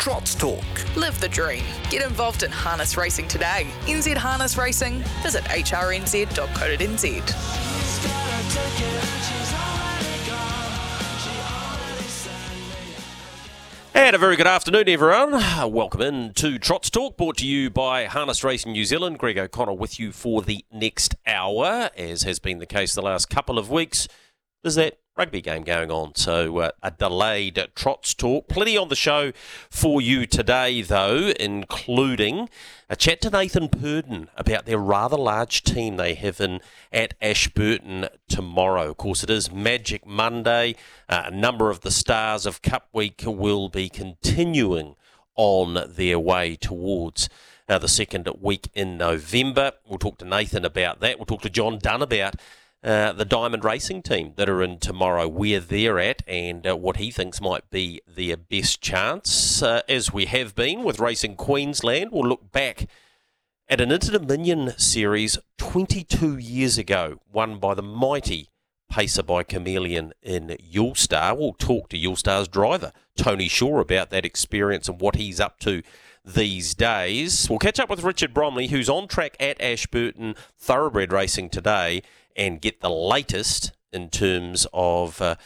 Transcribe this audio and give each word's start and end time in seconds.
Trots 0.00 0.34
Talk. 0.34 0.64
Live 0.96 1.20
the 1.20 1.28
dream. 1.28 1.62
Get 1.90 2.02
involved 2.02 2.42
in 2.42 2.50
harness 2.50 2.96
racing 2.96 3.28
today. 3.28 3.66
NZ 3.84 4.16
Harness 4.16 4.56
Racing. 4.56 5.00
Visit 5.22 5.44
hrnz.co.nz. 5.44 7.04
And 13.92 14.16
a 14.16 14.18
very 14.18 14.36
good 14.36 14.46
afternoon, 14.46 14.88
everyone. 14.88 15.32
Welcome 15.70 16.00
in 16.00 16.32
to 16.32 16.58
Trots 16.58 16.88
Talk, 16.88 17.18
brought 17.18 17.36
to 17.36 17.46
you 17.46 17.68
by 17.68 18.06
Harness 18.06 18.42
Racing 18.42 18.72
New 18.72 18.86
Zealand. 18.86 19.18
Greg 19.18 19.36
O'Connor 19.36 19.74
with 19.74 20.00
you 20.00 20.12
for 20.12 20.40
the 20.40 20.64
next 20.72 21.14
hour, 21.26 21.90
as 21.94 22.22
has 22.22 22.38
been 22.38 22.58
the 22.58 22.64
case 22.64 22.94
the 22.94 23.02
last 23.02 23.28
couple 23.28 23.58
of 23.58 23.70
weeks. 23.70 24.08
There's 24.62 24.76
that 24.76 24.99
rugby 25.16 25.40
game 25.40 25.62
going 25.62 25.90
on, 25.90 26.14
so 26.14 26.58
uh, 26.58 26.70
a 26.82 26.90
delayed 26.90 27.68
Trots 27.74 28.14
Talk. 28.14 28.48
Plenty 28.48 28.76
on 28.76 28.88
the 28.88 28.96
show 28.96 29.32
for 29.68 30.00
you 30.00 30.26
today, 30.26 30.82
though, 30.82 31.32
including 31.38 32.48
a 32.88 32.96
chat 32.96 33.20
to 33.22 33.30
Nathan 33.30 33.68
Purdon 33.68 34.28
about 34.36 34.66
their 34.66 34.78
rather 34.78 35.16
large 35.16 35.62
team 35.62 35.96
they 35.96 36.14
have 36.14 36.40
in 36.40 36.60
at 36.92 37.14
Ashburton 37.20 38.08
tomorrow. 38.28 38.90
Of 38.90 38.96
course, 38.96 39.22
it 39.22 39.30
is 39.30 39.52
Magic 39.52 40.06
Monday. 40.06 40.76
Uh, 41.08 41.24
a 41.26 41.30
number 41.30 41.70
of 41.70 41.80
the 41.80 41.90
stars 41.90 42.46
of 42.46 42.62
Cup 42.62 42.88
Week 42.92 43.22
will 43.26 43.68
be 43.68 43.88
continuing 43.88 44.96
on 45.36 45.84
their 45.88 46.18
way 46.18 46.56
towards 46.56 47.28
uh, 47.68 47.78
the 47.78 47.88
second 47.88 48.28
week 48.40 48.68
in 48.74 48.98
November. 48.98 49.72
We'll 49.86 49.98
talk 49.98 50.18
to 50.18 50.24
Nathan 50.24 50.64
about 50.64 51.00
that. 51.00 51.18
We'll 51.18 51.26
talk 51.26 51.42
to 51.42 51.50
John 51.50 51.78
Dunn 51.78 52.02
about 52.02 52.36
uh, 52.82 53.12
the 53.12 53.24
Diamond 53.24 53.64
Racing 53.64 54.02
team 54.02 54.32
that 54.36 54.48
are 54.48 54.62
in 54.62 54.78
tomorrow, 54.78 55.28
where 55.28 55.60
they're 55.60 55.98
at, 55.98 56.22
and 56.26 56.66
uh, 56.66 56.76
what 56.76 56.96
he 56.96 57.10
thinks 57.10 57.40
might 57.40 57.68
be 57.70 58.00
their 58.06 58.36
best 58.36 58.80
chance. 58.80 59.62
Uh, 59.62 59.82
as 59.88 60.12
we 60.12 60.26
have 60.26 60.54
been 60.54 60.82
with 60.82 60.98
Racing 60.98 61.36
Queensland, 61.36 62.10
we'll 62.10 62.28
look 62.28 62.50
back 62.52 62.86
at 63.68 63.80
an 63.80 63.92
Inter 63.92 64.18
Dominion 64.18 64.72
series 64.78 65.38
22 65.58 66.38
years 66.38 66.78
ago, 66.78 67.20
won 67.30 67.58
by 67.58 67.74
the 67.74 67.82
mighty 67.82 68.48
Pacer 68.90 69.22
by 69.22 69.44
Chameleon 69.44 70.12
in 70.20 70.48
Yulestar. 70.48 71.38
We'll 71.38 71.52
talk 71.52 71.88
to 71.90 71.98
Yulestar's 71.98 72.48
driver, 72.48 72.92
Tony 73.16 73.46
Shaw, 73.46 73.78
about 73.78 74.10
that 74.10 74.24
experience 74.24 74.88
and 74.88 75.00
what 75.00 75.14
he's 75.14 75.38
up 75.38 75.60
to 75.60 75.82
these 76.24 76.74
days. 76.74 77.48
We'll 77.48 77.60
catch 77.60 77.78
up 77.78 77.88
with 77.88 78.02
Richard 78.02 78.34
Bromley, 78.34 78.66
who's 78.66 78.90
on 78.90 79.06
track 79.06 79.36
at 79.38 79.60
Ashburton 79.60 80.34
Thoroughbred 80.58 81.12
Racing 81.12 81.50
today 81.50 82.02
and 82.36 82.60
get 82.60 82.80
the 82.80 82.90
latest 82.90 83.72
in 83.92 84.08
terms 84.08 84.66
of 84.72 85.20
uh, 85.20 85.36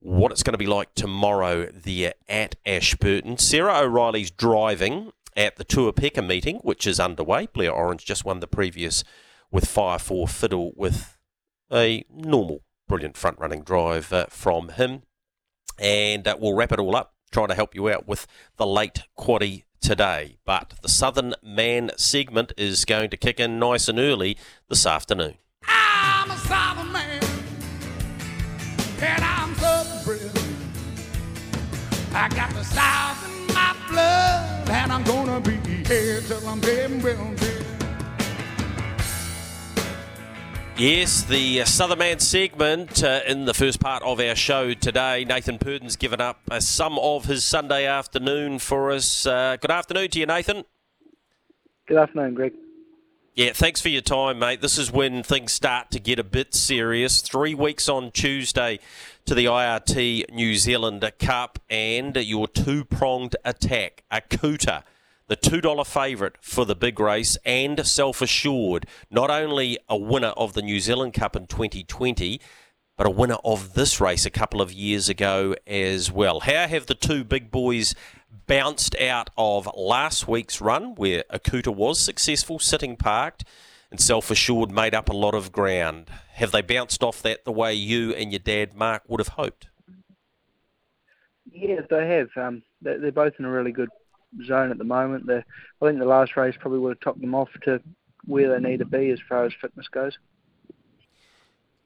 what 0.00 0.32
it's 0.32 0.42
going 0.42 0.52
to 0.52 0.58
be 0.58 0.66
like 0.66 0.94
tomorrow 0.94 1.66
there 1.66 2.14
at 2.28 2.56
Ashburton. 2.66 3.38
Sarah 3.38 3.80
O'Reilly's 3.80 4.30
driving 4.30 5.12
at 5.36 5.56
the 5.56 5.64
Tuapeka 5.64 6.26
meeting, 6.26 6.56
which 6.58 6.86
is 6.86 7.00
underway. 7.00 7.46
Blair 7.52 7.72
Orange 7.72 8.04
just 8.04 8.24
won 8.24 8.40
the 8.40 8.46
previous 8.46 9.04
with 9.50 9.68
Fire 9.68 9.98
4 9.98 10.26
Fiddle 10.28 10.72
with 10.76 11.18
a 11.70 12.04
normal, 12.10 12.62
brilliant 12.88 13.16
front 13.16 13.38
running 13.38 13.62
drive 13.62 14.12
uh, 14.12 14.26
from 14.28 14.70
him. 14.70 15.02
And 15.78 16.26
uh, 16.26 16.36
we'll 16.38 16.54
wrap 16.54 16.72
it 16.72 16.78
all 16.78 16.96
up, 16.96 17.14
trying 17.30 17.48
to 17.48 17.54
help 17.54 17.74
you 17.74 17.88
out 17.88 18.06
with 18.06 18.26
the 18.56 18.66
late 18.66 19.02
quaddy 19.18 19.64
today. 19.80 20.36
But 20.44 20.74
the 20.82 20.88
Southern 20.88 21.34
Man 21.42 21.90
segment 21.96 22.52
is 22.56 22.84
going 22.84 23.10
to 23.10 23.16
kick 23.16 23.40
in 23.40 23.58
nice 23.58 23.88
and 23.88 23.98
early 23.98 24.36
this 24.68 24.86
afternoon. 24.86 25.34
I'm 26.22 26.30
a 26.30 26.36
Southern 26.36 26.92
man, 26.92 27.20
and 29.00 29.24
I'm 29.24 29.54
Southern 29.56 30.04
bred. 30.04 30.30
I 32.14 32.28
got 32.28 32.50
the 32.54 32.62
South 32.62 33.26
in 33.26 33.52
my 33.52 33.74
blood, 33.90 34.70
and 34.70 34.92
I'm 34.92 35.02
gonna 35.02 35.40
be 35.40 35.56
here 35.84 36.20
till 36.20 36.46
I'm 36.48 36.60
dead 36.60 36.92
and 36.92 37.02
well 37.02 37.34
dead. 37.34 37.66
Yes, 40.76 41.24
the 41.24 41.62
uh, 41.62 41.64
Southern 41.64 41.98
Man 41.98 42.20
segment 42.20 43.02
uh, 43.02 43.22
in 43.26 43.44
the 43.44 43.54
first 43.54 43.80
part 43.80 44.04
of 44.04 44.20
our 44.20 44.36
show 44.36 44.74
today. 44.74 45.24
Nathan 45.24 45.58
Purdon's 45.58 45.96
given 45.96 46.20
up 46.20 46.38
uh, 46.52 46.60
some 46.60 47.00
of 47.00 47.24
his 47.24 47.42
Sunday 47.42 47.84
afternoon 47.84 48.60
for 48.60 48.92
us. 48.92 49.26
Uh, 49.26 49.56
good 49.60 49.72
afternoon 49.72 50.08
to 50.10 50.20
you, 50.20 50.26
Nathan. 50.26 50.62
Good 51.88 51.98
afternoon, 51.98 52.34
Greg. 52.34 52.52
Yeah, 53.34 53.52
thanks 53.54 53.80
for 53.80 53.88
your 53.88 54.02
time, 54.02 54.40
mate. 54.40 54.60
This 54.60 54.76
is 54.76 54.92
when 54.92 55.22
things 55.22 55.52
start 55.52 55.90
to 55.92 55.98
get 55.98 56.18
a 56.18 56.24
bit 56.24 56.52
serious. 56.52 57.22
Three 57.22 57.54
weeks 57.54 57.88
on 57.88 58.10
Tuesday 58.10 58.78
to 59.24 59.34
the 59.34 59.46
IRT 59.46 60.30
New 60.30 60.54
Zealand 60.56 61.10
Cup 61.18 61.58
and 61.70 62.14
your 62.14 62.46
two 62.46 62.84
pronged 62.84 63.34
attack, 63.42 64.04
Akuta, 64.12 64.82
the 65.28 65.36
$2 65.38 65.86
favourite 65.86 66.34
for 66.42 66.66
the 66.66 66.76
big 66.76 67.00
race, 67.00 67.38
and 67.46 67.86
self 67.86 68.20
assured, 68.20 68.84
not 69.10 69.30
only 69.30 69.78
a 69.88 69.96
winner 69.96 70.34
of 70.36 70.52
the 70.52 70.60
New 70.60 70.78
Zealand 70.78 71.14
Cup 71.14 71.34
in 71.34 71.46
2020, 71.46 72.38
but 72.98 73.06
a 73.06 73.10
winner 73.10 73.38
of 73.44 73.72
this 73.72 73.98
race 73.98 74.26
a 74.26 74.30
couple 74.30 74.60
of 74.60 74.74
years 74.74 75.08
ago 75.08 75.56
as 75.66 76.12
well. 76.12 76.40
How 76.40 76.68
have 76.68 76.84
the 76.84 76.94
two 76.94 77.24
big 77.24 77.50
boys 77.50 77.94
bounced 78.46 78.94
out 79.00 79.30
of 79.36 79.68
last 79.76 80.28
week's 80.28 80.60
run, 80.60 80.94
where 80.94 81.24
Akuta 81.32 81.74
was 81.74 81.98
successful, 81.98 82.58
sitting 82.58 82.96
parked, 82.96 83.44
and 83.90 84.00
self 84.00 84.30
assured 84.30 84.70
made 84.70 84.94
up 84.94 85.08
a 85.08 85.16
lot 85.16 85.34
of 85.34 85.52
ground? 85.52 86.10
Have 86.34 86.52
they 86.52 86.62
bounced 86.62 87.02
off 87.02 87.22
that 87.22 87.44
the 87.44 87.52
way 87.52 87.74
you 87.74 88.12
and 88.14 88.32
your 88.32 88.38
dad, 88.38 88.74
Mark, 88.74 89.02
would 89.08 89.20
have 89.20 89.28
hoped? 89.28 89.68
Yes, 91.50 91.82
they 91.90 92.06
have. 92.08 92.28
Um, 92.36 92.62
they're, 92.80 92.98
they're 92.98 93.12
both 93.12 93.34
in 93.38 93.44
a 93.44 93.50
really 93.50 93.72
good 93.72 93.90
zone 94.46 94.70
at 94.70 94.78
the 94.78 94.84
moment. 94.84 95.26
They're, 95.26 95.44
I 95.80 95.86
think 95.86 95.98
the 95.98 96.06
last 96.06 96.36
race 96.36 96.54
probably 96.58 96.78
would 96.78 96.96
have 96.96 97.00
topped 97.00 97.20
them 97.20 97.34
off 97.34 97.50
to 97.64 97.80
where 98.24 98.48
they 98.48 98.66
need 98.66 98.78
to 98.78 98.84
be 98.84 99.10
as 99.10 99.20
far 99.28 99.44
as 99.44 99.52
fitness 99.60 99.88
goes. 99.88 100.16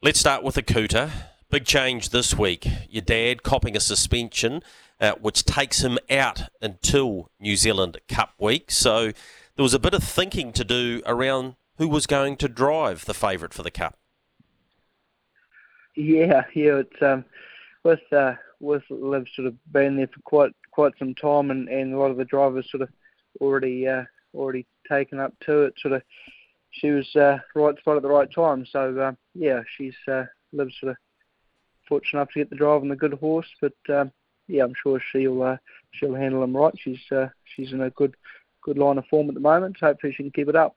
Let's 0.03 0.21
start 0.21 0.43
with 0.43 0.56
Akuta. 0.56 1.11
Big 1.50 1.65
change 1.65 2.11
this 2.11 2.37
week. 2.37 2.67
Your 2.91 3.03
dad 3.03 3.43
copping 3.43 3.77
a 3.77 3.81
suspension, 3.81 4.62
uh, 5.01 5.12
which 5.21 5.45
takes 5.45 5.83
him 5.83 5.99
out 6.11 6.43
until 6.61 7.31
New 7.41 7.57
Zealand 7.57 7.99
Cup 8.09 8.34
week. 8.39 8.71
So 8.71 9.12
there 9.57 9.62
was 9.62 9.75
a 9.75 9.79
bit 9.79 9.95
of 9.95 10.03
thinking 10.03 10.53
to 10.53 10.65
do 10.65 11.03
around 11.07 11.57
who 11.79 11.89
was 11.89 12.07
going 12.07 12.37
to 12.37 12.49
drive 12.49 13.05
the 13.05 13.15
favourite 13.15 13.55
for 13.55 13.62
the 13.62 13.71
Cup. 13.71 13.99
Yeah, 15.95 16.45
yeah. 16.55 16.77
It's 16.77 17.03
um, 17.03 17.25
with 17.83 18.01
uh, 18.12 18.35
with 18.61 18.83
Liv 18.91 19.27
sort 19.35 19.49
of 19.49 19.73
been 19.73 19.97
there 19.97 20.09
for 20.09 20.21
quite 20.25 20.53
quite 20.71 20.93
some 20.99 21.15
time, 21.15 21.51
and, 21.51 21.69
and 21.69 21.95
a 21.95 21.99
lot 21.99 22.11
of 22.11 22.17
the 22.17 22.25
drivers 22.25 22.71
sort 22.71 22.83
of 22.83 22.91
already 23.41 23.89
uh, 23.89 24.05
already 24.35 24.67
taken 24.89 25.19
up 25.19 25.33
to 25.41 25.62
it. 25.62 25.75
Sort 25.79 25.95
of, 25.95 26.03
she 26.71 26.91
was 26.91 27.17
uh, 27.17 27.39
right 27.55 27.79
spot 27.79 27.97
at 27.97 28.03
the 28.03 28.09
right 28.09 28.31
time. 28.31 28.67
So 28.67 28.99
uh, 28.99 29.12
yeah, 29.35 29.62
she's 29.77 29.97
uh, 30.06 30.25
Liv's 30.53 30.79
sort 30.81 30.91
of 30.91 30.97
fortunate 31.89 32.21
enough 32.21 32.33
to 32.33 32.41
get 32.41 32.51
the 32.51 32.56
drive 32.56 32.83
on 32.83 32.89
the 32.89 32.97
good 32.97 33.15
horse, 33.15 33.49
but 33.61 33.75
um, 33.89 34.12
yeah, 34.49 34.65
I'm 34.65 34.75
sure 34.81 35.01
she'll 35.12 35.43
uh, 35.43 35.57
she'll 35.93 36.15
handle 36.15 36.43
him 36.43 36.57
right. 36.57 36.75
She's 36.79 37.01
uh, 37.11 37.29
she's 37.45 37.73
in 37.73 37.81
a 37.81 37.91
good 37.91 38.17
good 38.62 38.79
line 38.79 38.99
of 38.99 39.06
form 39.06 39.29
at 39.29 39.35
the 39.35 39.41
moment. 39.41 39.76
So 39.79 39.87
hopefully, 39.87 40.12
she 40.12 40.23
can 40.25 40.32
keep 40.32 40.49
it 40.49 40.56
up. 40.56 40.76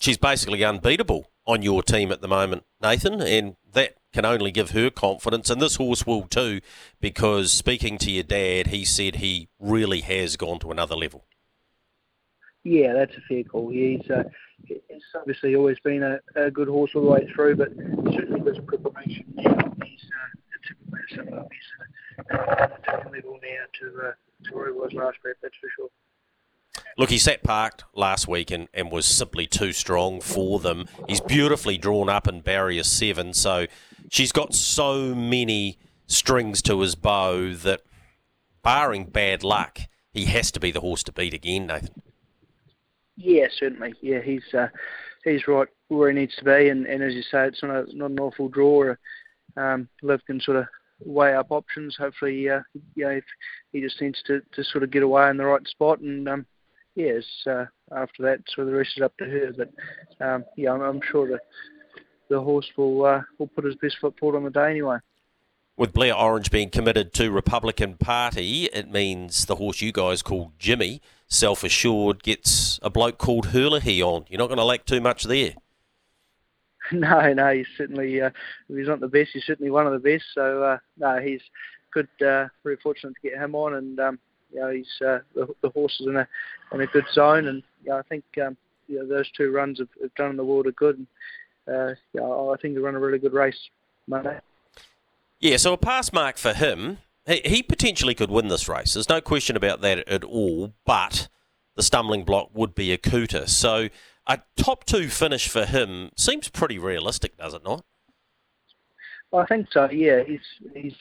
She's 0.00 0.18
basically 0.18 0.64
unbeatable 0.64 1.30
on 1.46 1.62
your 1.62 1.82
team 1.82 2.12
at 2.12 2.20
the 2.20 2.28
moment, 2.28 2.64
Nathan, 2.80 3.20
and 3.20 3.56
that 3.72 3.94
can 4.12 4.24
only 4.24 4.50
give 4.50 4.70
her 4.70 4.90
confidence, 4.90 5.50
and 5.50 5.60
this 5.60 5.76
horse 5.76 6.06
will 6.06 6.22
too, 6.22 6.60
because 7.00 7.52
speaking 7.52 7.98
to 7.98 8.10
your 8.10 8.24
dad, 8.24 8.68
he 8.68 8.84
said 8.84 9.16
he 9.16 9.48
really 9.58 10.00
has 10.00 10.36
gone 10.36 10.58
to 10.60 10.70
another 10.70 10.96
level. 10.96 11.24
Yeah, 12.64 12.92
that's 12.92 13.16
a 13.16 13.20
fair 13.28 13.44
call. 13.44 13.70
He's, 13.70 14.08
uh, 14.10 14.24
he's 14.64 14.80
obviously 15.14 15.54
always 15.54 15.78
been 15.80 16.02
a, 16.02 16.18
a 16.34 16.50
good 16.50 16.68
horse 16.68 16.90
all 16.94 17.02
the 17.02 17.10
way 17.10 17.30
through, 17.34 17.56
but 17.56 17.70
certainly 18.12 18.40
with 18.40 18.66
preparation 18.66 19.24
now, 19.34 19.72
he's 19.84 20.04
uh, 20.04 20.39
similar. 21.14 21.46
He's 21.50 22.28
different 22.28 23.12
level 23.12 23.38
now 23.42 23.64
to, 23.80 24.08
uh, 24.08 24.12
to 24.44 24.54
where 24.54 24.66
he 24.66 24.72
was 24.72 24.92
last 24.92 25.18
that's 25.42 25.54
for 25.60 25.68
sure. 25.76 25.88
Look, 26.96 27.10
he 27.10 27.18
sat 27.18 27.42
parked 27.42 27.84
last 27.94 28.28
week 28.28 28.50
and, 28.50 28.68
and 28.74 28.90
was 28.90 29.06
simply 29.06 29.46
too 29.46 29.72
strong 29.72 30.20
for 30.20 30.60
them. 30.60 30.86
He's 31.08 31.20
beautifully 31.20 31.78
drawn 31.78 32.08
up 32.08 32.28
in 32.28 32.40
barrier 32.40 32.82
seven, 32.82 33.32
so 33.32 33.66
she's 34.10 34.32
got 34.32 34.54
so 34.54 35.14
many 35.14 35.78
strings 36.06 36.62
to 36.62 36.80
his 36.80 36.94
bow 36.94 37.54
that, 37.54 37.82
barring 38.62 39.04
bad 39.04 39.42
luck, 39.42 39.80
he 40.12 40.26
has 40.26 40.50
to 40.52 40.60
be 40.60 40.70
the 40.70 40.80
horse 40.80 41.02
to 41.04 41.12
beat 41.12 41.32
again, 41.32 41.66
Nathan. 41.66 42.02
Yeah, 43.16 43.46
certainly. 43.58 43.94
Yeah, 44.00 44.20
he's 44.20 44.54
uh, 44.54 44.68
he's 45.24 45.46
right 45.46 45.68
where 45.88 46.10
he 46.10 46.18
needs 46.18 46.36
to 46.36 46.44
be, 46.44 46.68
and, 46.68 46.86
and 46.86 47.02
as 47.02 47.14
you 47.14 47.22
say, 47.22 47.46
it's 47.46 47.62
not 47.62 47.88
a, 47.88 47.96
not 47.96 48.10
an 48.10 48.20
awful 48.20 48.48
draw. 48.48 48.94
Um, 49.56 49.88
Liv 50.02 50.20
can 50.26 50.40
sort 50.40 50.58
of 50.58 50.66
weigh 51.04 51.34
up 51.34 51.50
options. 51.50 51.96
Hopefully, 51.96 52.48
uh, 52.48 52.60
yeah, 52.94 53.08
if 53.08 53.24
he 53.72 53.80
just 53.80 54.00
needs 54.00 54.22
to, 54.26 54.40
to 54.52 54.64
sort 54.64 54.84
of 54.84 54.90
get 54.90 55.02
away 55.02 55.28
in 55.30 55.36
the 55.36 55.44
right 55.44 55.66
spot, 55.66 56.00
and 56.00 56.28
um, 56.28 56.46
yes, 56.94 57.24
uh, 57.46 57.66
after 57.94 58.22
that, 58.22 58.40
so 58.54 58.64
the 58.64 58.72
rest 58.72 58.92
is 58.96 59.02
up 59.02 59.16
to 59.18 59.24
her. 59.24 59.52
But 59.56 60.24
um, 60.24 60.44
yeah, 60.56 60.72
I'm, 60.72 60.80
I'm 60.80 61.00
sure 61.10 61.40
the 62.28 62.40
horse 62.40 62.68
will 62.76 63.04
uh, 63.04 63.22
will 63.38 63.48
put 63.48 63.64
his 63.64 63.76
best 63.76 63.98
foot 64.00 64.18
forward 64.18 64.38
on 64.38 64.44
the 64.44 64.50
day 64.50 64.70
anyway. 64.70 64.98
With 65.76 65.92
Blair 65.94 66.14
Orange 66.14 66.50
being 66.50 66.68
committed 66.68 67.14
to 67.14 67.30
Republican 67.30 67.96
Party, 67.96 68.66
it 68.66 68.90
means 68.90 69.46
the 69.46 69.56
horse 69.56 69.80
you 69.80 69.92
guys 69.92 70.20
call 70.20 70.52
Jimmy, 70.58 71.00
self 71.26 71.64
assured, 71.64 72.22
gets 72.22 72.78
a 72.82 72.90
bloke 72.90 73.18
called 73.18 73.46
Herlihy 73.46 74.02
on. 74.02 74.26
You're 74.28 74.38
not 74.38 74.48
going 74.48 74.58
to 74.58 74.64
lack 74.64 74.84
too 74.84 75.00
much 75.00 75.24
there. 75.24 75.54
No, 76.92 77.32
no, 77.32 77.54
he's 77.54 77.66
certainly, 77.76 78.20
uh, 78.20 78.30
he's 78.68 78.88
not 78.88 79.00
the 79.00 79.08
best, 79.08 79.30
he's 79.32 79.44
certainly 79.44 79.70
one 79.70 79.86
of 79.86 79.92
the 79.92 79.98
best. 79.98 80.24
So, 80.34 80.62
uh, 80.62 80.78
no, 80.98 81.20
he's 81.20 81.40
good, 81.92 82.08
uh, 82.20 82.48
very 82.64 82.76
fortunate 82.82 83.14
to 83.14 83.28
get 83.28 83.38
him 83.38 83.54
on. 83.54 83.74
And, 83.74 84.00
um, 84.00 84.18
you 84.52 84.60
know, 84.60 84.70
he's, 84.70 84.88
uh, 85.00 85.20
the, 85.34 85.46
the 85.62 85.70
horse 85.70 85.96
is 86.00 86.08
in 86.08 86.16
a, 86.16 86.26
in 86.72 86.80
a 86.80 86.86
good 86.86 87.04
zone. 87.12 87.46
And, 87.46 87.62
you 87.84 87.90
know, 87.90 87.98
I 87.98 88.02
think, 88.02 88.24
um, 88.44 88.56
you 88.88 88.98
know, 88.98 89.06
those 89.06 89.30
two 89.32 89.52
runs 89.52 89.78
have, 89.78 89.88
have 90.02 90.14
done 90.16 90.36
the 90.36 90.44
world 90.44 90.66
of 90.66 90.74
good. 90.76 90.96
And, 90.98 91.06
uh, 91.68 91.94
yeah, 92.12 92.22
I 92.22 92.56
think 92.60 92.74
they 92.74 92.80
run 92.80 92.96
a 92.96 93.00
really 93.00 93.18
good 93.18 93.32
race 93.32 93.68
Monday. 94.06 94.40
Yeah, 95.38 95.56
so 95.56 95.72
a 95.72 95.78
pass 95.78 96.12
mark 96.12 96.38
for 96.38 96.52
him. 96.52 96.98
He, 97.26 97.40
he 97.44 97.62
potentially 97.62 98.14
could 98.14 98.30
win 98.30 98.48
this 98.48 98.68
race. 98.68 98.94
There's 98.94 99.08
no 99.08 99.20
question 99.20 99.56
about 99.56 99.80
that 99.82 100.06
at 100.08 100.24
all. 100.24 100.72
But 100.84 101.28
the 101.76 101.82
stumbling 101.82 102.24
block 102.24 102.50
would 102.52 102.74
be 102.74 102.96
Akuta. 102.96 103.48
So 103.48 103.88
a 104.30 104.42
top 104.56 104.84
two 104.84 105.08
finish 105.08 105.48
for 105.48 105.66
him 105.66 106.10
seems 106.16 106.48
pretty 106.48 106.78
realistic, 106.78 107.36
does 107.36 107.52
it 107.52 107.64
not? 107.64 107.84
I 109.32 109.44
think 109.46 109.66
so. 109.72 109.90
Yeah, 109.90 110.22
he's 110.22 110.40
he's 110.74 110.94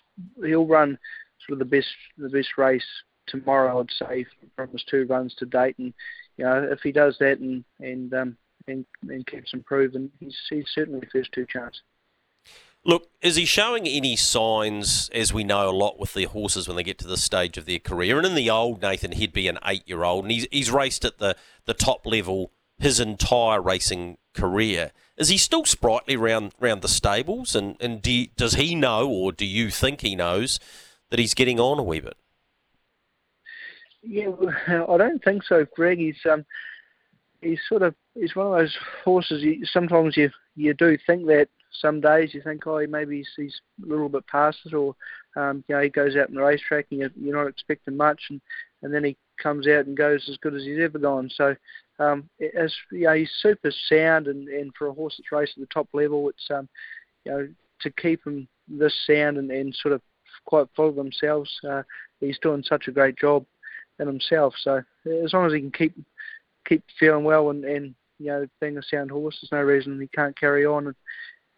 he'll 0.44 0.66
run 0.66 0.98
sort 1.46 1.54
of 1.54 1.60
the 1.60 1.78
best 1.78 1.90
the 2.18 2.30
best 2.30 2.58
race 2.58 2.86
tomorrow. 3.28 3.80
I'd 3.80 3.92
say 3.92 4.26
from 4.56 4.70
his 4.72 4.84
two 4.84 5.06
runs 5.06 5.36
to 5.36 5.46
date, 5.46 5.78
and 5.78 5.94
you 6.38 6.46
know 6.46 6.68
if 6.72 6.82
he 6.82 6.92
does 6.92 7.18
that 7.20 7.40
and 7.40 7.64
and 7.80 8.14
um, 8.14 8.38
and, 8.68 8.86
and 9.08 9.26
keeps 9.26 9.54
improving, 9.54 10.12
he's 10.20 10.38
he's 10.50 10.66
certainly 10.74 11.08
first 11.12 11.32
two 11.32 11.46
chance. 11.46 11.82
Look, 12.86 13.10
is 13.22 13.36
he 13.36 13.44
showing 13.46 13.86
any 13.88 14.16
signs, 14.16 15.10
as 15.14 15.34
we 15.34 15.44
know 15.44 15.70
a 15.70 15.72
lot 15.72 16.00
with 16.00 16.14
the 16.14 16.24
horses 16.26 16.66
when 16.66 16.78
they 16.78 16.84
get 16.84 16.98
to 17.00 17.08
this 17.08 17.24
stage 17.24 17.58
of 17.58 17.66
their 17.66 17.78
career? 17.78 18.18
And 18.18 18.26
in 18.26 18.36
the 18.36 18.50
old 18.50 18.82
Nathan, 18.82 19.12
he'd 19.12 19.34
be 19.34 19.50
an 19.50 19.60
eight-year-old, 19.66 20.24
and 20.24 20.32
he's 20.32 20.48
he's 20.52 20.72
raced 20.72 21.04
at 21.04 21.18
the 21.18 21.36
the 21.66 21.74
top 21.74 22.06
level 22.06 22.52
his 22.80 23.00
entire 23.00 23.62
racing 23.62 24.18
career. 24.34 24.92
Is 25.18 25.30
he 25.30 25.38
still 25.38 25.66
sprightly 25.66 26.16
around 26.16 26.54
around 26.62 26.82
the 26.82 26.88
stables? 26.88 27.56
And 27.56 27.76
and 27.80 28.02
do 28.02 28.12
you, 28.12 28.28
does 28.36 28.54
he 28.54 28.74
know, 28.74 29.08
or 29.10 29.32
do 29.32 29.46
you 29.46 29.70
think 29.70 30.02
he 30.02 30.16
knows 30.16 30.60
that 31.10 31.20
he's 31.20 31.34
getting 31.34 31.60
on 31.60 31.80
a 31.80 31.84
wee 31.84 32.00
bit? 32.00 32.18
Yeah, 34.02 34.32
I 34.90 34.98
don't 34.98 35.24
think 35.24 35.44
so, 35.44 35.66
Greg. 35.76 36.00
He's 36.00 36.20
um, 36.30 36.46
he's 37.42 37.60
sort 37.68 37.84
of 37.84 37.94
he's 38.16 38.36
one 38.36 38.48
of 38.48 38.54
those 38.54 38.78
horses. 39.04 39.44
You, 39.44 39.66
sometimes 39.66 40.18
you 40.18 40.32
you 40.56 40.74
do 40.74 40.98
think 41.06 41.28
that. 41.28 41.50
Some 41.72 42.02
days 42.02 42.34
you 42.34 42.42
think, 42.42 42.66
oh, 42.66 42.84
maybe 42.90 43.18
he's, 43.18 43.30
he's 43.38 43.62
a 43.86 43.88
little 43.88 44.10
bit 44.10 44.26
past 44.26 44.58
it, 44.66 44.74
or 44.74 44.96
um, 45.36 45.64
you 45.68 45.76
know, 45.76 45.82
he 45.82 45.90
goes 45.90 46.16
out 46.16 46.28
in 46.28 46.34
the 46.34 46.42
racetrack 46.42 46.88
and 46.90 47.00
you're, 47.00 47.12
you're 47.16 47.36
not 47.36 47.48
expecting 47.48 47.96
much, 47.96 48.24
and 48.32 48.42
and 48.82 48.92
then 48.92 49.04
he 49.04 49.16
comes 49.42 49.68
out 49.68 49.86
and 49.86 49.96
goes 49.96 50.28
as 50.30 50.38
good 50.38 50.56
as 50.56 50.64
he's 50.64 50.80
ever 50.80 50.98
gone. 50.98 51.30
So 51.34 51.56
um, 52.00 52.30
you 52.40 52.50
know, 52.92 53.14
he's 53.14 53.32
super 53.42 53.72
sound, 53.88 54.28
and, 54.28 54.48
and 54.48 54.72
for 54.78 54.88
a 54.88 54.94
horse 54.94 55.16
that's 55.18 55.32
raced 55.32 55.58
at 55.58 55.62
the 55.62 55.74
top 55.74 55.88
level, 55.94 56.30
it's 56.30 56.48
um, 56.50 56.68
you 57.26 57.32
know 57.32 57.48
to 57.82 57.92
keep 57.92 58.26
him 58.26 58.48
this 58.68 58.96
sound 59.06 59.38
and, 59.38 59.52
and 59.52 59.76
sort 59.76 59.94
of 59.94 60.02
quite 60.46 60.68
full 60.76 60.90
of 60.90 60.96
themselves. 60.96 61.52
Uh, 61.68 61.84
he's 62.20 62.40
doing 62.40 62.64
such 62.64 62.88
a 62.88 62.92
great 62.92 63.18
job 63.18 63.46
in 64.00 64.08
himself. 64.08 64.54
So 64.62 64.82
as 65.24 65.34
long 65.34 65.46
as 65.48 65.54
he 65.54 65.60
can 65.60 65.72
keep 65.72 65.96
keep 66.68 66.84
feeling 67.00 67.24
well 67.24 67.50
and, 67.50 67.66
and 67.66 67.96
you 68.18 68.28
know 68.28 68.48
being 68.62 68.78
a 68.78 68.84
sound 68.84 69.12
horse, 69.12 69.38
there's 69.42 69.52
no 69.52 69.66
reason 69.66 70.00
he 70.00 70.08
can't 70.08 70.40
carry 70.40 70.66
on 70.66 70.96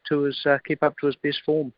to 0.10 0.22
his 0.22 0.40
uh, 0.46 0.58
keep 0.66 0.82
up 0.84 0.96
to 1.00 1.08
his 1.08 1.16
best 1.18 1.40
form 1.46 1.72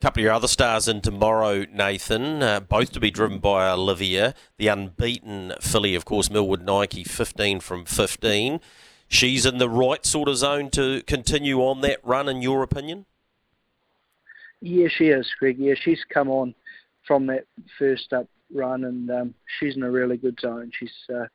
couple 0.00 0.20
of 0.20 0.24
your 0.24 0.32
other 0.32 0.46
stars 0.46 0.86
in 0.86 1.00
tomorrow, 1.00 1.64
Nathan, 1.72 2.42
uh, 2.42 2.60
both 2.60 2.92
to 2.92 3.00
be 3.00 3.10
driven 3.10 3.38
by 3.38 3.68
Olivia. 3.68 4.32
The 4.56 4.68
unbeaten 4.68 5.54
filly, 5.60 5.96
of 5.96 6.04
course, 6.04 6.30
Millwood 6.30 6.62
Nike, 6.62 7.02
15 7.02 7.58
from 7.58 7.84
15. 7.84 8.60
She's 9.08 9.44
in 9.44 9.58
the 9.58 9.68
right 9.68 10.06
sort 10.06 10.28
of 10.28 10.36
zone 10.36 10.70
to 10.70 11.02
continue 11.02 11.58
on 11.58 11.80
that 11.80 11.98
run, 12.04 12.28
in 12.28 12.42
your 12.42 12.62
opinion? 12.62 13.06
Yeah, 14.60 14.86
she 14.88 15.08
is, 15.08 15.28
Greg. 15.38 15.58
Yeah, 15.58 15.74
she's 15.74 16.04
come 16.08 16.28
on 16.28 16.54
from 17.06 17.26
that 17.26 17.46
first 17.78 18.12
up 18.12 18.28
run, 18.54 18.84
and 18.84 19.10
um, 19.10 19.34
she's 19.58 19.76
in 19.76 19.82
a 19.82 19.90
really 19.90 20.16
good 20.16 20.38
zone. 20.40 20.70
She's 20.78 20.94
uh, 21.12 21.26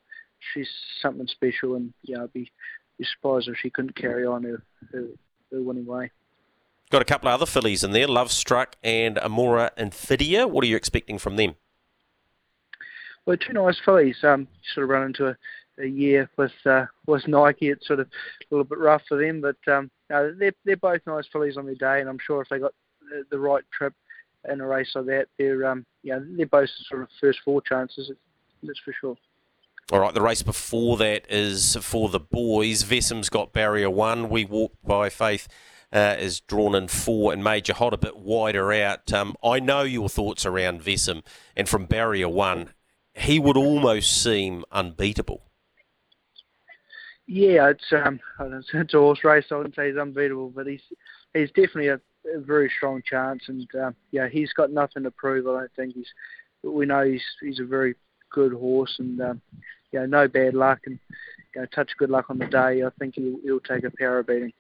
she's 0.54 0.70
something 1.02 1.28
special, 1.28 1.76
and 1.76 1.94
yeah, 2.04 2.24
I'd 2.24 2.34
be, 2.34 2.50
be 2.98 3.06
surprised 3.06 3.50
if 3.50 3.58
she 3.58 3.70
couldn't 3.70 3.96
carry 3.96 4.26
on 4.26 4.44
her, 4.44 4.64
her, 4.92 5.08
her 5.52 5.62
winning 5.62 5.86
way. 5.86 6.12
Got 6.94 7.02
a 7.02 7.06
couple 7.06 7.28
of 7.28 7.34
other 7.34 7.48
fillies 7.48 7.84
in 7.84 7.92
there, 7.92 8.08
Love 8.08 8.32
Struck 8.32 8.76
and 8.84 9.16
Amora 9.16 9.72
Infidia. 9.80 10.48
What 10.48 10.64
are 10.64 10.68
you 10.68 10.76
expecting 10.76 11.18
from 11.18 11.38
them? 11.38 11.56
Well, 13.26 13.36
two 13.36 13.54
nice 13.54 13.80
fillies. 13.84 14.18
Um, 14.24 14.48
sort 14.76 14.84
of 14.84 14.92
run 14.92 15.08
into 15.08 15.30
a, 15.30 15.36
a 15.80 15.88
year 15.88 16.30
with 16.38 16.52
uh, 16.68 16.86
with 17.08 17.28
Nike. 17.28 17.70
It's 17.70 17.88
sort 17.88 18.00
of 18.00 18.06
a 18.06 18.46
little 18.52 18.64
bit 18.64 18.78
rough 18.78 19.02
for 19.10 19.18
them, 19.18 19.42
but 19.42 19.56
um, 19.74 19.90
no, 20.12 20.36
they're 20.38 20.54
they're 20.66 20.78
both 20.78 21.02
nice 21.08 21.26
fillies 21.34 21.58
on 21.58 21.66
their 21.66 21.74
day, 21.74 22.00
and 22.00 22.08
I'm 22.08 22.20
sure 22.20 22.44
if 22.44 22.50
they 22.50 22.60
got 22.60 22.76
the, 23.10 23.24
the 23.32 23.40
right 23.40 23.64
trip 23.76 23.96
in 24.48 24.62
a 24.62 24.68
race 24.68 24.92
like 24.94 25.08
that, 25.08 25.30
they're 25.40 25.66
um, 25.66 25.88
you 26.04 26.14
know, 26.14 26.24
they're 26.38 26.46
both 26.46 26.70
sort 26.90 27.02
of 27.02 27.08
first 27.20 27.40
four 27.44 27.64
chances. 27.64 28.12
That's 28.62 28.80
for 28.86 28.94
sure. 29.02 29.18
All 29.92 30.00
right, 30.00 30.14
the 30.14 30.22
race 30.22 30.44
before 30.44 30.98
that 30.98 31.26
is 31.28 31.76
for 31.82 32.10
the 32.10 32.20
boys. 32.20 32.84
Vesum's 32.84 33.30
got 33.30 33.52
barrier 33.52 33.90
one. 33.90 34.30
We 34.30 34.46
walk 34.46 34.74
by 34.86 35.10
faith 35.10 35.48
uh, 35.94 36.16
is 36.20 36.40
drawn 36.42 36.76
in 36.76 36.88
four 36.88 37.32
and 37.32 37.44
Major 37.44 37.74
Hot 37.74 37.94
a 37.94 37.98
bit 37.98 38.18
wider 38.18 38.74
out. 38.74 39.14
Um, 39.14 39.36
I 39.44 39.60
know 39.60 39.84
your 39.84 40.10
thoughts 40.10 40.46
around 40.46 40.82
Vesum, 40.82 41.24
and 41.56 41.70
from 41.70 41.86
barrier 41.86 42.28
one, 42.28 42.70
he 43.14 43.40
would 43.40 43.56
almost 43.56 44.22
seem 44.22 44.66
unbeatable. 44.72 45.44
Yeah, 47.28 47.70
it's 47.70 47.86
um, 47.92 48.20
it's 48.74 48.94
a 48.94 48.98
horse 48.98 49.24
race. 49.24 49.46
I 49.52 49.56
wouldn't 49.56 49.76
say 49.76 49.88
he's 49.88 49.98
unbeatable, 49.98 50.50
but 50.50 50.68
he's 50.68 50.82
he's 51.34 51.50
definitely 51.50 51.90
a, 51.90 52.02
a 52.36 52.40
very 52.40 52.72
strong 52.76 53.02
chance, 53.08 53.44
and 53.48 53.68
uh, 53.76 53.92
yeah, 54.12 54.28
he's 54.28 54.52
got 54.54 54.72
nothing 54.72 55.04
to 55.04 55.12
prove. 55.12 55.48
I 55.48 55.60
don't 55.60 55.72
think 55.76 55.94
he's. 55.94 56.08
We 56.64 56.86
know 56.86 57.06
he's 57.06 57.24
he's 57.40 57.60
a 57.60 57.66
very 57.66 57.96
good 58.32 58.54
horse, 58.54 58.96
and 58.98 59.22
um, 59.22 59.42
know, 59.94 60.06
no 60.06 60.28
bad 60.28 60.54
luck, 60.54 60.80
and 60.86 61.00
you 61.56 61.62
know, 61.62 61.68
touch 61.68 61.92
good 61.98 62.10
luck 62.10 62.26
on 62.30 62.40
the 62.40 62.48
day. 62.48 62.84
I 62.84 62.90
think 63.00 63.16
he'll, 63.16 63.38
he'll 63.44 63.60
take 63.60 63.84
a 63.84 63.92
power 63.98 64.24
beating. 64.24 64.54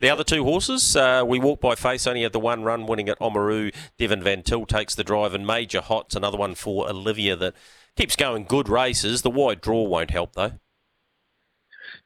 The 0.00 0.10
other 0.10 0.24
two 0.24 0.44
horses, 0.44 0.94
uh, 0.94 1.24
we 1.26 1.38
walk 1.38 1.60
by 1.60 1.74
faith, 1.74 2.06
only 2.06 2.22
had 2.22 2.32
the 2.32 2.40
one 2.40 2.62
run 2.62 2.86
winning 2.86 3.08
at 3.08 3.18
Oamaru. 3.18 3.74
Devon 3.98 4.22
Van 4.22 4.42
Til 4.42 4.66
takes 4.66 4.94
the 4.94 5.04
drive, 5.04 5.34
and 5.34 5.46
Major 5.46 5.80
Hot's 5.80 6.14
another 6.14 6.36
one 6.36 6.54
for 6.54 6.88
Olivia 6.88 7.34
that 7.36 7.54
keeps 7.96 8.16
going 8.16 8.44
good 8.44 8.68
races. 8.68 9.22
The 9.22 9.30
wide 9.30 9.60
draw 9.60 9.82
won't 9.84 10.10
help, 10.10 10.34
though. 10.34 10.52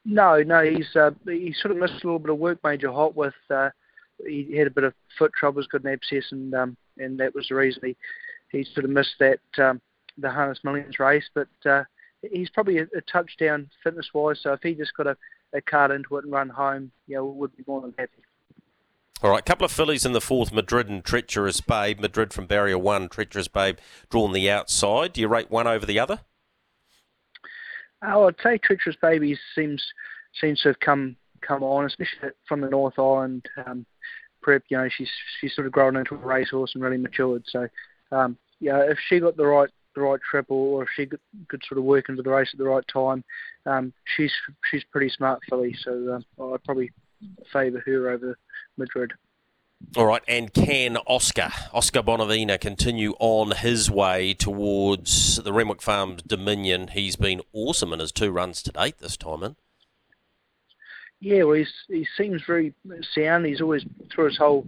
No, 0.05 0.41
no, 0.41 0.63
he's 0.63 0.95
uh, 0.95 1.11
he 1.25 1.53
sort 1.53 1.71
of 1.71 1.77
missed 1.77 2.03
a 2.03 2.07
little 2.07 2.19
bit 2.19 2.31
of 2.31 2.39
work, 2.39 2.59
Major 2.63 2.91
Hot, 2.91 3.15
with 3.15 3.35
uh, 3.49 3.69
he 4.25 4.55
had 4.57 4.67
a 4.67 4.71
bit 4.71 4.83
of 4.83 4.93
foot 5.17 5.31
troubles, 5.33 5.67
got 5.67 5.83
an 5.83 5.91
abscess, 5.91 6.31
and 6.31 6.53
um, 6.55 6.77
and 6.97 7.19
that 7.19 7.35
was 7.35 7.47
the 7.49 7.55
reason 7.55 7.81
he, 7.85 7.97
he 8.51 8.63
sort 8.63 8.85
of 8.85 8.91
missed 8.91 9.15
that 9.19 9.39
um, 9.57 9.81
the 10.17 10.29
Harness 10.29 10.59
Millions 10.63 10.97
race. 10.97 11.29
But 11.33 11.49
uh, 11.65 11.83
he's 12.31 12.49
probably 12.49 12.79
a, 12.79 12.83
a 12.95 13.01
touchdown 13.11 13.69
fitness 13.83 14.09
wise, 14.13 14.39
so 14.41 14.53
if 14.53 14.61
he 14.63 14.73
just 14.73 14.95
got 14.95 15.07
a 15.07 15.17
a 15.53 15.61
cart 15.61 15.91
into 15.91 16.17
it 16.17 16.23
and 16.23 16.33
run 16.33 16.49
home, 16.49 16.91
you 17.07 17.15
know, 17.15 17.25
would 17.25 17.55
be 17.55 17.63
more 17.67 17.81
than 17.81 17.93
happy. 17.97 18.11
All 19.23 19.29
right, 19.29 19.45
couple 19.45 19.65
of 19.65 19.71
fillies 19.71 20.03
in 20.03 20.13
the 20.13 20.21
fourth, 20.21 20.51
Madrid 20.51 20.89
and 20.89 21.05
Treacherous 21.05 21.61
Babe. 21.61 21.99
Madrid 21.99 22.33
from 22.33 22.47
barrier 22.47 22.77
one, 22.77 23.07
Treacherous 23.07 23.47
Babe 23.47 23.77
drawn 24.09 24.33
the 24.33 24.49
outside. 24.49 25.13
Do 25.13 25.21
you 25.21 25.27
rate 25.27 25.51
one 25.51 25.67
over 25.67 25.85
the 25.85 25.99
other? 25.99 26.21
Oh, 28.01 28.27
I'd 28.27 28.35
say 28.41 28.57
Treacherous 28.57 28.95
Baby 28.99 29.37
seems 29.53 29.83
seems 30.39 30.61
to 30.61 30.69
have 30.69 30.79
come 30.79 31.15
come 31.41 31.61
on, 31.61 31.85
especially 31.85 32.29
from 32.47 32.61
the 32.61 32.69
North 32.69 32.97
Island 32.97 33.47
um, 33.65 33.85
prep. 34.41 34.63
You 34.69 34.77
know, 34.77 34.89
she's 34.89 35.09
she's 35.39 35.53
sort 35.53 35.67
of 35.67 35.73
grown 35.73 35.97
into 35.97 36.15
a 36.15 36.17
racehorse 36.17 36.73
and 36.73 36.83
really 36.83 36.97
matured. 36.97 37.43
So, 37.45 37.67
um, 38.11 38.37
yeah, 38.59 38.79
if 38.89 38.97
she 39.07 39.19
got 39.19 39.37
the 39.37 39.45
right 39.45 39.69
the 39.95 40.01
right 40.01 40.19
trip, 40.29 40.45
or, 40.49 40.83
if 40.83 40.89
she 40.95 41.05
could, 41.05 41.19
could, 41.47 41.61
sort 41.67 41.77
of 41.77 41.83
work 41.83 42.09
into 42.09 42.23
the 42.23 42.29
race 42.29 42.49
at 42.53 42.57
the 42.57 42.65
right 42.65 42.87
time, 42.87 43.23
um, 43.65 43.93
she's 44.15 44.31
she's 44.69 44.83
pretty 44.85 45.09
smart 45.09 45.39
filly. 45.49 45.75
So 45.81 46.21
uh, 46.39 46.53
I'd 46.53 46.63
probably 46.63 46.91
favour 47.51 47.83
her 47.85 48.09
over 48.09 48.37
Madrid. 48.77 49.13
All 49.97 50.05
right, 50.05 50.21
and 50.27 50.53
can 50.53 50.95
Oscar, 51.07 51.49
Oscar 51.73 52.01
Bonavena 52.01 52.59
continue 52.59 53.13
on 53.19 53.51
his 53.51 53.89
way 53.91 54.33
towards 54.33 55.37
the 55.37 55.51
Renwick 55.51 55.81
Farms 55.81 56.21
Dominion? 56.21 56.89
He's 56.89 57.15
been 57.15 57.41
awesome 57.51 57.91
in 57.91 57.99
his 57.99 58.11
two 58.11 58.31
runs 58.31 58.61
to 58.63 58.71
date 58.71 58.99
this 58.99 59.17
time 59.17 59.43
in. 59.43 59.55
Yeah, 61.19 61.43
well, 61.43 61.55
he's, 61.55 61.73
he 61.87 62.07
seems 62.15 62.41
very 62.47 62.73
sound. 63.13 63.45
He's 63.45 63.59
always, 63.59 63.83
through 64.13 64.27
his 64.27 64.37
whole 64.37 64.65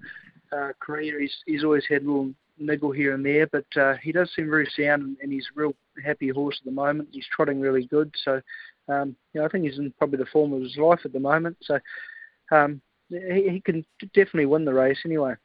uh, 0.51 0.73
career, 0.79 1.19
he's, 1.21 1.35
he's 1.45 1.63
always 1.63 1.85
had 1.87 2.05
little 2.05 2.33
niggle 2.57 2.91
here 2.91 3.13
and 3.13 3.25
there, 3.25 3.47
but 3.47 3.65
uh, 3.75 3.95
he 4.01 4.11
does 4.11 4.31
seem 4.35 4.49
very 4.49 4.69
sound 4.77 5.17
and 5.21 5.31
he's 5.31 5.47
a 5.55 5.59
real 5.59 5.75
happy 6.03 6.29
horse 6.29 6.57
at 6.59 6.65
the 6.65 6.71
moment. 6.71 7.09
He's 7.11 7.27
trotting 7.31 7.59
really 7.59 7.85
good, 7.85 8.13
so 8.23 8.41
um, 8.87 9.15
you 9.33 9.39
know, 9.39 9.45
I 9.45 9.49
think 9.49 9.65
he's 9.65 9.79
in 9.79 9.93
probably 9.97 10.17
the 10.17 10.25
form 10.25 10.53
of 10.53 10.61
his 10.61 10.77
life 10.77 11.01
at 11.05 11.13
the 11.13 11.19
moment. 11.19 11.57
So 11.61 11.79
um, 12.51 12.81
he, 13.09 13.49
he 13.49 13.61
can 13.61 13.85
definitely 14.13 14.45
win 14.45 14.65
the 14.65 14.73
race 14.73 14.99
anyway. 15.05 15.35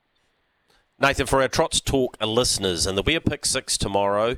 Nathan, 1.00 1.26
for 1.26 1.40
our 1.40 1.48
Trots 1.48 1.80
Talk 1.80 2.16
listeners, 2.20 2.86
and 2.86 2.96
there'll 2.96 3.04
be 3.04 3.14
a 3.14 3.20
pick 3.20 3.46
six 3.46 3.78
tomorrow, 3.78 4.36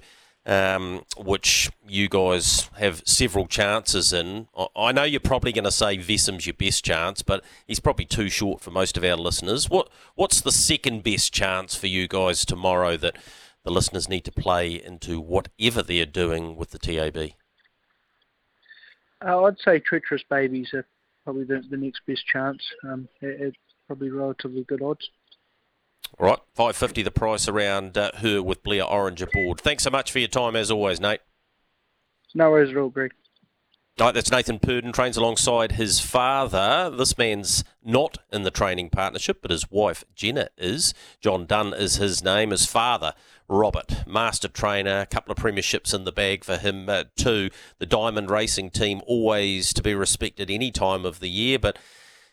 um, 0.51 1.05
which 1.17 1.71
you 1.87 2.09
guys 2.09 2.69
have 2.77 3.03
several 3.07 3.47
chances 3.47 4.13
in. 4.13 4.49
I 4.75 4.91
know 4.91 5.05
you're 5.05 5.21
probably 5.21 5.53
going 5.53 5.65
to 5.65 5.71
say 5.71 5.97
Vesum's 5.97 6.45
your 6.45 6.55
best 6.55 6.85
chance, 6.85 7.23
but 7.23 7.45
he's 7.69 7.79
probably 7.79 8.05
too 8.05 8.29
short 8.29 8.61
for 8.61 8.73
most 8.73 8.97
of 8.97 9.05
our 9.05 9.15
listeners. 9.15 9.71
What 9.71 9.89
What's 10.17 10.41
the 10.41 10.51
second 10.51 11.05
best 11.05 11.33
chance 11.33 11.77
for 11.77 11.87
you 11.87 12.09
guys 12.09 12.45
tomorrow 12.45 12.97
that 12.97 13.17
the 13.63 13.71
listeners 13.71 14.09
need 14.09 14.25
to 14.25 14.33
play 14.33 14.75
into 14.75 15.21
whatever 15.21 15.83
they're 15.85 16.05
doing 16.05 16.57
with 16.57 16.71
the 16.71 16.79
TAB? 16.81 17.31
Uh, 19.25 19.45
I'd 19.45 19.61
say 19.61 19.79
Treacherous 19.79 20.25
Babies 20.29 20.71
are 20.75 20.87
probably 21.23 21.45
the, 21.45 21.63
the 21.71 21.77
next 21.77 22.01
best 22.09 22.27
chance. 22.27 22.63
Um, 22.83 23.09
at, 23.23 23.53
probably 23.87 24.11
relatively 24.11 24.65
good 24.65 24.83
odds. 24.83 25.11
All 26.19 26.27
right, 26.27 26.39
five 26.55 26.77
fifty 26.77 27.03
the 27.03 27.11
price 27.11 27.49
around 27.49 27.97
uh, 27.97 28.11
her 28.17 28.43
with 28.43 28.63
Blair 28.63 28.85
Orange 28.85 29.23
aboard. 29.23 29.61
Thanks 29.61 29.85
so 29.85 29.91
much 29.91 30.13
for 30.13 30.19
your 30.19 30.29
time 30.29 30.57
as 30.57 30.71
always, 30.71 31.01
Nate. 31.01 31.21
No 32.35 32.51
worries 32.51 32.71
at 32.71 32.77
all, 32.77 32.91
Greg. 32.91 33.13
Right, 33.99 34.15
that's 34.15 34.31
Nathan 34.31 34.61
Purdon, 34.61 34.93
trains 34.93 35.19
alongside 35.19 35.73
his 35.73 36.01
father. 36.01 36.89
This 36.97 37.19
man's 37.19 37.65
not 37.85 38.17
in 38.33 38.45
the 38.45 38.51
training 38.51 38.89
partnership, 38.89 39.43
but 39.43 39.51
his 39.51 39.71
wife, 39.71 40.05
Jenna, 40.15 40.49
is. 40.57 40.95
John 41.21 41.45
Dunn 41.45 41.75
is 41.75 41.97
his 41.97 42.25
name. 42.25 42.51
His 42.51 42.65
father, 42.65 43.13
Robert, 43.47 44.07
master 44.07 44.49
trainer, 44.49 45.01
a 45.01 45.07
couple 45.07 45.33
of 45.33 45.39
premierships 45.39 45.93
in 45.93 46.05
the 46.05 46.13
bag 46.13 46.45
for 46.45 46.57
him, 46.57 46.89
uh, 46.89 47.05
too. 47.15 47.51
The 47.79 47.85
Diamond 47.85 48.31
Racing 48.31 48.71
team, 48.71 49.03
always 49.07 49.75
to 49.75 49.83
be 49.83 49.95
respected 49.95 50.51
any 50.51 50.71
time 50.71 51.05
of 51.05 51.21
the 51.21 51.29
year, 51.29 51.59
but 51.59 51.79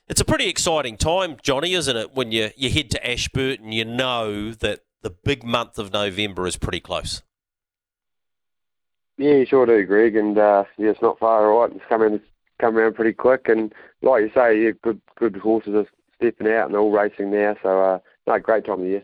it's 0.08 0.22
a 0.22 0.26
pretty 0.26 0.48
exciting 0.48 0.98
time, 0.98 1.38
Johnny, 1.42 1.74
isn't 1.74 1.96
it? 1.96 2.16
When 2.16 2.32
you, 2.32 2.50
you 2.56 2.70
head 2.70 2.90
to 2.92 3.10
Ashburton, 3.10 3.72
you 3.72 3.86
know 3.86 4.52
that 4.52 4.82
the 5.02 5.10
big 5.10 5.44
month 5.44 5.78
of 5.78 5.92
November 5.92 6.48
is 6.48 6.58
pretty 6.58 6.80
close. 6.80 7.24
Yeah, 9.18 9.34
you 9.34 9.46
sure 9.46 9.66
do, 9.66 9.86
Greg. 9.86 10.16
And 10.16 10.38
uh, 10.38 10.66
yeah, 10.78 10.92
it's 10.92 11.02
not 11.02 11.20
far 11.20 11.48
right. 11.50 11.72
It's 11.72 11.86
coming 11.90 12.22
come 12.60 12.78
around 12.78 12.96
pretty 12.96 13.14
quick. 13.14 13.48
And 13.48 13.74
like 14.02 14.24
you 14.24 14.32
say, 14.34 14.64
yeah, 14.64 14.72
good 14.82 15.02
good 15.16 15.36
horses 15.36 15.76
are 15.76 15.88
stepping 16.16 16.48
out 16.48 16.68
and 16.68 16.76
all 16.76 16.92
racing 16.92 17.32
now. 17.32 17.56
So 17.62 17.82
uh, 17.82 18.00
no, 18.26 18.40
great 18.40 18.66
time 18.66 18.82
of 18.82 18.88
year. 18.88 19.04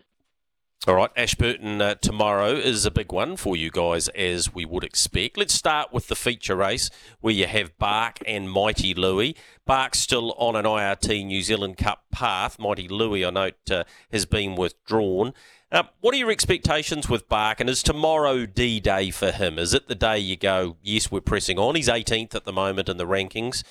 All 0.86 0.96
right, 0.96 1.10
Ashburton 1.16 1.80
uh, 1.80 1.94
tomorrow 1.94 2.50
is 2.50 2.84
a 2.84 2.90
big 2.90 3.10
one 3.10 3.38
for 3.38 3.56
you 3.56 3.70
guys, 3.70 4.08
as 4.08 4.52
we 4.52 4.66
would 4.66 4.84
expect. 4.84 5.38
Let's 5.38 5.54
start 5.54 5.94
with 5.94 6.08
the 6.08 6.14
feature 6.14 6.56
race 6.56 6.90
where 7.22 7.32
you 7.32 7.46
have 7.46 7.78
Bark 7.78 8.18
and 8.26 8.50
Mighty 8.50 8.92
Louie. 8.92 9.34
Bark's 9.64 10.00
still 10.00 10.32
on 10.32 10.54
an 10.56 10.66
IRT 10.66 11.24
New 11.24 11.40
Zealand 11.40 11.78
Cup 11.78 12.04
path. 12.12 12.58
Mighty 12.58 12.86
Louie, 12.86 13.24
I 13.24 13.30
note, 13.30 13.70
uh, 13.70 13.84
has 14.12 14.26
been 14.26 14.56
withdrawn. 14.56 15.32
Uh, 15.72 15.84
what 16.02 16.12
are 16.12 16.18
your 16.18 16.30
expectations 16.30 17.08
with 17.08 17.30
Bark, 17.30 17.60
and 17.60 17.70
is 17.70 17.82
tomorrow 17.82 18.44
D 18.44 18.78
Day 18.78 19.10
for 19.10 19.30
him? 19.30 19.58
Is 19.58 19.72
it 19.72 19.88
the 19.88 19.94
day 19.94 20.18
you 20.18 20.36
go, 20.36 20.76
yes, 20.82 21.10
we're 21.10 21.22
pressing 21.22 21.58
on? 21.58 21.76
He's 21.76 21.88
18th 21.88 22.34
at 22.34 22.44
the 22.44 22.52
moment 22.52 22.90
in 22.90 22.98
the 22.98 23.06
rankings. 23.06 23.62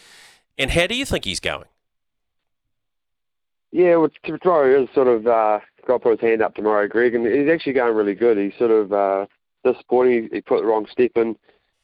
And 0.58 0.72
how 0.72 0.88
do 0.88 0.96
you 0.96 1.06
think 1.06 1.26
he's 1.26 1.40
going? 1.40 1.68
Yeah, 3.72 3.98
well, 3.98 4.10
tomorrow 4.24 4.82
is 4.82 4.90
sort 4.96 5.08
of 5.08 5.28
got 5.86 5.94
to 5.94 6.00
put 6.00 6.20
his 6.20 6.30
hand 6.30 6.42
up 6.42 6.56
tomorrow, 6.56 6.88
Greg, 6.88 7.16
and 7.16 7.26
he's 7.26 7.50
actually 7.50 7.74
going 7.74 7.96
really 7.96 8.16
good. 8.16 8.38
He's 8.38 8.58
sort 8.58 8.72
of 8.72 8.94
uh, 8.94 9.26
disappointing. 9.64 10.30
He, 10.32 10.42
put 10.42 10.62
the 10.62 10.68
wrong 10.68 10.88
step 10.92 11.12
in 11.16 11.36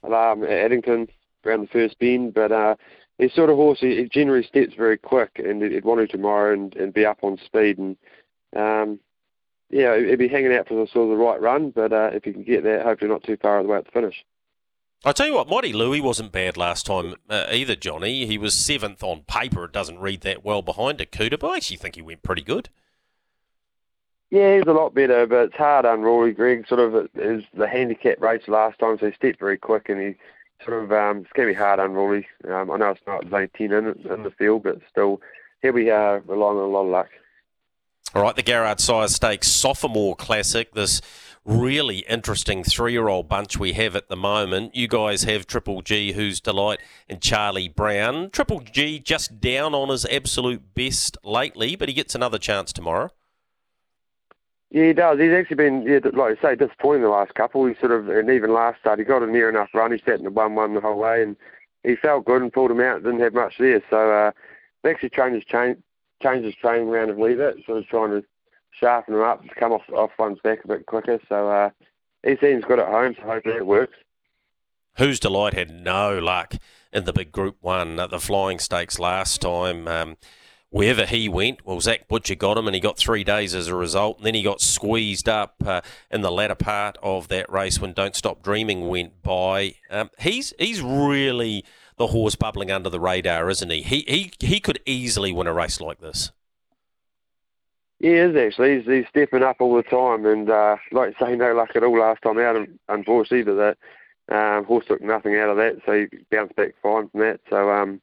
um, 0.04 0.44
at 0.44 0.50
Addington 0.50 1.08
around 1.46 1.62
the 1.62 1.68
first 1.68 1.98
bend, 2.00 2.34
but 2.34 2.52
uh, 2.52 2.76
he's 3.18 3.34
sort 3.34 3.50
of 3.50 3.56
horse. 3.56 3.80
He, 3.80 4.08
generally 4.12 4.44
steps 4.44 4.74
very 4.76 4.98
quick, 4.98 5.40
and 5.44 5.62
he'd 5.62 5.86
want 5.86 6.02
to 6.02 6.08
tomorrow 6.08 6.54
and, 6.54 6.76
and 6.76 6.94
be 6.94 7.06
up 7.06 7.20
on 7.24 7.38
speed. 7.46 7.78
And 7.78 7.98
um, 8.56 9.00
yeah, 9.70 9.98
he'd 9.98 10.20
be 10.20 10.28
hanging 10.28 10.54
out 10.54 10.68
for 10.68 10.76
the 10.76 10.92
sort 10.92 11.12
of 11.12 11.18
the 11.18 11.24
right 11.24 11.42
run, 11.42 11.72
but 11.72 11.94
uh, 11.94 12.12
if 12.14 12.24
he 12.24 12.34
can 12.34 12.44
get 12.44 12.64
that, 12.64 12.84
hopefully 12.84 13.12
not 13.12 13.24
too 13.24 13.38
far 13.38 13.60
away 13.60 13.78
at 13.78 13.86
the 13.86 13.92
finish. 13.92 14.26
I 15.06 15.14
tell 15.14 15.28
you 15.28 15.36
what, 15.36 15.48
Mighty 15.48 15.72
Louie 15.72 16.02
wasn't 16.02 16.34
bad 16.34 16.58
last 16.58 16.86
time 16.86 17.16
uh, 17.30 17.46
either, 17.54 17.76
Johnny. 17.76 18.26
He 18.26 18.38
was 18.38 18.54
seventh 18.54 19.02
on 19.02 19.22
paper. 19.22 19.64
It 19.64 19.72
doesn't 19.72 20.00
read 20.00 20.22
that 20.22 20.44
well 20.44 20.62
behind 20.62 21.00
Akuta, 21.00 21.40
but 21.40 21.48
I 21.48 21.58
actually 21.58 21.78
think 21.78 21.96
he 21.96 22.02
went 22.02 22.22
pretty 22.22 22.42
good. 22.42 22.68
Yeah, 24.32 24.58
he's 24.58 24.68
a 24.68 24.74
lot 24.74 24.94
better, 24.94 25.26
but 25.26 25.46
it's 25.46 25.56
hard 25.56 25.86
unruly. 25.86 26.34
Greg 26.34 26.68
sort 26.68 26.80
of 26.80 27.10
is 27.16 27.44
the 27.56 27.68
handicap 27.68 28.22
race 28.22 28.48
last 28.48 28.78
time, 28.78 28.98
so 29.00 29.08
he 29.08 29.14
stepped 29.14 29.40
very 29.40 29.58
quick 29.58 29.90
and 29.90 30.00
he 30.00 30.16
sort 30.64 30.84
of 30.84 30.92
um, 30.92 31.20
it's 31.20 31.32
going 31.34 31.48
to 31.48 31.54
be 31.54 31.58
hard 31.58 31.80
unruly. 31.80 32.28
Um, 32.48 32.70
I 32.70 32.78
know 32.78 32.92
it's 32.92 33.02
not 33.08 33.26
only 33.34 33.48
ten 33.48 33.72
in, 33.74 33.88
in 33.88 34.24
the 34.24 34.34
field, 34.38 34.64
but 34.64 34.80
still 34.90 35.20
he'll 35.62 35.74
be 35.74 35.90
uh, 35.90 36.20
relying 36.28 36.58
on 36.58 36.64
a 36.64 36.68
lot 36.68 36.84
of 36.84 36.90
luck. 36.90 37.10
All 38.14 38.22
right, 38.22 38.36
the 38.36 38.44
Garrard 38.44 38.80
Sire 38.80 39.08
Stakes 39.08 39.48
Sophomore 39.48 40.16
Classic. 40.16 40.74
This 40.74 41.02
really 41.46 42.00
interesting 42.00 42.64
three-year-old 42.64 43.28
bunch 43.28 43.58
we 43.58 43.74
have 43.74 43.96
at 43.96 44.10
the 44.10 44.16
moment. 44.16 44.76
You 44.76 44.88
guys 44.88 45.24
have 45.24 45.48
Triple 45.48 45.82
G, 45.82 46.12
who's 46.12 46.40
delight, 46.40 46.80
and 47.08 47.22
Charlie 47.22 47.68
Brown. 47.68 48.30
Triple 48.30 48.60
G 48.60 49.00
just 49.00 49.40
down 49.40 49.74
on 49.74 49.90
his 49.90 50.06
absolute 50.06 50.76
best 50.76 51.18
lately, 51.24 51.76
but 51.76 51.88
he 51.88 51.96
gets 51.96 52.14
another 52.14 52.38
chance 52.38 52.72
tomorrow. 52.72 53.10
Yeah, 54.72 54.86
he 54.86 54.94
does. 54.94 55.20
He's 55.20 55.32
actually 55.32 55.56
been, 55.56 55.82
yeah, 55.82 56.00
like 56.14 56.38
I 56.38 56.42
say, 56.42 56.56
disappointing 56.56 57.02
the 57.02 57.10
last 57.10 57.34
couple. 57.34 57.66
He 57.66 57.74
sort 57.80 57.92
of, 57.92 58.08
and 58.10 58.30
even 58.30 58.54
last 58.54 58.80
start, 58.80 59.00
he 59.00 59.06
got 59.06 59.24
a 59.24 59.28
near 59.28 59.50
enough 59.50 59.70
run. 59.74 59.92
He 59.92 59.98
sat 59.98 60.20
in 60.20 60.26
the 60.26 60.30
one-one 60.30 60.76
the 60.76 60.82
whole 60.82 61.00
way, 61.00 61.24
and 61.24 61.36
he 61.84 61.96
felt 61.96 62.26
good 62.26 62.42
and 62.42 62.54
pulled 62.54 62.70
him 62.70 62.82
out. 62.82 63.04
Didn't 63.04 63.20
have 63.22 63.34
much 63.34 63.58
there, 63.58 63.82
so 63.90 64.12
uh, 64.12 64.32
he 64.84 64.90
actually 64.90 65.10
changed 65.10 65.36
his 65.36 65.46
chain, 65.46 65.82
changed 66.22 66.46
his 66.46 66.56
training 66.56 66.88
around 66.88 67.10
a 67.10 67.14
little 67.14 67.38
bit, 67.38 67.66
sort 67.66 67.80
of 67.80 67.88
trying 67.88 68.12
to 68.12 68.24
sharpen 68.72 69.16
him 69.16 69.22
up, 69.22 69.42
to 69.48 69.56
come 69.56 69.72
off 69.72 69.90
off 69.92 70.12
one's 70.20 70.40
back 70.40 70.64
a 70.64 70.68
bit 70.68 70.86
quicker. 70.86 71.20
So 71.28 71.50
uh, 71.50 71.72
he 72.24 72.38
seems 72.38 72.64
good 72.64 72.80
at 72.80 72.88
home, 72.88 73.16
so 73.16 73.24
hopefully 73.24 73.56
it 73.56 73.66
works. 73.66 73.98
Whose 74.98 75.20
Delight 75.20 75.54
had 75.56 75.72
no 75.72 76.20
luck 76.20 76.56
in 76.92 77.06
the 77.06 77.14
big 77.14 77.32
Group 77.32 77.58
1 77.62 78.00
at 78.00 78.10
the 78.10 78.20
Flying 78.20 78.60
Stakes 78.60 79.00
last 79.00 79.42
time. 79.42 79.88
Um, 79.88 80.18
wherever 80.70 81.06
he 81.06 81.28
went, 81.28 81.66
well, 81.66 81.82
Zach 81.82 82.08
Butcher 82.08 82.36
got 82.36 82.58
him 82.58 82.68
and 82.68 82.76
he 82.76 82.82
got 82.82 82.98
three 82.98 83.24
days 83.24 83.56
as 83.56 83.68
a 83.68 83.76
result. 83.76 84.18
And 84.18 84.26
then 84.26 84.36
he 84.36 84.44
got 84.44 84.62
squeezed 84.62 85.28
up 85.28 85.56
uh, 85.66 85.82
in 86.12 86.22
the 86.22 86.32
latter 86.32 86.56
part 86.56 86.98
of 87.02 87.28
that 87.30 87.52
race 87.52 87.80
when 87.80 87.94
Don't 87.94 88.16
Stop 88.16 88.44
Dreaming 88.44 88.88
went 88.88 89.22
by. 89.22 89.76
Um, 89.90 90.10
he's 90.20 90.54
he's 90.60 90.82
really 90.82 91.66
the 91.98 92.08
horse 92.08 92.36
bubbling 92.36 92.72
under 92.72 92.90
the 92.90 93.00
radar, 93.00 93.50
isn't 93.50 93.70
he? 93.70 93.82
He 93.82 94.06
he 94.08 94.32
he 94.40 94.60
could 94.60 94.80
easily 94.86 95.32
win 95.34 95.48
a 95.48 95.54
race 95.54 95.82
like 95.82 96.00
this. 96.00 96.32
He 98.00 98.14
is 98.14 98.36
actually. 98.36 98.78
He's, 98.78 98.86
he's 98.86 99.08
stepping 99.10 99.44
up 99.44 99.58
all 99.60 99.76
the 99.76 99.84
time, 99.84 100.26
and 100.26 100.50
uh, 100.50 100.78
like 100.92 101.10
you 101.20 101.26
say, 101.26 101.36
no 101.36 101.54
luck 101.54 101.72
at 101.76 101.84
all 101.84 102.00
last 102.00 102.22
time 102.22 102.40
out, 102.40 102.66
unfortunately. 102.88 103.44
But 103.44 103.78
that 104.30 104.58
um, 104.58 104.64
horse 104.64 104.86
took 104.88 105.02
nothing 105.02 105.36
out 105.36 105.50
of 105.50 105.58
that, 105.58 105.82
so 105.86 105.94
he 105.94 106.18
bounced 106.32 106.56
back 106.56 106.76
fine 106.82 107.10
from 107.10 107.20
that. 107.20 107.42
So 107.50 107.70
um, 107.70 108.00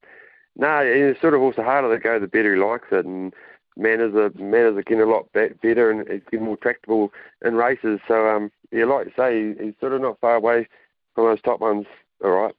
no, 0.57 0.85
he's 0.85 1.21
sort 1.21 1.35
of 1.35 1.43
also 1.43 1.63
harder 1.63 1.95
to 1.95 2.03
go, 2.03 2.19
the 2.19 2.27
better 2.27 2.55
he 2.55 2.61
likes 2.61 2.89
it, 2.91 3.05
and 3.05 3.35
manners 3.77 4.15
are 4.15 4.31
manners 4.43 4.77
are 4.77 4.83
getting 4.83 5.03
a 5.03 5.07
lot 5.07 5.31
better, 5.33 5.91
and 5.91 6.09
he's 6.09 6.23
getting 6.31 6.47
more 6.47 6.57
tractable 6.57 7.13
in 7.45 7.55
races. 7.55 8.01
So 8.09 8.29
um, 8.29 8.51
yeah, 8.73 8.85
like 8.85 9.07
you 9.07 9.13
say, 9.17 9.63
he's 9.63 9.75
sort 9.81 9.93
of 9.93 10.01
not 10.01 10.21
far 10.21 10.37
away 10.37 10.69
from 11.15 11.25
those 11.25 11.43
top 11.43 11.61
ones. 11.61 11.87
All 12.25 12.31
right. 12.31 12.55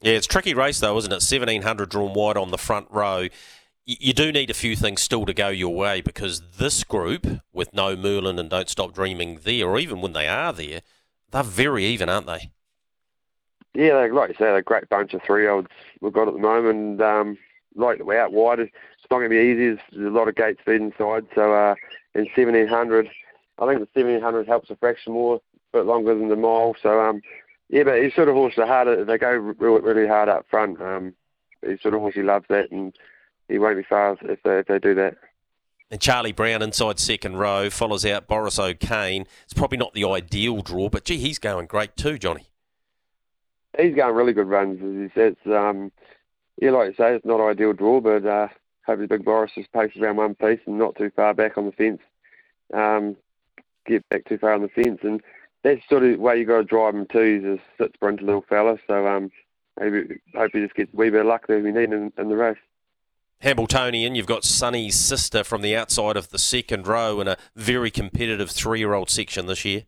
Yeah, 0.00 0.14
it's 0.14 0.26
tricky 0.26 0.54
race 0.54 0.80
though, 0.80 0.96
isn't 0.98 1.12
it? 1.12 1.22
Seventeen 1.22 1.62
hundred 1.62 1.90
drawn 1.90 2.14
wide 2.14 2.36
on 2.36 2.50
the 2.50 2.58
front 2.58 2.88
row. 2.90 3.28
You 3.84 4.12
do 4.12 4.32
need 4.32 4.50
a 4.50 4.54
few 4.54 4.74
things 4.74 5.00
still 5.00 5.24
to 5.26 5.32
go 5.32 5.48
your 5.48 5.72
way 5.72 6.00
because 6.00 6.42
this 6.58 6.82
group, 6.82 7.24
with 7.52 7.72
no 7.72 7.94
Merlin 7.94 8.36
and 8.36 8.50
Don't 8.50 8.68
Stop 8.68 8.92
Dreaming 8.92 9.38
there, 9.44 9.68
or 9.68 9.78
even 9.78 10.00
when 10.00 10.12
they 10.12 10.26
are 10.26 10.52
there, 10.52 10.80
they're 11.30 11.44
very 11.44 11.84
even, 11.84 12.08
aren't 12.08 12.26
they? 12.26 12.50
Yeah, 13.76 14.06
like 14.10 14.30
you 14.30 14.34
say, 14.34 14.46
they're 14.46 14.56
a 14.56 14.62
great 14.62 14.88
bunch 14.88 15.12
of 15.12 15.22
three-year-olds 15.22 15.68
we've 16.00 16.12
got 16.12 16.28
at 16.28 16.34
the 16.34 16.40
moment. 16.40 17.02
Um, 17.02 17.36
like 17.74 18.02
we're 18.02 18.18
out 18.18 18.32
wide, 18.32 18.58
it's 18.58 18.72
not 19.10 19.18
going 19.18 19.28
to 19.28 19.36
be 19.36 19.36
easy. 19.36 19.78
There's 19.92 20.06
a 20.06 20.16
lot 20.16 20.28
of 20.28 20.34
gate 20.34 20.58
speed 20.60 20.80
inside. 20.80 21.26
So 21.34 21.52
uh, 21.52 21.74
in 22.14 22.22
1700, 22.22 23.10
I 23.58 23.66
think 23.66 23.80
the 23.80 24.00
1700 24.00 24.46
helps 24.46 24.70
a 24.70 24.76
fraction 24.76 25.12
more, 25.12 25.36
a 25.36 25.78
bit 25.78 25.84
longer 25.84 26.14
than 26.14 26.30
the 26.30 26.36
mile. 26.36 26.74
So 26.82 27.02
um, 27.02 27.20
yeah, 27.68 27.82
but 27.82 28.02
he's 28.02 28.14
sort 28.14 28.28
of 28.28 28.34
horse 28.34 28.54
the 28.56 28.66
harder. 28.66 29.04
They 29.04 29.18
go 29.18 29.30
really, 29.30 29.82
really 29.82 30.08
hard 30.08 30.30
up 30.30 30.46
front. 30.48 30.80
Um, 30.80 31.12
he's 31.60 31.82
sort 31.82 31.92
of 31.92 32.00
horse 32.00 32.14
he 32.14 32.22
loves 32.22 32.46
that, 32.48 32.70
and 32.70 32.96
he 33.46 33.58
won't 33.58 33.76
be 33.76 33.82
far 33.82 34.16
if 34.22 34.42
they, 34.42 34.60
if 34.60 34.66
they 34.68 34.78
do 34.78 34.94
that. 34.94 35.18
And 35.90 36.00
Charlie 36.00 36.32
Brown 36.32 36.62
inside 36.62 36.98
second 36.98 37.36
row 37.36 37.68
follows 37.68 38.06
out 38.06 38.26
Boris 38.26 38.58
O'Kane. 38.58 39.26
It's 39.44 39.52
probably 39.52 39.76
not 39.76 39.92
the 39.92 40.08
ideal 40.08 40.62
draw, 40.62 40.88
but 40.88 41.04
gee, 41.04 41.18
he's 41.18 41.38
going 41.38 41.66
great 41.66 41.94
too, 41.94 42.18
Johnny. 42.18 42.46
He's 43.78 43.94
going 43.94 44.14
really 44.14 44.32
good 44.32 44.48
runs. 44.48 44.80
As 44.82 45.10
he 45.10 45.20
says, 45.20 45.34
um, 45.46 45.92
yeah, 46.60 46.70
like 46.70 46.90
you 46.90 46.94
say, 46.96 47.14
it's 47.14 47.26
not 47.26 47.40
ideal 47.40 47.72
draw, 47.72 48.00
but 48.00 48.24
uh, 48.24 48.48
hopefully 48.86 49.06
Big 49.06 49.24
Boris 49.24 49.52
just 49.54 49.72
paces 49.72 50.00
around 50.00 50.16
one 50.16 50.34
piece 50.34 50.60
and 50.66 50.78
not 50.78 50.96
too 50.96 51.10
far 51.14 51.34
back 51.34 51.58
on 51.58 51.66
the 51.66 51.72
fence. 51.72 52.00
Um, 52.72 53.16
get 53.86 54.08
back 54.08 54.24
too 54.24 54.38
far 54.38 54.52
on 54.52 54.62
the 54.62 54.68
fence, 54.68 55.00
and 55.02 55.22
that's 55.62 55.86
sort 55.88 56.04
of 56.04 56.18
way 56.18 56.38
you 56.38 56.44
got 56.44 56.58
to 56.58 56.64
drive 56.64 56.94
him 56.94 57.06
too. 57.06 57.40
He's 57.40 57.44
a 57.44 57.58
sit 57.78 57.94
sprinter 57.94 58.24
little 58.24 58.44
fella, 58.48 58.78
so 58.86 59.06
um, 59.06 59.30
maybe 59.78 60.20
hope 60.34 60.52
he 60.52 60.60
just 60.60 60.74
gets 60.74 60.92
a 60.92 60.96
wee 60.96 61.10
bit 61.10 61.20
of 61.20 61.26
luck 61.26 61.46
that 61.46 61.62
we 61.62 61.72
need 61.72 61.92
in, 61.92 62.12
in 62.16 62.28
the 62.28 62.36
race. 62.36 62.58
Hambletonian, 63.40 64.14
you've 64.14 64.26
got 64.26 64.44
Sonny's 64.44 64.98
sister 64.98 65.44
from 65.44 65.60
the 65.60 65.76
outside 65.76 66.16
of 66.16 66.30
the 66.30 66.38
second 66.38 66.86
row 66.86 67.20
in 67.20 67.28
a 67.28 67.36
very 67.54 67.90
competitive 67.90 68.50
three-year-old 68.50 69.10
section 69.10 69.46
this 69.46 69.64
year. 69.64 69.84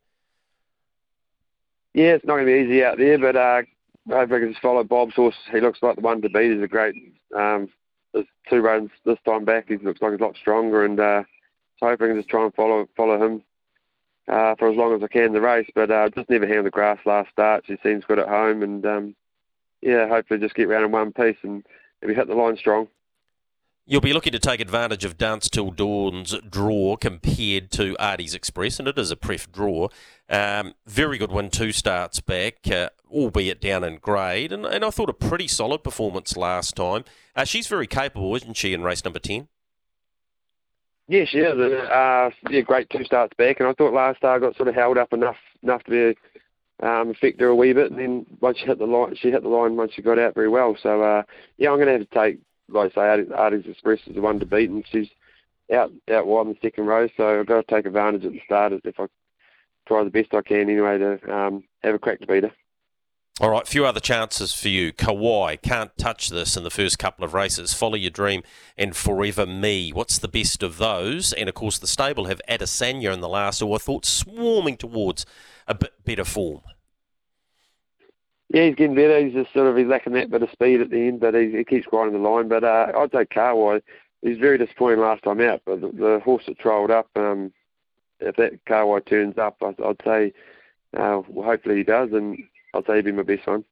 Yeah, 1.95 2.13
it's 2.13 2.27
not 2.27 2.35
going 2.35 2.47
to 2.47 2.53
be 2.53 2.59
easy 2.59 2.85
out 2.85 2.99
there, 2.99 3.19
but 3.19 3.37
uh, 3.37 3.63
I 4.13 4.21
think 4.21 4.33
I 4.33 4.39
can 4.41 4.51
just 4.51 4.63
follow 4.63 4.85
Bob's 4.85 5.15
horse. 5.15 5.35
He 5.53 5.61
looks 5.61 5.83
like 5.83 5.97
the 5.97 6.03
one 6.03 6.23
to 6.23 6.29
beat. 6.29 6.53
He's 6.53 6.63
a 6.63 6.69
great. 6.69 6.95
Um, 7.37 7.69
there's 8.13 8.27
two 8.49 8.61
runs 8.61 8.91
this 9.05 9.19
time 9.25 9.45
back. 9.45 9.69
He 9.69 9.77
looks 9.77 10.01
like 10.01 10.13
he's 10.13 10.21
a 10.21 10.25
lot 10.25 10.37
stronger, 10.37 10.85
and 10.85 10.99
uh, 10.99 11.25
so 11.79 11.89
I 11.89 11.97
can 11.97 12.17
just 12.17 12.29
try 12.29 12.45
and 12.45 12.55
follow 12.55 12.89
follow 12.97 13.23
him 13.23 13.43
uh, 14.29 14.55
for 14.57 14.71
as 14.71 14.77
long 14.77 14.95
as 14.95 15.03
I 15.03 15.09
can 15.09 15.25
in 15.25 15.33
the 15.33 15.41
race. 15.41 15.69
But 15.75 15.91
uh, 15.91 16.09
just 16.11 16.31
never 16.31 16.47
handled 16.47 16.67
the 16.67 16.71
grass 16.71 16.99
last 17.05 17.31
start. 17.31 17.65
She 17.67 17.77
seems 17.83 18.05
good 18.05 18.19
at 18.19 18.29
home, 18.29 18.63
and 18.63 18.85
um, 18.87 19.15
yeah, 19.83 20.09
hopefully 20.09 20.41
just 20.41 20.55
get 20.55 20.69
round 20.69 20.87
in 20.87 20.93
one 20.93 21.13
piece 21.13 21.37
and 21.43 21.65
maybe 22.01 22.15
hit 22.15 22.29
the 22.29 22.35
line 22.35 22.57
strong. 22.57 22.89
You'll 23.91 24.03
be 24.03 24.13
looking 24.13 24.33
to 24.33 24.39
take 24.39 24.61
advantage 24.61 25.07
of 25.07 25.17
Dance 25.17 25.49
Till 25.49 25.71
Dawn's 25.71 26.35
draw 26.47 26.99
compared 26.99 27.71
to 27.71 27.97
Artie's 27.99 28.35
Express, 28.35 28.79
and 28.79 28.87
it 28.87 28.99
is 28.99 29.11
a 29.11 29.17
pref 29.17 29.51
draw. 29.51 29.89
Um, 30.29 30.75
very 30.87 31.17
good 31.17 31.33
win 31.33 31.49
two 31.49 31.73
starts 31.73 32.21
back, 32.21 32.57
uh, 32.71 32.91
albeit 33.11 33.61
down 33.61 33.85
in 33.85 33.97
grade, 33.97 34.53
and, 34.53 34.65
and 34.65 34.85
I 34.85 34.91
thought 34.91 35.09
a 35.09 35.15
pretty 35.15 35.49
solid 35.49 35.85
performance 35.85 36.37
last 36.37 36.77
time. 36.77 37.05
Uh, 37.35 37.45
she's 37.45 37.67
very 37.67 37.87
capable, 37.87 38.35
isn't 38.37 38.57
she, 38.57 38.73
in 38.73 38.83
race 38.83 39.05
number 39.05 39.19
10? 39.19 39.49
Yeah, 41.09 41.25
she 41.25 41.39
is. 41.39 41.59
Uh, 41.59 42.31
yeah, 42.51 42.61
great 42.61 42.91
two 42.91 43.05
starts 43.05 43.33
back, 43.39 43.61
and 43.61 43.69
I 43.69 43.73
thought 43.73 43.95
last 43.95 44.19
start 44.19 44.43
got 44.43 44.57
sort 44.57 44.69
of 44.69 44.75
held 44.75 44.99
up 44.99 45.13
enough 45.15 45.37
enough 45.63 45.83
to 45.85 45.91
be 45.91 46.87
um, 46.87 47.11
affect 47.11 47.41
her 47.41 47.49
a 47.49 47.55
wee 47.55 47.73
bit. 47.73 47.91
And 47.91 47.99
then 47.99 48.27
once 48.41 48.59
she 48.59 48.67
hit 48.67 48.79
the 48.79 48.85
line, 48.85 49.17
she 49.17 49.31
hit 49.31 49.43
the 49.43 49.49
line 49.49 49.75
once 49.75 49.93
she 49.95 50.03
got 50.03 50.19
out 50.19 50.35
very 50.35 50.51
well. 50.51 50.77
So 50.83 51.03
uh, 51.03 51.23
yeah, 51.57 51.71
I'm 51.71 51.79
going 51.79 51.87
to 51.87 51.93
have 51.93 52.11
to 52.11 52.15
take 52.15 52.41
like 52.69 52.93
I 52.97 53.17
say, 53.17 53.33
Artie's 53.35 53.67
Express 53.67 54.01
is 54.07 54.15
the 54.15 54.21
one 54.21 54.39
to 54.41 54.47
beat, 54.47 54.71
and 54.71 54.85
she's 54.91 55.09
out 55.73 55.91
out 56.11 56.27
wide 56.27 56.47
in 56.47 56.53
the 56.53 56.59
second 56.63 56.87
row. 56.87 57.09
So 57.17 57.41
I've 57.41 57.47
got 57.47 57.67
to 57.67 57.75
take 57.75 57.87
advantage 57.87 58.25
at 58.25 58.33
the 58.33 58.41
start 58.45 58.73
if 58.73 59.01
I 59.01 59.07
try 59.87 60.05
the 60.05 60.11
best 60.11 60.35
I 60.35 60.43
can 60.43 60.69
anyway 60.69 60.99
to 60.99 61.35
um, 61.35 61.65
have 61.83 61.95
a 61.95 61.99
crack 61.99 62.21
to 62.21 62.27
beat 62.27 62.45
her. 62.45 62.53
All 63.41 63.51
right, 63.51 63.69
few 63.69 63.87
other 63.87 64.01
chances 64.01 64.53
for 64.53 64.67
you. 64.67 64.93
Kawai 64.93 65.63
can't 65.63 65.97
touch 65.97 66.29
this 66.29 66.57
in 66.57 66.65
the 66.65 66.73
first 66.73 66.99
couple 66.99 67.25
of 67.25 67.35
races. 67.35 67.73
Follow 67.73 67.95
Your 67.95 68.11
Dream 68.11 68.43
and 68.77 68.97
Forever 68.97 69.47
Me. 69.47 69.93
What's 69.93 70.19
the 70.19 70.27
best 70.27 70.65
of 70.65 70.79
those? 70.79 71.33
And 71.33 71.49
of 71.49 71.55
course, 71.55 71.79
the 71.79 71.87
stable 71.87 72.25
have 72.25 72.41
Adesanya 72.49 73.15
in 73.15 73.21
the 73.21 73.29
last, 73.29 73.61
who 73.61 73.73
I 73.73 73.79
thought 73.79 74.05
swarming 74.05 74.77
towards 74.77 75.25
a 75.69 75.75
bit 75.77 75.93
better 76.05 76.25
form. 76.25 76.63
Yeah, 78.49 78.65
he's 78.65 78.75
getting 78.75 78.97
better. 78.97 79.25
He's 79.25 79.35
just 79.35 79.53
sort 79.53 79.69
of 79.69 79.77
he's 79.77 79.87
lacking 79.87 80.15
that 80.15 80.31
bit 80.31 80.43
of 80.43 80.51
speed 80.51 80.81
at 80.81 80.91
the 80.91 81.07
end, 81.07 81.21
but 81.21 81.35
he, 81.35 81.53
he 81.53 81.63
keeps 81.63 81.87
grinding 81.87 82.21
the 82.21 82.29
line. 82.29 82.49
But 82.49 82.65
uh, 82.65 82.91
I'd 82.97 83.13
say 83.13 83.25
Carwai, 83.25 83.83
he's 84.21 84.39
very 84.39 84.59
disappointing 84.59 84.99
last 84.99 85.23
time 85.23 85.41
out. 85.43 85.63
But 85.65 85.81
the, 85.81 85.93
the 85.93 86.21
horse 86.25 86.47
that 86.47 86.59
trailed 86.59 86.91
up, 86.91 87.09
um, 87.15 87.53
if 88.19 88.35
that 88.35 88.65
Carwai 88.65 89.07
turns 89.07 89.39
up, 89.39 89.63
I, 89.63 89.77
I'd 89.85 90.03
say 90.05 90.33
uh, 90.97 91.23
well, 91.29 91.47
hopefully 91.47 91.77
he 91.77 91.85
does, 91.85 92.11
and 92.13 92.37
I'd 92.75 92.87
say 92.87 92.97
he'd 92.97 93.05
be 93.05 93.13
my 93.13 93.23
best 93.23 93.47
one. 93.47 93.65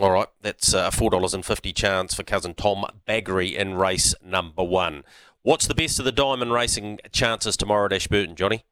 All 0.00 0.10
right, 0.10 0.28
that's 0.42 0.74
a 0.74 0.90
four 0.90 1.10
dollars 1.10 1.32
and 1.32 1.44
fifty 1.44 1.72
chance 1.72 2.14
for 2.14 2.22
cousin 2.22 2.54
Tom 2.54 2.84
Baggery 3.08 3.54
in 3.54 3.74
race 3.74 4.14
number 4.22 4.62
one. 4.62 5.04
What's 5.42 5.66
the 5.66 5.74
best 5.74 5.98
of 5.98 6.04
the 6.04 6.12
diamond 6.12 6.52
racing 6.52 6.98
chances 7.12 7.56
tomorrow 7.56 7.86
at 7.86 7.92
Ashburton, 7.92 8.36
Johnny? 8.36 8.64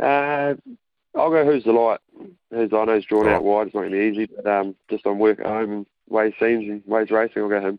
Uh, 0.00 0.54
I'll 1.14 1.30
go 1.30 1.44
who's 1.44 1.64
the 1.64 1.72
light. 1.72 2.00
Who's 2.50 2.72
I 2.72 2.84
know 2.84 2.96
he's 2.96 3.04
drawn 3.04 3.28
out 3.28 3.44
wide. 3.44 3.68
It's 3.68 3.74
not 3.74 3.82
going 3.82 3.92
to 3.92 3.98
be 3.98 4.20
easy, 4.20 4.32
but 4.34 4.46
um, 4.46 4.74
just 4.90 5.06
on 5.06 5.18
work 5.18 5.40
at 5.40 5.46
home 5.46 5.72
and 5.72 5.86
way 6.08 6.34
seems 6.38 6.68
and 6.68 6.82
ways 6.86 7.10
racing, 7.10 7.42
I'll 7.42 7.48
go 7.48 7.60
him. 7.60 7.78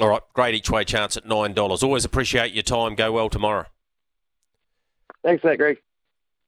All 0.00 0.08
right, 0.08 0.22
great 0.32 0.54
each 0.54 0.70
way 0.70 0.84
chance 0.84 1.16
at 1.16 1.26
nine 1.26 1.52
dollars. 1.52 1.82
Always 1.82 2.04
appreciate 2.04 2.52
your 2.52 2.62
time. 2.62 2.94
Go 2.94 3.12
well 3.12 3.28
tomorrow. 3.28 3.66
Thanks 5.22 5.42
for 5.42 5.50
that, 5.50 5.58
Greg. 5.58 5.78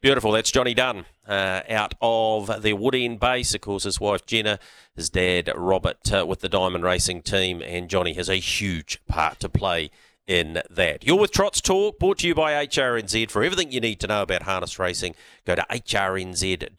Beautiful. 0.04 0.32
That's 0.32 0.50
Johnny 0.50 0.74
Dunn 0.74 1.06
uh, 1.26 1.62
out 1.66 1.94
of 2.02 2.48
the 2.60 2.74
Woodend 2.74 3.18
base. 3.18 3.54
Of 3.54 3.62
course, 3.62 3.84
his 3.84 3.98
wife 3.98 4.26
Jenna, 4.26 4.58
his 4.94 5.08
dad 5.08 5.50
Robert 5.56 6.12
uh, 6.12 6.26
with 6.26 6.40
the 6.40 6.48
Diamond 6.50 6.84
Racing 6.84 7.22
team, 7.22 7.62
and 7.62 7.88
Johnny 7.88 8.12
has 8.12 8.28
a 8.28 8.34
huge 8.36 9.00
part 9.06 9.40
to 9.40 9.48
play 9.48 9.90
in 10.26 10.60
that. 10.68 11.04
You're 11.04 11.18
with 11.18 11.32
Trots 11.32 11.62
Talk, 11.62 11.98
brought 11.98 12.18
to 12.18 12.28
you 12.28 12.34
by 12.34 12.66
HRNZ. 12.66 13.30
For 13.30 13.42
everything 13.42 13.72
you 13.72 13.80
need 13.80 13.98
to 14.00 14.06
know 14.06 14.20
about 14.20 14.42
harness 14.42 14.78
racing, 14.78 15.14
go 15.46 15.54
to 15.54 15.64
hrnz.co.nz. 15.70 16.76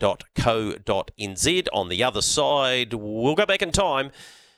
On 1.73 1.89
the 1.89 2.03
other 2.03 2.21
side, 2.21 2.93
we'll 2.93 3.33
go 3.33 3.47
back 3.47 3.63
in 3.63 3.71
time 3.71 4.11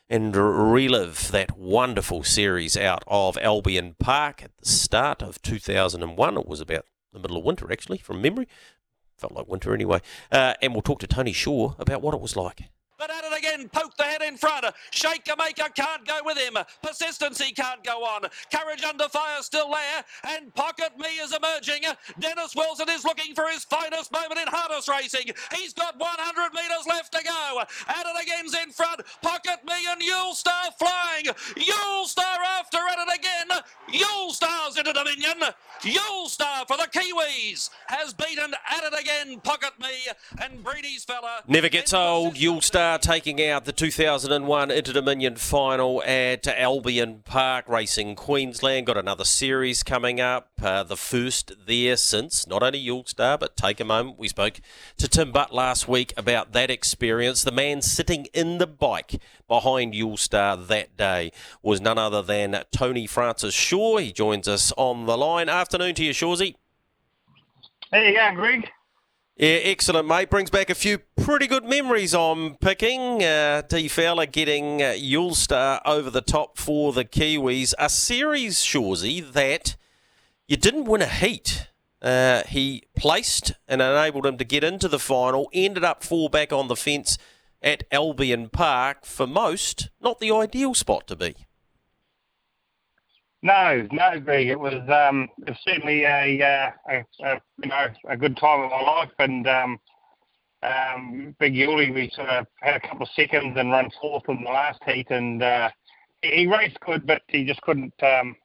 and 0.10 0.36
relive 0.36 1.32
that 1.32 1.58
wonderful 1.58 2.22
series 2.26 2.76
out 2.76 3.06
of 3.08 3.38
Albion 3.38 3.96
Park 3.98 4.44
at 4.44 4.52
the 4.58 4.68
start 4.68 5.22
of 5.22 5.42
2001. 5.42 6.38
It 6.38 6.46
was 6.46 6.60
about 6.60 6.84
the 7.18 7.28
middle 7.28 7.38
of 7.38 7.44
winter, 7.44 7.72
actually, 7.72 7.98
from 7.98 8.22
memory. 8.22 8.48
Felt 9.18 9.34
like 9.34 9.48
winter 9.48 9.74
anyway. 9.74 10.00
Uh, 10.32 10.54
and 10.62 10.74
we'll 10.74 10.82
talk 10.82 11.00
to 11.00 11.08
Tony 11.08 11.34
Shaw 11.34 11.74
about 11.80 12.02
what 12.02 12.14
it 12.14 12.22
was 12.22 12.36
like. 12.36 12.70
But 12.98 13.12
at 13.12 13.24
it 13.32 13.38
again, 13.38 13.70
poke 13.70 13.96
the 13.96 14.04
head 14.04 14.24
in 14.24 14.38
front. 14.38 14.66
Shaker 14.92 15.36
Maker 15.38 15.70
can't 15.76 16.06
go 16.06 16.20
with 16.26 16.38
him. 16.38 16.58
Persistency 16.82 17.52
can't 17.52 17.84
go 17.84 18.04
on. 18.04 18.24
Courage 18.52 18.84
under 18.84 19.08
fire 19.08 19.42
still 19.42 19.70
there. 19.70 20.04
And 20.36 20.54
Pocket 20.56 20.98
Me 20.98 21.08
is 21.22 21.32
emerging. 21.32 21.84
Dennis 22.20 22.56
Wilson 22.56 22.90
is 22.90 23.06
looking 23.06 23.36
for 23.36 23.46
his 23.50 23.64
finest 23.66 24.12
moment 24.12 24.40
in 24.40 24.48
harness 24.48 24.90
racing. 24.90 25.30
He's 25.54 25.74
got 25.74 26.00
100 26.00 26.54
metres 26.54 26.88
left 26.88 27.14
to 27.14 27.24
go. 27.24 27.62
At 27.88 28.06
it 28.08 28.24
again's 28.24 28.56
in 28.56 28.72
front. 28.72 29.02
Pocket 29.22 29.60
Me 29.68 29.76
and 29.90 30.02
Yule 30.02 30.34
Star 30.34 30.72
flying. 30.80 31.26
Yule 31.56 32.06
Star 32.06 32.40
after 32.60 32.78
at 32.78 33.08
it 33.08 33.20
again. 33.20 33.60
Yule 33.92 34.34
Star's 34.34 34.78
Inter 34.78 34.94
Dominion. 34.94 35.38
Yule 35.84 36.30
Star 36.30 36.66
for 36.66 36.78
the 36.78 36.88
Kiwis 36.88 37.70
has 37.88 38.14
beaten 38.14 38.56
at 38.70 38.84
it 38.84 39.00
again. 39.00 39.40
Pocket 39.42 39.74
Me 39.80 40.08
and 40.42 40.64
Breedy's 40.64 41.04
fella. 41.04 41.42
Never 41.48 41.70
gets 41.70 41.94
old. 41.94 42.38
Yule 42.38 42.62
Star 42.62 42.87
taking 42.95 43.43
out 43.43 43.65
the 43.65 43.73
2001 43.73 44.71
Inter-Dominion 44.71 45.36
final 45.36 46.02
at 46.04 46.47
Albion 46.47 47.23
Park 47.26 47.67
Racing 47.67 48.15
Queensland. 48.15 48.88
Got 48.88 48.95
another 48.95 49.26
series 49.26 49.84
coming 49.84 50.21
up, 50.21 50.52
uh, 50.62 50.84
the 50.84 50.95
first 50.95 51.52
there 51.65 51.97
since 51.97 52.47
not 52.47 52.63
only 52.63 52.82
Yulestar, 52.82 53.38
but 53.38 53.58
take 53.58 53.82
a 53.82 53.84
moment. 53.84 54.17
We 54.17 54.30
spoke 54.30 54.62
to 54.95 55.08
Tim 55.10 55.34
Butt 55.34 55.54
last 55.54 55.89
week 55.89 56.13
about 56.15 56.54
that 56.54 56.71
experience. 56.71 57.43
The 57.43 57.52
man 57.52 57.82
sitting 57.82 58.28
in 58.34 58.58
the 58.58 58.67
bike 58.67 59.19
behind 59.50 59.93
Yulestar 59.93 60.65
that 60.67 60.95
day 60.95 61.34
was 61.62 61.82
none 61.82 61.97
other 61.97 62.21
than 62.21 62.63
Tony 62.71 63.06
Francis 63.06 63.54
Shaw. 63.54 63.97
He 63.97 64.13
joins 64.13 64.47
us 64.47 64.71
on 64.78 65.06
the 65.06 65.17
line. 65.17 65.50
Afternoon 65.50 65.95
to 65.95 66.06
you, 66.06 66.12
Shawsy. 66.12 66.56
There 67.91 68.08
you 68.08 68.15
go, 68.15 68.36
Greg. 68.36 68.69
Yeah, 69.39 69.60
excellent, 69.65 70.08
mate. 70.08 70.32
Brings 70.32 70.50
back 70.50 70.71
a 70.71 70.73
few 70.73 70.97
pretty 71.15 71.45
good 71.45 71.63
memories 71.63 72.15
on 72.15 72.56
picking. 72.56 73.23
Uh, 73.23 73.62
T 73.62 73.88
Fowler 73.88 74.26
getting 74.26 74.82
uh, 74.82 75.80
over 75.86 76.10
the 76.10 76.23
top 76.26 76.58
for 76.58 76.91
the 76.91 77.06
Kiwis. 77.06 77.76
A 77.78 77.88
series, 77.88 78.62
Shawsy, 78.62 79.32
that 79.34 79.76
you 80.47 80.58
didn't 80.58 80.86
win 80.86 81.04
a 81.04 81.08
heat. 81.08 81.67
Uh, 82.02 82.41
he 82.47 82.86
placed 82.97 83.54
and 83.67 83.80
enabled 83.80 84.26
him 84.26 84.39
to 84.39 84.43
get 84.43 84.63
into 84.63 84.88
the 84.88 84.97
final, 84.97 85.52
ended 85.54 85.84
up 85.84 86.04
four 86.04 86.32
back 86.32 86.52
on 86.52 86.67
the 86.67 86.76
fence 86.76 87.19
at 87.62 87.84
Albion 87.91 88.50
Park. 88.50 89.06
For 89.06 89.28
most, 89.28 89.89
not 90.02 90.19
the 90.19 90.32
ideal 90.32 90.73
spot 90.73 91.06
to 91.10 91.15
be. 91.15 91.36
No, 93.43 93.88
no, 93.91 94.19
Greg. 94.19 94.47
It 94.47 94.60
was 94.60 94.82
um, 94.89 95.30
it 95.45 95.50
was 95.50 95.60
certainly 95.63 96.04
a, 96.04 96.41
uh, 96.41 96.71
a, 96.89 97.26
a, 97.26 97.41
you 97.62 97.69
know 97.69 97.88
a 98.10 98.17
good 98.17 98.36
time 98.38 98.62
of 98.62 98.71
my 98.71 98.82
life, 98.82 99.12
and 99.19 99.47
um, 99.47 99.80
um, 100.63 101.36
Big 101.39 101.54
Yuli, 101.54 101.93
we 101.93 102.10
sort 102.15 102.30
of 102.30 102.47
had 102.62 102.76
a 102.76 102.80
couple 102.80 103.04
of 103.04 103.10
seconds 103.15 103.56
and 103.58 103.71
run 103.71 103.89
fourth 104.02 104.23
in 104.28 104.43
the 104.43 104.50
last 104.50 104.82
heat, 104.86 105.08
and 105.12 105.43
uh, 105.43 105.69
he 106.23 106.47
raced 106.47 106.80
good, 106.80 107.06
but 107.06 107.21
he 107.28 107.45
just 107.45 107.62
couldn't. 107.62 107.93
Um, 108.02 108.36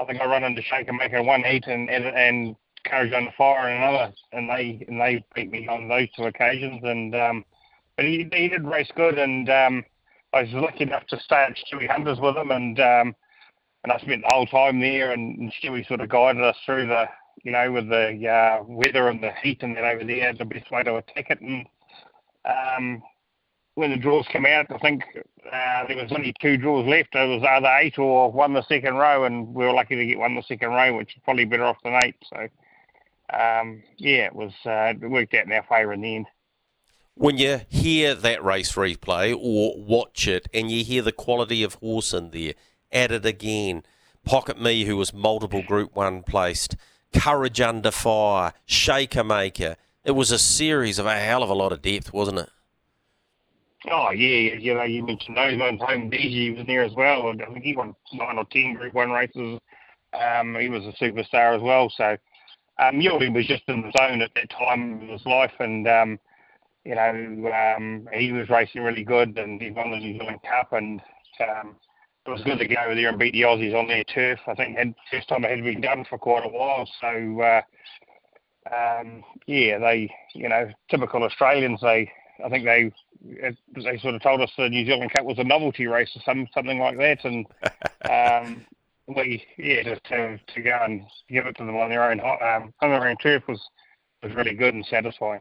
I 0.00 0.04
think 0.04 0.20
I 0.20 0.26
run 0.26 0.44
into 0.44 0.62
Shaker 0.62 0.92
Maker 0.92 1.22
one 1.22 1.42
heat 1.42 1.66
and 1.66 1.90
and, 1.90 2.04
and 2.04 2.56
Courage 2.84 3.12
Under 3.12 3.32
Fire 3.36 3.68
in 3.68 3.82
another, 3.82 4.12
and 4.32 4.48
they 4.48 4.84
and 4.86 5.00
they 5.00 5.24
beat 5.34 5.50
me 5.50 5.66
on 5.66 5.88
those 5.88 6.08
two 6.16 6.24
occasions, 6.24 6.80
and 6.84 7.14
um, 7.16 7.44
but 7.96 8.04
he 8.04 8.28
he 8.32 8.48
did 8.48 8.64
race 8.64 8.90
good, 8.94 9.18
and 9.18 9.50
um, 9.50 9.84
I 10.32 10.42
was 10.42 10.52
lucky 10.52 10.84
enough 10.84 11.06
to 11.08 11.18
stay 11.18 11.44
at 11.48 11.56
Stewie 11.56 11.90
Hunters 11.90 12.20
with 12.20 12.36
him, 12.36 12.52
and 12.52 12.78
um, 12.78 13.16
and 13.84 13.92
I 13.92 13.98
spent 13.98 14.22
the 14.22 14.34
whole 14.34 14.46
time 14.46 14.80
there, 14.80 15.12
and, 15.12 15.52
Stewie 15.52 15.86
sort 15.86 16.00
of 16.00 16.08
guided 16.08 16.42
us 16.42 16.56
through 16.64 16.86
the, 16.86 17.06
you 17.44 17.52
know, 17.52 17.70
with 17.70 17.88
the 17.88 18.28
uh, 18.28 18.62
weather 18.66 19.08
and 19.08 19.22
the 19.22 19.32
heat 19.42 19.62
and 19.62 19.76
then 19.76 19.84
over 19.84 20.04
there, 20.04 20.32
the 20.34 20.44
best 20.44 20.70
way 20.70 20.82
to 20.82 20.96
attack 20.96 21.30
it. 21.30 21.40
And 21.40 21.66
um, 22.44 23.02
when 23.74 23.90
the 23.90 23.96
draws 23.96 24.26
came 24.26 24.46
out, 24.46 24.66
I 24.70 24.78
think 24.78 25.04
uh, 25.52 25.86
there 25.86 25.96
was 25.96 26.12
only 26.12 26.34
two 26.40 26.56
draws 26.56 26.86
left. 26.86 27.14
It 27.14 27.28
was 27.28 27.46
either 27.48 27.68
eight 27.78 27.98
or 27.98 28.30
one 28.32 28.52
the 28.52 28.66
second 28.66 28.94
row, 28.94 29.24
and 29.24 29.54
we 29.54 29.64
were 29.64 29.72
lucky 29.72 29.96
to 29.96 30.06
get 30.06 30.18
one 30.18 30.34
the 30.34 30.42
second 30.42 30.70
row, 30.70 30.96
which 30.96 31.14
is 31.16 31.22
probably 31.24 31.44
better 31.44 31.64
off 31.64 31.76
than 31.84 31.98
eight. 32.02 32.16
So, 32.28 32.48
um, 33.32 33.82
yeah, 33.96 34.26
it 34.26 34.34
was 34.34 34.52
uh, 34.66 34.94
it 35.00 35.08
worked 35.08 35.34
out 35.34 35.46
in 35.46 35.52
our 35.52 35.64
favour 35.68 35.92
in 35.92 36.00
the 36.00 36.16
end. 36.16 36.26
When 37.14 37.36
you 37.36 37.60
hear 37.68 38.14
that 38.14 38.44
race 38.44 38.72
replay 38.72 39.32
or 39.32 39.74
watch 39.76 40.28
it, 40.28 40.48
and 40.52 40.70
you 40.70 40.84
hear 40.84 41.02
the 41.02 41.12
quality 41.12 41.62
of 41.62 41.74
horse 41.74 42.12
in 42.12 42.30
there, 42.30 42.54
at 42.92 43.12
it 43.12 43.26
again, 43.26 43.82
Pocket 44.24 44.60
Me, 44.60 44.84
who 44.84 44.96
was 44.96 45.12
multiple 45.12 45.62
Group 45.62 45.94
One 45.94 46.22
placed, 46.22 46.76
Courage 47.12 47.60
Under 47.60 47.90
Fire, 47.90 48.52
Shaker 48.66 49.24
Maker. 49.24 49.76
It 50.04 50.12
was 50.12 50.30
a 50.30 50.38
series 50.38 50.98
of 50.98 51.06
a 51.06 51.18
hell 51.18 51.42
of 51.42 51.50
a 51.50 51.54
lot 51.54 51.72
of 51.72 51.82
depth, 51.82 52.12
wasn't 52.12 52.38
it? 52.40 52.50
Oh 53.90 54.10
yeah, 54.10 54.54
you 54.58 54.74
know, 54.74 54.82
you 54.82 55.04
mentioned 55.04 55.36
those 55.36 55.58
ones. 55.58 55.80
Holmes 55.80 56.12
DG 56.12 56.56
was 56.56 56.66
there 56.66 56.82
as 56.82 56.94
well. 56.94 57.28
I 57.28 57.52
think 57.52 57.64
he 57.64 57.76
won 57.76 57.94
nine 58.12 58.38
or 58.38 58.44
ten 58.46 58.74
Group 58.74 58.92
One 58.92 59.10
races. 59.10 59.60
Um, 60.12 60.56
he 60.56 60.68
was 60.68 60.84
a 60.84 60.92
superstar 60.92 61.54
as 61.54 61.62
well. 61.62 61.90
So 61.96 62.16
um, 62.78 63.00
Yielding 63.00 63.34
was 63.34 63.46
just 63.46 63.62
in 63.68 63.82
the 63.82 63.92
zone 63.96 64.22
at 64.22 64.30
that 64.34 64.50
time 64.50 65.02
of 65.02 65.08
his 65.08 65.24
life, 65.26 65.52
and 65.60 65.86
um, 65.86 66.18
you 66.84 66.94
know, 66.94 67.52
um, 67.76 68.08
he 68.12 68.32
was 68.32 68.48
racing 68.48 68.82
really 68.82 69.04
good, 69.04 69.38
and 69.38 69.60
he 69.60 69.70
won 69.70 69.90
the 69.90 69.98
New 69.98 70.18
Zealand 70.18 70.40
Cup, 70.42 70.72
and 70.72 71.00
um, 71.40 71.76
it 72.28 72.32
was 72.32 72.42
good 72.42 72.58
to 72.58 72.66
go 72.68 72.76
over 72.84 72.94
there 72.94 73.08
and 73.08 73.18
beat 73.18 73.32
the 73.32 73.42
Aussies 73.42 73.74
on 73.74 73.88
their 73.88 74.04
turf. 74.04 74.38
I 74.46 74.54
think 74.54 74.76
had, 74.76 74.94
first 75.10 75.28
time 75.28 75.44
it 75.44 75.50
had 75.50 75.64
been 75.64 75.80
done 75.80 76.04
for 76.08 76.18
quite 76.18 76.44
a 76.44 76.48
while. 76.48 76.88
So 77.00 77.40
uh, 77.40 77.62
um, 78.70 79.24
yeah, 79.46 79.78
they, 79.78 80.10
you 80.34 80.48
know, 80.48 80.70
typical 80.90 81.22
Australians. 81.22 81.80
They, 81.80 82.10
I 82.44 82.48
think 82.48 82.64
they, 82.64 82.92
they 83.74 83.98
sort 83.98 84.14
of 84.14 84.22
told 84.22 84.40
us 84.40 84.50
the 84.56 84.68
New 84.68 84.84
Zealand 84.84 85.12
Cup 85.12 85.24
was 85.24 85.38
a 85.38 85.44
novelty 85.44 85.86
race 85.86 86.10
or 86.14 86.22
some 86.24 86.46
something 86.52 86.78
like 86.78 86.98
that, 86.98 87.24
and 87.24 87.46
um, 88.10 88.66
we, 89.06 89.42
yeah, 89.56 89.82
just 89.82 90.04
to 90.04 90.38
to 90.54 90.62
go 90.62 90.78
and 90.82 91.02
give 91.30 91.46
it 91.46 91.56
to 91.56 91.64
them 91.64 91.76
on 91.76 91.88
their 91.88 92.10
own 92.10 92.20
um, 92.20 92.74
on 92.82 92.90
their 92.90 93.08
own 93.08 93.16
turf 93.16 93.42
was 93.48 93.60
was 94.22 94.34
really 94.34 94.54
good 94.54 94.74
and 94.74 94.84
satisfying. 94.86 95.40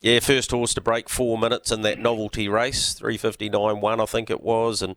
Yeah, 0.00 0.20
first 0.20 0.50
horse 0.50 0.74
to 0.74 0.80
break 0.80 1.08
four 1.08 1.38
minutes 1.38 1.72
in 1.72 1.82
that 1.82 1.98
novelty 1.98 2.48
race, 2.48 2.94
three 2.94 3.16
fifty 3.16 3.48
nine 3.48 3.80
one, 3.80 4.00
I 4.00 4.06
think 4.06 4.30
it 4.30 4.42
was, 4.42 4.82
and 4.82 4.96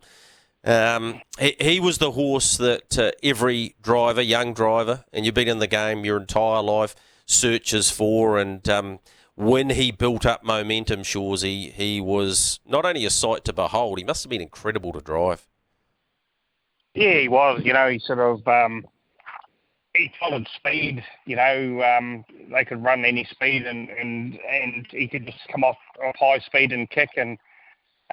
um, 0.64 1.22
he, 1.40 1.56
he, 1.60 1.80
was 1.80 1.98
the 1.98 2.12
horse 2.12 2.58
that 2.58 2.98
uh, 2.98 3.12
every 3.24 3.76
driver, 3.82 4.22
young 4.22 4.54
driver, 4.54 5.06
and 5.12 5.26
you've 5.26 5.34
been 5.34 5.48
in 5.48 5.60
the 5.60 5.68
game 5.68 6.06
your 6.06 6.18
entire 6.18 6.62
life, 6.62 6.96
searches 7.26 7.90
for. 7.90 8.38
And 8.38 8.68
um, 8.70 9.00
when 9.36 9.72
he 9.72 9.92
built 9.92 10.26
up 10.26 10.44
momentum, 10.44 11.02
Shawsy, 11.02 11.72
he 11.72 12.00
was 12.00 12.60
not 12.66 12.86
only 12.86 13.06
a 13.06 13.10
sight 13.10 13.44
to 13.46 13.54
behold, 13.54 13.98
he 13.98 14.04
must 14.04 14.24
have 14.24 14.30
been 14.30 14.42
incredible 14.42 14.94
to 14.94 15.02
drive. 15.02 15.48
Yeah, 16.94 17.20
he 17.20 17.28
was. 17.28 17.62
You 17.64 17.74
know, 17.74 17.90
he 17.90 18.00
sort 18.00 18.20
of 18.20 18.48
um, 18.48 18.86
he 19.96 20.12
followed 20.20 20.48
speed. 20.56 21.04
You 21.26 21.38
know, 21.38 21.84
um, 21.84 22.26
they 22.52 22.66
could 22.66 22.84
run 22.84 23.04
any 23.06 23.24
speed, 23.24 23.66
and, 23.66 23.90
and 23.90 24.38
and 24.48 24.88
he 24.92 25.08
could 25.08 25.26
just 25.26 25.40
come 25.52 25.64
off, 25.64 25.78
off 26.04 26.16
high 26.20 26.40
speed 26.40 26.72
and 26.72 26.90
kick 26.90 27.10
and 27.18 27.38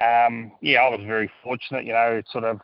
um, 0.01 0.51
yeah, 0.61 0.81
I 0.81 0.89
was 0.89 1.01
very 1.05 1.29
fortunate. 1.43 1.85
You 1.85 1.93
know, 1.93 2.21
sort 2.31 2.45
of 2.45 2.59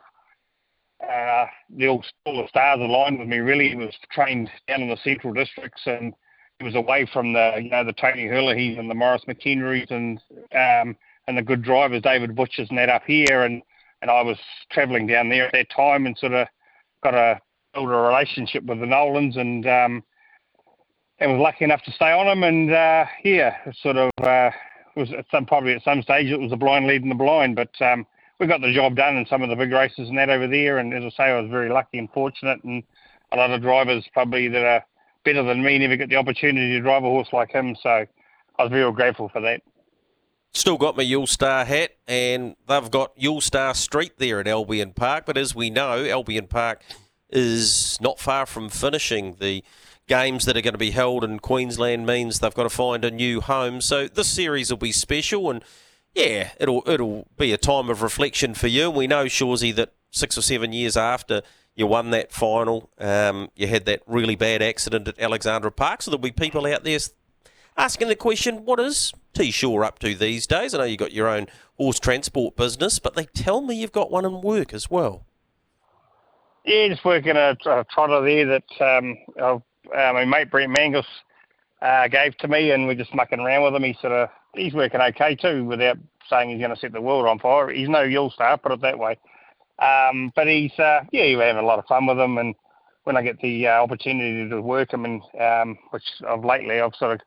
uh, 1.02 1.46
the 1.70 1.88
all, 1.88 2.04
all 2.24 2.42
the 2.42 2.48
stars 2.48 2.80
aligned 2.80 3.18
with 3.18 3.28
me. 3.28 3.38
Really, 3.38 3.68
he 3.68 3.74
was 3.74 3.94
trained 4.10 4.50
down 4.66 4.82
in 4.82 4.88
the 4.88 4.96
central 5.04 5.32
districts, 5.32 5.82
and 5.86 6.14
he 6.58 6.64
was 6.64 6.74
away 6.74 7.06
from 7.12 7.32
the 7.32 7.60
you 7.62 7.70
know 7.70 7.84
the 7.84 7.92
Tony 7.92 8.24
Herlihys 8.24 8.78
and 8.78 8.90
the 8.90 8.94
Maurice 8.94 9.24
McKendrys 9.28 9.90
and 9.90 10.18
um, 10.52 10.96
and 11.28 11.36
the 11.36 11.42
good 11.42 11.62
drivers, 11.62 12.02
David 12.02 12.34
Butchers 12.34 12.68
and 12.70 12.78
that 12.78 12.88
up 12.88 13.02
here, 13.06 13.42
and 13.42 13.62
and 14.00 14.10
I 14.10 14.22
was 14.22 14.38
travelling 14.70 15.06
down 15.06 15.28
there 15.28 15.46
at 15.46 15.52
that 15.52 15.70
time, 15.70 16.06
and 16.06 16.16
sort 16.16 16.32
of 16.32 16.48
got 17.02 17.14
a 17.14 17.40
build 17.74 17.90
a 17.90 17.92
relationship 17.92 18.64
with 18.64 18.80
the 18.80 18.86
Nolans, 18.86 19.36
and 19.36 19.66
um, 19.66 20.02
and 21.18 21.32
was 21.32 21.40
lucky 21.40 21.64
enough 21.64 21.82
to 21.82 21.92
stay 21.92 22.12
on 22.12 22.26
them, 22.26 22.44
and 22.44 22.72
uh, 22.72 23.04
yeah, 23.24 23.56
sort 23.82 23.96
of. 23.96 24.10
Uh, 24.22 24.50
was 24.96 25.12
at 25.12 25.26
some 25.30 25.46
probably 25.46 25.74
at 25.74 25.82
some 25.82 26.02
stage 26.02 26.30
it 26.30 26.40
was 26.40 26.50
the 26.50 26.56
blind 26.56 26.86
leading 26.86 27.08
the 27.08 27.14
blind, 27.14 27.56
but 27.56 27.70
um, 27.80 28.06
we 28.38 28.46
got 28.46 28.60
the 28.60 28.72
job 28.72 28.96
done 28.96 29.16
in 29.16 29.26
some 29.26 29.42
of 29.42 29.48
the 29.48 29.56
big 29.56 29.72
races 29.72 30.08
and 30.08 30.18
that 30.18 30.30
over 30.30 30.46
there. 30.46 30.78
And 30.78 30.92
as 30.92 31.04
I 31.04 31.16
say, 31.16 31.24
I 31.30 31.40
was 31.40 31.50
very 31.50 31.68
lucky 31.68 31.98
and 31.98 32.10
fortunate, 32.10 32.62
and 32.64 32.82
a 33.32 33.36
lot 33.36 33.50
of 33.50 33.62
drivers 33.62 34.04
probably 34.12 34.48
that 34.48 34.64
are 34.64 34.84
better 35.24 35.42
than 35.42 35.62
me 35.62 35.78
never 35.78 35.96
get 35.96 36.08
the 36.08 36.16
opportunity 36.16 36.72
to 36.72 36.80
drive 36.80 37.04
a 37.04 37.08
horse 37.08 37.28
like 37.32 37.50
him. 37.50 37.76
So 37.82 38.06
I 38.58 38.62
was 38.62 38.70
very 38.70 38.90
grateful 38.92 39.28
for 39.28 39.40
that. 39.40 39.62
Still 40.52 40.78
got 40.78 40.96
my 40.96 41.02
Yule 41.02 41.26
Star 41.26 41.64
hat, 41.66 41.90
and 42.08 42.56
they've 42.66 42.90
got 42.90 43.12
Yule 43.16 43.42
Star 43.42 43.74
Street 43.74 44.12
there 44.16 44.40
at 44.40 44.48
Albion 44.48 44.92
Park. 44.92 45.26
But 45.26 45.36
as 45.36 45.54
we 45.54 45.68
know, 45.68 46.06
Albion 46.06 46.46
Park 46.46 46.82
is 47.28 47.98
not 48.00 48.18
far 48.18 48.46
from 48.46 48.68
finishing 48.68 49.36
the 49.40 49.62
games 50.06 50.44
that 50.44 50.56
are 50.56 50.62
going 50.62 50.74
to 50.74 50.78
be 50.78 50.92
held 50.92 51.24
in 51.24 51.38
Queensland 51.38 52.06
means 52.06 52.38
they've 52.38 52.54
got 52.54 52.62
to 52.62 52.70
find 52.70 53.04
a 53.04 53.10
new 53.10 53.40
home. 53.40 53.80
So 53.80 54.08
this 54.08 54.28
series 54.28 54.70
will 54.70 54.78
be 54.78 54.92
special, 54.92 55.50
and 55.50 55.64
yeah, 56.14 56.50
it'll 56.60 56.82
it'll 56.88 57.26
be 57.36 57.52
a 57.52 57.58
time 57.58 57.90
of 57.90 58.02
reflection 58.02 58.54
for 58.54 58.68
you. 58.68 58.88
And 58.88 58.96
we 58.96 59.06
know, 59.06 59.24
Shawsy, 59.26 59.74
that 59.74 59.92
six 60.10 60.38
or 60.38 60.42
seven 60.42 60.72
years 60.72 60.96
after 60.96 61.42
you 61.74 61.86
won 61.86 62.10
that 62.10 62.32
final, 62.32 62.90
um, 62.98 63.50
you 63.54 63.66
had 63.66 63.84
that 63.84 64.02
really 64.06 64.34
bad 64.34 64.62
accident 64.62 65.08
at 65.08 65.20
Alexandra 65.20 65.70
Park. 65.70 66.02
So 66.02 66.10
there'll 66.10 66.22
be 66.22 66.32
people 66.32 66.66
out 66.66 66.84
there 66.84 66.98
asking 67.76 68.08
the 68.08 68.16
question, 68.16 68.64
what 68.64 68.80
is 68.80 69.12
T 69.34 69.50
Shaw 69.50 69.82
up 69.82 69.98
to 69.98 70.14
these 70.14 70.46
days? 70.46 70.74
I 70.74 70.78
know 70.78 70.84
you've 70.84 70.98
got 70.98 71.12
your 71.12 71.28
own 71.28 71.48
horse 71.74 72.00
transport 72.00 72.56
business, 72.56 72.98
but 72.98 73.14
they 73.14 73.26
tell 73.26 73.60
me 73.60 73.76
you've 73.76 73.92
got 73.92 74.10
one 74.10 74.24
in 74.24 74.40
work 74.40 74.72
as 74.72 74.90
well. 74.90 75.26
Yeah, 76.64 76.88
just 76.88 77.04
working 77.04 77.36
a, 77.36 77.56
a 77.66 77.84
trotter 77.84 78.22
there 78.22 78.46
that 78.46 78.98
um, 78.98 79.16
I've 79.40 79.62
uh, 79.94 80.12
my 80.12 80.24
mate 80.24 80.50
Brent 80.50 80.76
Mangos 80.76 81.04
uh, 81.82 82.08
gave 82.08 82.36
to 82.38 82.48
me, 82.48 82.70
and 82.70 82.86
we're 82.86 82.94
just 82.94 83.14
mucking 83.14 83.40
around 83.40 83.64
with 83.64 83.74
him. 83.74 83.84
He's 83.84 84.00
sort 84.00 84.12
of 84.12 84.28
he's 84.54 84.74
working 84.74 85.00
okay 85.00 85.34
too, 85.34 85.64
without 85.64 85.98
saying 86.28 86.50
he's 86.50 86.60
going 86.60 86.74
to 86.74 86.80
set 86.80 86.92
the 86.92 87.00
world 87.00 87.26
on 87.26 87.38
fire. 87.38 87.70
He's 87.70 87.88
no 87.88 88.02
Yule 88.02 88.30
star, 88.30 88.58
put 88.58 88.72
it 88.72 88.80
that 88.82 88.98
way. 88.98 89.18
Um, 89.78 90.32
but 90.34 90.46
he's 90.46 90.72
uh, 90.78 91.00
yeah, 91.12 91.36
we're 91.36 91.46
having 91.46 91.62
a 91.62 91.66
lot 91.66 91.78
of 91.78 91.86
fun 91.86 92.06
with 92.06 92.18
him, 92.18 92.38
and 92.38 92.54
when 93.04 93.16
I 93.16 93.22
get 93.22 93.38
the 93.40 93.68
uh, 93.68 93.82
opportunity 93.82 94.48
to 94.48 94.60
work 94.60 94.92
him, 94.92 95.04
and 95.04 95.22
um, 95.40 95.78
which 95.90 96.04
of 96.26 96.44
lately 96.44 96.80
I've 96.80 96.94
sort 96.96 97.12
of 97.12 97.20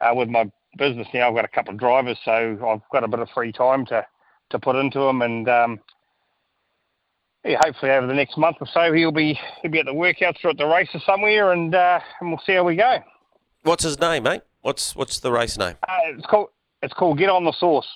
uh, 0.00 0.14
with 0.14 0.28
my 0.28 0.50
business 0.76 1.08
now, 1.14 1.28
I've 1.28 1.34
got 1.34 1.44
a 1.44 1.48
couple 1.48 1.72
of 1.72 1.80
drivers, 1.80 2.18
so 2.24 2.58
I've 2.66 2.88
got 2.92 3.04
a 3.04 3.08
bit 3.08 3.20
of 3.20 3.30
free 3.30 3.52
time 3.52 3.86
to 3.86 4.06
to 4.50 4.58
put 4.58 4.76
into 4.76 5.00
them, 5.00 5.22
and 5.22 5.48
um, 5.48 5.80
yeah, 7.46 7.58
hopefully 7.62 7.92
over 7.92 8.06
the 8.06 8.14
next 8.14 8.36
month 8.36 8.56
or 8.60 8.66
so 8.66 8.92
he'll 8.92 9.12
be 9.12 9.38
he'll 9.62 9.70
be 9.70 9.78
at 9.78 9.86
the 9.86 9.92
workouts 9.94 10.44
or 10.44 10.50
at 10.50 10.58
the 10.58 10.66
races 10.66 11.02
somewhere, 11.06 11.52
and 11.52 11.74
uh, 11.74 12.00
and 12.20 12.30
we'll 12.30 12.40
see 12.44 12.54
how 12.54 12.64
we 12.64 12.76
go. 12.76 12.98
What's 13.62 13.84
his 13.84 13.98
name, 14.00 14.24
mate? 14.24 14.42
What's 14.62 14.94
what's 14.96 15.20
the 15.20 15.32
race 15.32 15.56
name? 15.56 15.76
Uh, 15.88 15.96
it's 16.06 16.26
called 16.26 16.48
it's 16.82 16.94
called 16.94 17.18
Get 17.18 17.28
on 17.28 17.44
the 17.44 17.52
Sauce. 17.52 17.88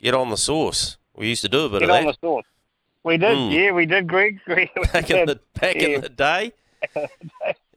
Get 0.00 0.14
on 0.14 0.30
the 0.30 0.36
Sauce. 0.36 0.96
We 1.14 1.28
used 1.28 1.42
to 1.42 1.48
do 1.48 1.66
a 1.66 1.68
bit 1.68 1.80
Get 1.80 1.82
of 1.82 1.88
that. 1.88 2.00
Get 2.00 2.06
on 2.06 2.14
the 2.20 2.26
Sauce. 2.26 2.44
We 3.02 3.16
did, 3.16 3.36
mm. 3.36 3.52
yeah, 3.52 3.72
we 3.72 3.86
did, 3.86 4.06
Greg. 4.06 4.40
back 4.92 5.10
in 5.10 5.26
the 5.26 5.40
back 5.60 5.76
yeah. 5.76 5.88
in 5.88 6.00
the 6.00 6.08
day. 6.08 6.52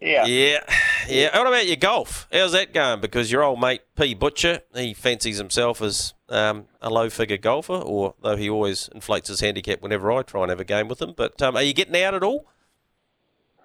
yeah. 0.02 0.26
Yeah. 0.26 0.60
Yeah. 1.08 1.38
What 1.38 1.48
about 1.48 1.68
your 1.68 1.76
golf? 1.76 2.28
How's 2.32 2.52
that 2.54 2.74
going? 2.74 3.02
Because 3.02 3.32
your 3.32 3.44
old 3.44 3.60
mate 3.60 3.82
P 3.96 4.14
Butcher, 4.14 4.62
he 4.76 4.94
fancies 4.94 5.38
himself 5.38 5.82
as 5.82 6.14
um, 6.30 6.66
a 6.82 6.90
low 6.90 7.10
figure 7.10 7.38
golfer, 7.38 7.74
or 7.74 8.16
though 8.22 8.36
he 8.36 8.50
always 8.50 8.90
inflates 8.94 9.28
his 9.28 9.40
handicap 9.40 9.82
whenever 9.82 10.12
I 10.12 10.22
try 10.22 10.42
and 10.42 10.50
have 10.50 10.60
a 10.60 10.66
game 10.66 10.88
with 10.88 11.02
him. 11.02 11.14
But 11.16 11.42
um, 11.42 11.56
are 11.56 11.64
you 11.64 11.74
getting 11.74 12.02
out 12.02 12.14
at 12.14 12.24
all? 12.24 12.48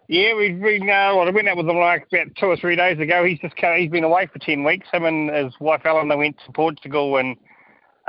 Yeah, 0.08 0.34
we've 0.34 0.60
been. 0.60 0.82
Uh, 0.82 1.12
well, 1.14 1.28
I 1.28 1.30
went 1.30 1.48
out 1.48 1.58
with 1.58 1.68
him 1.68 1.76
like 1.76 2.06
about 2.12 2.34
two 2.36 2.46
or 2.46 2.56
three 2.56 2.76
days 2.76 2.98
ago. 2.98 3.24
He's 3.24 3.38
just 3.40 3.54
he's 3.58 3.90
been 3.90 4.04
away 4.04 4.26
for 4.26 4.38
ten 4.38 4.64
weeks. 4.64 4.86
Him 4.90 5.04
and 5.04 5.30
his 5.30 5.52
wife 5.60 5.82
Ellen 5.84 6.08
they 6.08 6.16
went 6.16 6.36
to 6.46 6.52
Portugal 6.52 7.18
and 7.18 7.36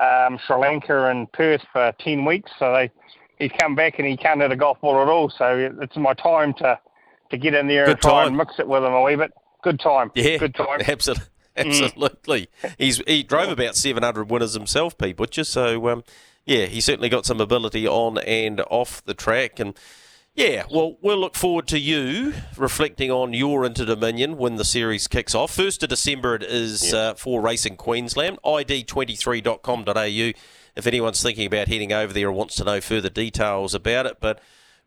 um, 0.01 0.39
Sri 0.47 0.55
Lanka 0.55 1.07
and 1.07 1.29
Perth 1.33 1.61
for 1.73 1.93
ten 1.99 2.23
weeks. 2.23 2.51
So 2.57 2.71
they 2.71 2.89
he's 3.37 3.51
come 3.59 3.75
back 3.75 3.99
and 3.99 4.07
he 4.07 4.15
can't 4.15 4.41
hit 4.41 4.51
a 4.51 4.55
golf 4.55 4.79
ball 4.81 5.01
at 5.01 5.07
all. 5.07 5.29
So 5.29 5.71
it's 5.81 5.97
my 5.97 6.13
time 6.13 6.53
to 6.55 6.79
to 7.29 7.37
get 7.37 7.53
in 7.53 7.67
there 7.67 7.85
Good 7.85 7.91
and 7.91 8.01
try 8.01 8.11
time. 8.11 8.27
and 8.27 8.37
mix 8.37 8.59
it 8.59 8.67
with 8.67 8.83
him 8.83 8.93
a 8.93 9.01
wee 9.01 9.15
bit. 9.15 9.31
Good 9.63 9.79
time. 9.79 10.11
Yeah, 10.15 10.37
good 10.37 10.55
time. 10.55 10.81
Absolutely. 10.87 11.25
Absolutely. 11.55 12.47
Mm. 12.63 12.75
He's 12.77 12.97
he 13.05 13.23
drove 13.23 13.49
about 13.49 13.75
700 13.75 14.29
winners 14.29 14.53
himself, 14.53 14.97
P 14.97 15.11
Butcher. 15.13 15.43
So 15.43 15.89
um, 15.89 16.03
yeah, 16.45 16.65
he 16.65 16.79
certainly 16.81 17.09
got 17.09 17.25
some 17.25 17.41
ability 17.41 17.87
on 17.87 18.17
and 18.19 18.61
off 18.69 19.03
the 19.03 19.13
track. 19.13 19.59
And 19.59 19.77
yeah, 20.35 20.63
well, 20.71 20.97
we'll 21.01 21.17
look 21.17 21.35
forward 21.35 21.67
to 21.67 21.79
you 21.79 22.33
reflecting 22.55 23.11
on 23.11 23.33
your 23.33 23.65
Inter 23.65 23.85
Dominion 23.85 24.37
when 24.37 24.55
the 24.55 24.63
series 24.63 25.07
kicks 25.07 25.35
off. 25.35 25.53
First 25.53 25.83
of 25.83 25.89
December 25.89 26.35
it 26.35 26.43
is 26.43 26.93
uh, 26.93 27.15
for 27.15 27.41
Racing 27.41 27.75
Queensland. 27.75 28.39
ID23.com.au. 28.45 30.31
If 30.75 30.87
anyone's 30.87 31.21
thinking 31.21 31.47
about 31.47 31.67
heading 31.67 31.91
over 31.91 32.13
there 32.13 32.29
or 32.29 32.31
wants 32.31 32.55
to 32.55 32.63
know 32.63 32.79
further 32.79 33.09
details 33.09 33.73
about 33.73 34.05
it, 34.05 34.17
but 34.21 34.39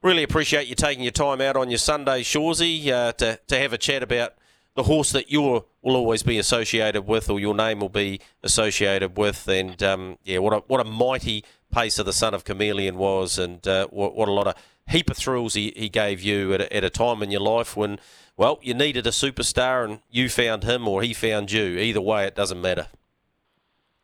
Really 0.02 0.24
appreciate 0.24 0.66
you 0.66 0.74
taking 0.74 1.04
your 1.04 1.12
time 1.12 1.40
out 1.40 1.56
on 1.56 1.70
your 1.70 1.78
Sunday, 1.78 2.22
Shawsy, 2.22 2.88
uh, 2.88 3.12
to, 3.12 3.38
to 3.46 3.58
have 3.58 3.72
a 3.72 3.78
chat 3.78 4.02
about 4.02 4.34
the 4.74 4.82
horse 4.82 5.12
that 5.12 5.30
you 5.30 5.40
will 5.40 5.66
always 5.82 6.24
be 6.24 6.38
associated 6.38 7.02
with, 7.02 7.30
or 7.30 7.38
your 7.38 7.54
name 7.54 7.78
will 7.78 7.88
be 7.88 8.20
associated 8.42 9.16
with. 9.16 9.46
And 9.46 9.80
um, 9.80 10.18
yeah, 10.24 10.38
what 10.38 10.54
a 10.54 10.58
what 10.66 10.80
a 10.80 10.84
mighty 10.84 11.44
pacer 11.70 12.02
the 12.02 12.12
son 12.12 12.34
of 12.34 12.44
Chameleon 12.44 12.96
was, 12.96 13.38
and 13.38 13.64
uh, 13.68 13.86
what, 13.88 14.16
what 14.16 14.28
a 14.28 14.32
lot 14.32 14.48
of 14.48 14.54
heap 14.88 15.08
of 15.08 15.16
thrills 15.16 15.54
he, 15.54 15.72
he 15.76 15.88
gave 15.88 16.20
you 16.20 16.52
at 16.52 16.62
a, 16.62 16.76
at 16.76 16.82
a 16.82 16.90
time 16.90 17.22
in 17.22 17.30
your 17.30 17.40
life 17.40 17.76
when, 17.76 18.00
well, 18.36 18.58
you 18.60 18.74
needed 18.74 19.06
a 19.06 19.10
superstar 19.10 19.84
and 19.84 20.00
you 20.10 20.28
found 20.28 20.64
him 20.64 20.88
or 20.88 21.02
he 21.02 21.14
found 21.14 21.52
you. 21.52 21.78
Either 21.78 22.00
way, 22.00 22.24
it 22.24 22.34
doesn't 22.34 22.60
matter. 22.60 22.88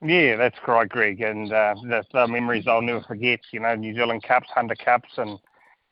Yeah, 0.01 0.37
that's 0.37 0.57
right, 0.67 0.89
Greg. 0.89 1.21
And 1.21 1.53
uh, 1.53 1.75
the, 1.83 2.05
the 2.13 2.29
memories 2.29 2.69
I'll 2.69 2.83
never 2.83 3.03
forget. 3.03 3.41
You 3.51 3.59
know, 3.61 3.75
New 3.75 3.95
Zealand 3.95 4.23
Cups, 4.23 4.49
Hunter 4.55 4.77
Cups, 4.77 5.11
and 5.17 5.41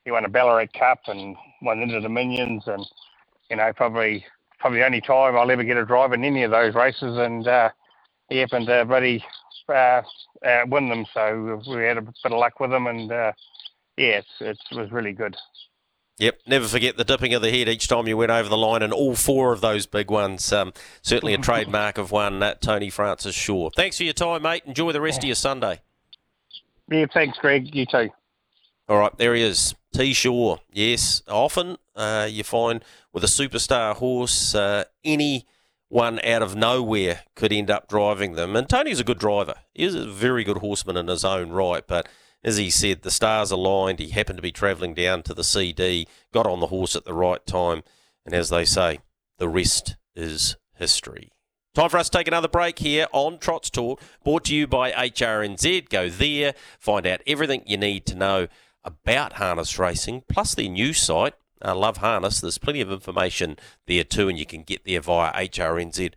he 0.06 0.12
won 0.12 0.24
a 0.24 0.28
Ballarat 0.28 0.68
Cup 0.78 1.00
and 1.08 1.36
won 1.60 1.82
into 1.82 1.96
the 1.96 2.02
Dominions, 2.02 2.62
and 2.66 2.86
you 3.50 3.56
know 3.56 3.72
probably 3.74 4.24
probably 4.58 4.78
the 4.78 4.86
only 4.86 5.00
time 5.00 5.36
I'll 5.36 5.50
ever 5.50 5.64
get 5.64 5.76
a 5.76 5.84
drive 5.84 6.12
in 6.12 6.24
any 6.24 6.44
of 6.44 6.52
those 6.52 6.74
races, 6.74 7.18
and 7.18 7.46
uh, 7.46 7.70
he 8.30 8.38
happened 8.38 8.68
to 8.68 8.84
buddy 8.86 9.22
uh, 9.68 10.02
uh, 10.46 10.62
win 10.68 10.88
them, 10.88 11.04
so 11.12 11.60
we 11.68 11.82
had 11.82 11.98
a 11.98 12.02
bit 12.02 12.14
of 12.24 12.38
luck 12.38 12.60
with 12.60 12.72
him, 12.72 12.86
and 12.86 13.10
uh, 13.10 13.32
yeah, 13.96 14.20
it's, 14.22 14.28
it 14.40 14.58
was 14.76 14.92
really 14.92 15.12
good. 15.12 15.36
Yep, 16.18 16.38
never 16.46 16.66
forget 16.66 16.96
the 16.96 17.04
dipping 17.04 17.34
of 17.34 17.42
the 17.42 17.50
head 17.50 17.68
each 17.68 17.88
time 17.88 18.06
you 18.06 18.16
went 18.16 18.30
over 18.30 18.48
the 18.48 18.56
line, 18.56 18.82
and 18.82 18.92
all 18.92 19.16
four 19.16 19.52
of 19.52 19.60
those 19.60 19.86
big 19.86 20.08
ones. 20.08 20.52
Um, 20.52 20.72
certainly 21.02 21.34
a 21.34 21.38
trademark 21.42 21.98
of 21.98 22.12
one, 22.12 22.40
uh, 22.44 22.54
Tony 22.54 22.90
Francis 22.90 23.34
Shaw. 23.34 23.70
Thanks 23.70 23.96
for 23.96 24.04
your 24.04 24.14
time, 24.14 24.42
mate. 24.42 24.62
Enjoy 24.66 24.92
the 24.92 25.00
rest 25.00 25.18
of 25.18 25.24
your 25.24 25.34
Sunday. 25.34 25.80
Yeah, 26.88 27.06
thanks, 27.12 27.36
Greg. 27.38 27.74
You 27.74 27.84
too. 27.86 28.08
All 28.88 28.98
right, 28.98 29.16
there 29.18 29.34
he 29.34 29.42
is. 29.42 29.74
T 29.92 30.12
Shaw. 30.12 30.58
Yes, 30.70 31.22
often 31.26 31.76
uh, 31.96 32.28
you 32.30 32.44
find 32.44 32.84
with 33.12 33.24
a 33.24 33.28
superstar 33.28 33.96
horse, 33.96 34.54
uh, 34.54 34.84
anyone 35.02 36.20
out 36.22 36.42
of 36.42 36.54
nowhere 36.54 37.22
could 37.34 37.52
end 37.52 37.70
up 37.70 37.88
driving 37.88 38.34
them. 38.34 38.54
And 38.54 38.68
Tony's 38.68 39.00
a 39.00 39.04
good 39.04 39.18
driver. 39.18 39.54
He's 39.74 39.94
a 39.94 40.06
very 40.06 40.44
good 40.44 40.58
horseman 40.58 40.96
in 40.96 41.08
his 41.08 41.24
own 41.24 41.50
right. 41.50 41.84
But 41.86 42.08
as 42.44 42.58
he 42.58 42.70
said, 42.70 43.02
the 43.02 43.10
stars 43.10 43.50
aligned. 43.50 43.98
He 43.98 44.10
happened 44.10 44.38
to 44.38 44.42
be 44.42 44.52
travelling 44.52 44.94
down 44.94 45.22
to 45.24 45.34
the 45.34 45.42
CD, 45.44 46.06
got 46.32 46.46
on 46.46 46.60
the 46.60 46.68
horse 46.68 46.94
at 46.94 47.04
the 47.04 47.14
right 47.14 47.44
time. 47.44 47.82
And 48.24 48.34
as 48.34 48.50
they 48.50 48.64
say, 48.64 49.00
the 49.38 49.48
rest 49.48 49.96
is 50.14 50.56
history. 50.74 51.32
Time 51.74 51.90
for 51.90 51.98
us 51.98 52.08
to 52.08 52.18
take 52.18 52.28
another 52.28 52.48
break 52.48 52.78
here 52.78 53.06
on 53.12 53.38
Trots 53.38 53.68
Talk, 53.68 54.00
brought 54.24 54.44
to 54.44 54.54
you 54.54 54.66
by 54.66 54.92
HRNZ. 54.92 55.88
Go 55.88 56.08
there, 56.08 56.54
find 56.78 57.06
out 57.06 57.20
everything 57.26 57.62
you 57.66 57.76
need 57.76 58.06
to 58.06 58.14
know 58.14 58.48
about 58.86 59.34
harness 59.34 59.78
racing, 59.78 60.22
plus 60.28 60.54
their 60.54 60.68
new 60.68 60.94
site, 60.94 61.34
uh, 61.62 61.74
Love 61.74 61.98
Harness. 61.98 62.40
There's 62.40 62.58
plenty 62.58 62.80
of 62.80 62.90
information 62.90 63.58
there 63.86 64.04
too, 64.04 64.28
and 64.28 64.38
you 64.38 64.46
can 64.46 64.62
get 64.62 64.84
there 64.84 65.00
via 65.00 65.32
hrnz.co.nz. 65.32 66.14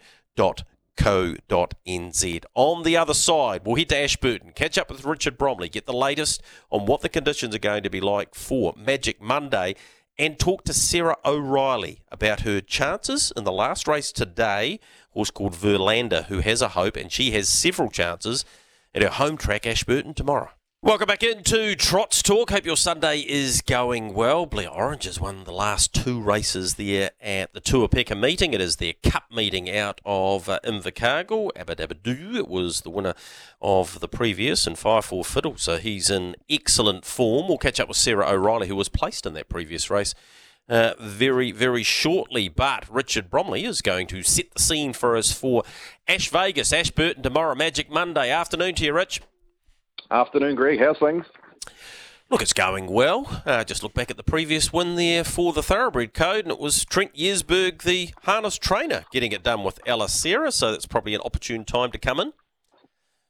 On 2.55 2.83
the 2.83 2.97
other 2.97 3.13
side, 3.13 3.61
we'll 3.65 3.75
head 3.75 3.89
to 3.89 3.97
Ashburton, 3.97 4.51
catch 4.53 4.77
up 4.77 4.89
with 4.91 5.03
Richard 5.03 5.37
Bromley, 5.37 5.69
get 5.69 5.85
the 5.85 5.93
latest 5.93 6.41
on 6.69 6.85
what 6.85 7.01
the 7.01 7.09
conditions 7.09 7.55
are 7.55 7.59
going 7.59 7.83
to 7.83 7.89
be 7.89 7.99
like 7.99 8.35
for 8.35 8.73
Magic 8.77 9.19
Monday, 9.19 9.75
and 10.17 10.37
talk 10.37 10.65
to 10.65 10.73
Sarah 10.73 11.17
O'Reilly 11.25 12.01
about 12.11 12.41
her 12.41 12.59
chances 12.61 13.31
in 13.35 13.45
the 13.45 13.51
last 13.51 13.87
race 13.87 14.11
today. 14.11 14.79
Horse 15.11 15.31
called 15.31 15.53
Verlander, 15.53 16.25
who 16.25 16.39
has 16.39 16.61
a 16.61 16.69
hope, 16.69 16.97
and 16.97 17.11
she 17.11 17.31
has 17.31 17.49
several 17.49 17.89
chances 17.89 18.45
at 18.93 19.01
her 19.01 19.09
home 19.09 19.37
track, 19.37 19.65
Ashburton, 19.65 20.13
tomorrow. 20.13 20.51
Welcome 20.81 21.07
back 21.07 21.23
into 21.23 21.75
Trots 21.75 22.23
Talk. 22.23 22.51
Hope 22.51 22.65
your 22.65 22.77
Sunday 22.77 23.19
is 23.19 23.61
going 23.61 24.13
well. 24.13 24.45
Blair 24.45 24.71
Orange 24.71 25.03
has 25.03 25.19
won 25.19 25.43
the 25.43 25.51
last 25.51 25.93
two 25.93 26.21
races 26.21 26.75
there 26.75 27.11
at 27.19 27.51
the 27.51 27.59
Tuapeka 27.59 28.17
meeting. 28.17 28.53
It 28.53 28.61
is 28.61 28.77
their 28.77 28.93
cup 29.03 29.25
meeting 29.29 29.69
out 29.69 29.99
of 30.05 30.47
uh, 30.47 30.61
Invercargill. 30.63 31.51
Abadabadoo 31.57 32.47
was 32.47 32.79
the 32.81 32.89
winner 32.89 33.13
of 33.61 33.99
the 33.99 34.07
previous 34.07 34.65
and 34.65 34.77
5-4 34.77 35.25
Fiddle, 35.25 35.57
so 35.57 35.75
he's 35.75 36.09
in 36.09 36.37
excellent 36.49 37.03
form. 37.03 37.49
We'll 37.49 37.57
catch 37.57 37.81
up 37.81 37.89
with 37.89 37.97
Sarah 37.97 38.29
O'Reilly, 38.29 38.69
who 38.69 38.75
was 38.77 38.87
placed 38.87 39.25
in 39.25 39.33
that 39.33 39.49
previous 39.49 39.89
race. 39.89 40.15
Uh, 40.69 40.93
very, 40.97 41.51
very 41.51 41.83
shortly. 41.83 42.47
But 42.47 42.89
Richard 42.89 43.29
Bromley 43.29 43.65
is 43.65 43.81
going 43.81 44.07
to 44.07 44.23
set 44.23 44.53
the 44.53 44.61
scene 44.61 44.93
for 44.93 45.17
us 45.17 45.33
for 45.33 45.63
Ash 46.07 46.29
Vegas, 46.29 46.71
Ashburton 46.71 47.21
tomorrow, 47.21 47.53
Magic 47.53 47.91
Monday. 47.91 48.31
Afternoon 48.31 48.75
to 48.75 48.85
you, 48.85 48.93
Rich. 48.93 49.19
Afternoon, 50.11 50.55
Greg. 50.55 50.79
How's 50.79 50.97
things? 50.97 51.25
Look, 52.31 52.41
it's 52.41 52.53
going 52.53 52.87
well. 52.87 53.41
Uh, 53.45 53.63
just 53.63 53.83
look 53.83 53.93
back 53.93 54.09
at 54.09 54.17
the 54.17 54.23
previous 54.23 54.73
win 54.73 54.95
there 54.95 55.23
for 55.23 55.53
the 55.53 55.63
Thoroughbred 55.63 56.13
Code, 56.13 56.45
and 56.45 56.51
it 56.51 56.59
was 56.59 56.85
Trent 56.85 57.15
Yesberg, 57.15 57.83
the 57.83 58.11
harness 58.23 58.57
trainer, 58.57 59.05
getting 59.11 59.31
it 59.31 59.43
done 59.43 59.63
with 59.63 59.79
Ella 59.85 60.09
Sarah, 60.09 60.51
so 60.51 60.71
that's 60.71 60.85
probably 60.85 61.13
an 61.13 61.21
opportune 61.23 61.65
time 61.65 61.91
to 61.91 61.97
come 61.97 62.19
in. 62.19 62.33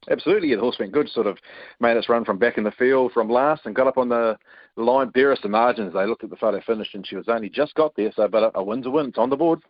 Absolutely, 0.09 0.49
yeah, 0.49 0.55
the 0.55 0.61
horse 0.61 0.77
went 0.79 0.93
good. 0.93 1.09
Sort 1.09 1.27
of 1.27 1.37
made 1.79 1.97
its 1.97 2.09
run 2.09 2.23
from 2.23 2.37
back 2.37 2.57
in 2.57 2.63
the 2.63 2.71
field 2.71 3.11
from 3.13 3.29
last 3.29 3.65
and 3.65 3.75
got 3.75 3.87
up 3.87 3.97
on 3.97 4.09
the 4.09 4.37
line, 4.77 5.09
barest 5.09 5.43
of 5.43 5.51
margins. 5.51 5.93
They 5.93 6.05
looked 6.05 6.23
at 6.23 6.29
the 6.29 6.37
photo 6.37 6.61
finish, 6.65 6.93
and 6.93 7.05
she 7.05 7.17
was 7.17 7.27
only 7.27 7.49
just 7.49 7.75
got 7.75 7.95
there. 7.95 8.11
So, 8.15 8.27
but 8.29 8.43
a, 8.43 8.59
a 8.59 8.63
win's 8.63 8.85
a 8.85 8.89
win. 8.89 9.07
It's 9.07 9.17
on 9.17 9.29
the 9.29 9.35
board. 9.37 9.61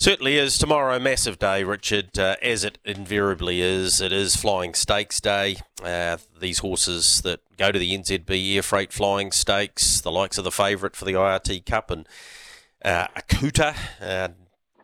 Certainly 0.00 0.38
is. 0.38 0.58
Tomorrow, 0.58 0.94
a 0.94 1.00
massive 1.00 1.40
day, 1.40 1.64
Richard, 1.64 2.16
uh, 2.20 2.36
as 2.40 2.62
it 2.62 2.78
invariably 2.84 3.60
is. 3.60 4.00
It 4.00 4.12
is 4.12 4.36
Flying 4.36 4.74
Stakes 4.74 5.20
Day. 5.20 5.56
Uh, 5.82 6.18
these 6.38 6.60
horses 6.60 7.20
that 7.22 7.40
go 7.56 7.72
to 7.72 7.78
the 7.80 7.98
NZB 7.98 8.54
Air 8.54 8.62
Freight 8.62 8.92
Flying 8.92 9.32
Stakes, 9.32 10.00
the 10.00 10.12
likes 10.12 10.38
of 10.38 10.44
the 10.44 10.52
favourite 10.52 10.94
for 10.94 11.04
the 11.04 11.14
IRT 11.14 11.66
Cup 11.66 11.90
and 11.90 12.08
uh, 12.84 13.08
Akuta, 13.08 13.74
uh, 14.00 14.28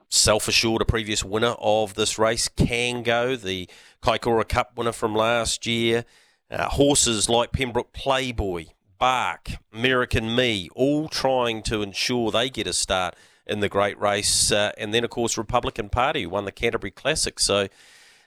self 0.08 0.48
assured, 0.48 0.82
a 0.82 0.84
previous 0.84 1.22
winner 1.22 1.54
of 1.60 1.94
this 1.94 2.18
race, 2.18 2.48
Kango, 2.48 3.40
the 3.40 3.68
Kaikoura 4.02 4.48
Cup 4.48 4.76
winner 4.76 4.90
from 4.90 5.14
last 5.14 5.64
year. 5.64 6.04
Uh, 6.50 6.68
horses 6.70 7.28
like 7.28 7.52
Pembroke 7.52 7.92
Playboy, 7.92 8.66
Bark, 8.98 9.52
American 9.72 10.34
Me, 10.34 10.68
all 10.74 11.08
trying 11.08 11.62
to 11.62 11.82
ensure 11.82 12.32
they 12.32 12.50
get 12.50 12.66
a 12.66 12.72
start 12.72 13.14
in 13.46 13.60
the 13.60 13.68
great 13.68 13.98
race. 14.00 14.50
Uh, 14.50 14.72
and 14.78 14.94
then, 14.94 15.04
of 15.04 15.10
course, 15.10 15.36
Republican 15.36 15.88
Party 15.88 16.26
won 16.26 16.44
the 16.44 16.52
Canterbury 16.52 16.90
Classic. 16.90 17.38
So 17.38 17.68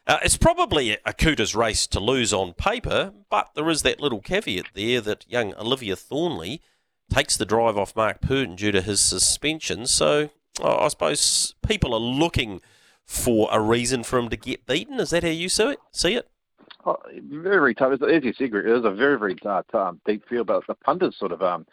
uh, 0.06 0.20
it's 0.24 0.38
probably 0.38 0.98
Akuta's 1.06 1.56
race 1.56 1.86
to 1.88 2.00
lose 2.00 2.32
on 2.32 2.54
paper, 2.54 3.14
but 3.30 3.50
there 3.56 3.70
is 3.70 3.82
that 3.82 4.00
little 4.00 4.22
caveat 4.22 4.68
there 4.74 5.02
that 5.02 5.26
young 5.28 5.54
Olivia 5.56 5.96
Thornley 5.96 6.62
takes 7.14 7.38
the 7.38 7.46
drive 7.46 7.78
off 7.78 7.96
Mark 7.96 8.22
Purdon 8.22 8.56
due 8.56 8.72
to 8.72 8.82
his 8.82 9.00
suspension. 9.00 9.86
So 9.86 10.30
oh, 10.62 10.78
I 10.80 10.88
suppose 10.88 11.56
people 11.66 11.94
are 11.94 12.00
looking 12.00 12.62
for 13.06 13.50
a 13.52 13.60
reason 13.60 14.04
for 14.04 14.20
him 14.20 14.30
to 14.30 14.38
get 14.38 14.66
beaten. 14.66 15.00
Is 15.00 15.10
that 15.12 15.24
how 15.24 15.30
you 15.30 15.50
see 15.50 15.72
it? 15.72 15.80
See 15.92 16.16
it? 16.16 16.30
Oh, 16.86 16.98
very, 17.06 17.58
very 17.58 17.76
tough. 17.76 18.02
As 18.02 18.24
you 18.24 18.34
said, 18.34 18.54
it 18.54 18.66
is 18.66 18.86
a 18.86 18.92
very, 18.92 19.18
very 19.18 19.36
uh, 19.46 19.94
deep 20.06 20.28
field, 20.28 20.48
but 20.48 20.66
the 20.68 20.76
pundits 20.76 21.20
sort 21.20 21.34
of 21.34 21.42
um, 21.42 21.66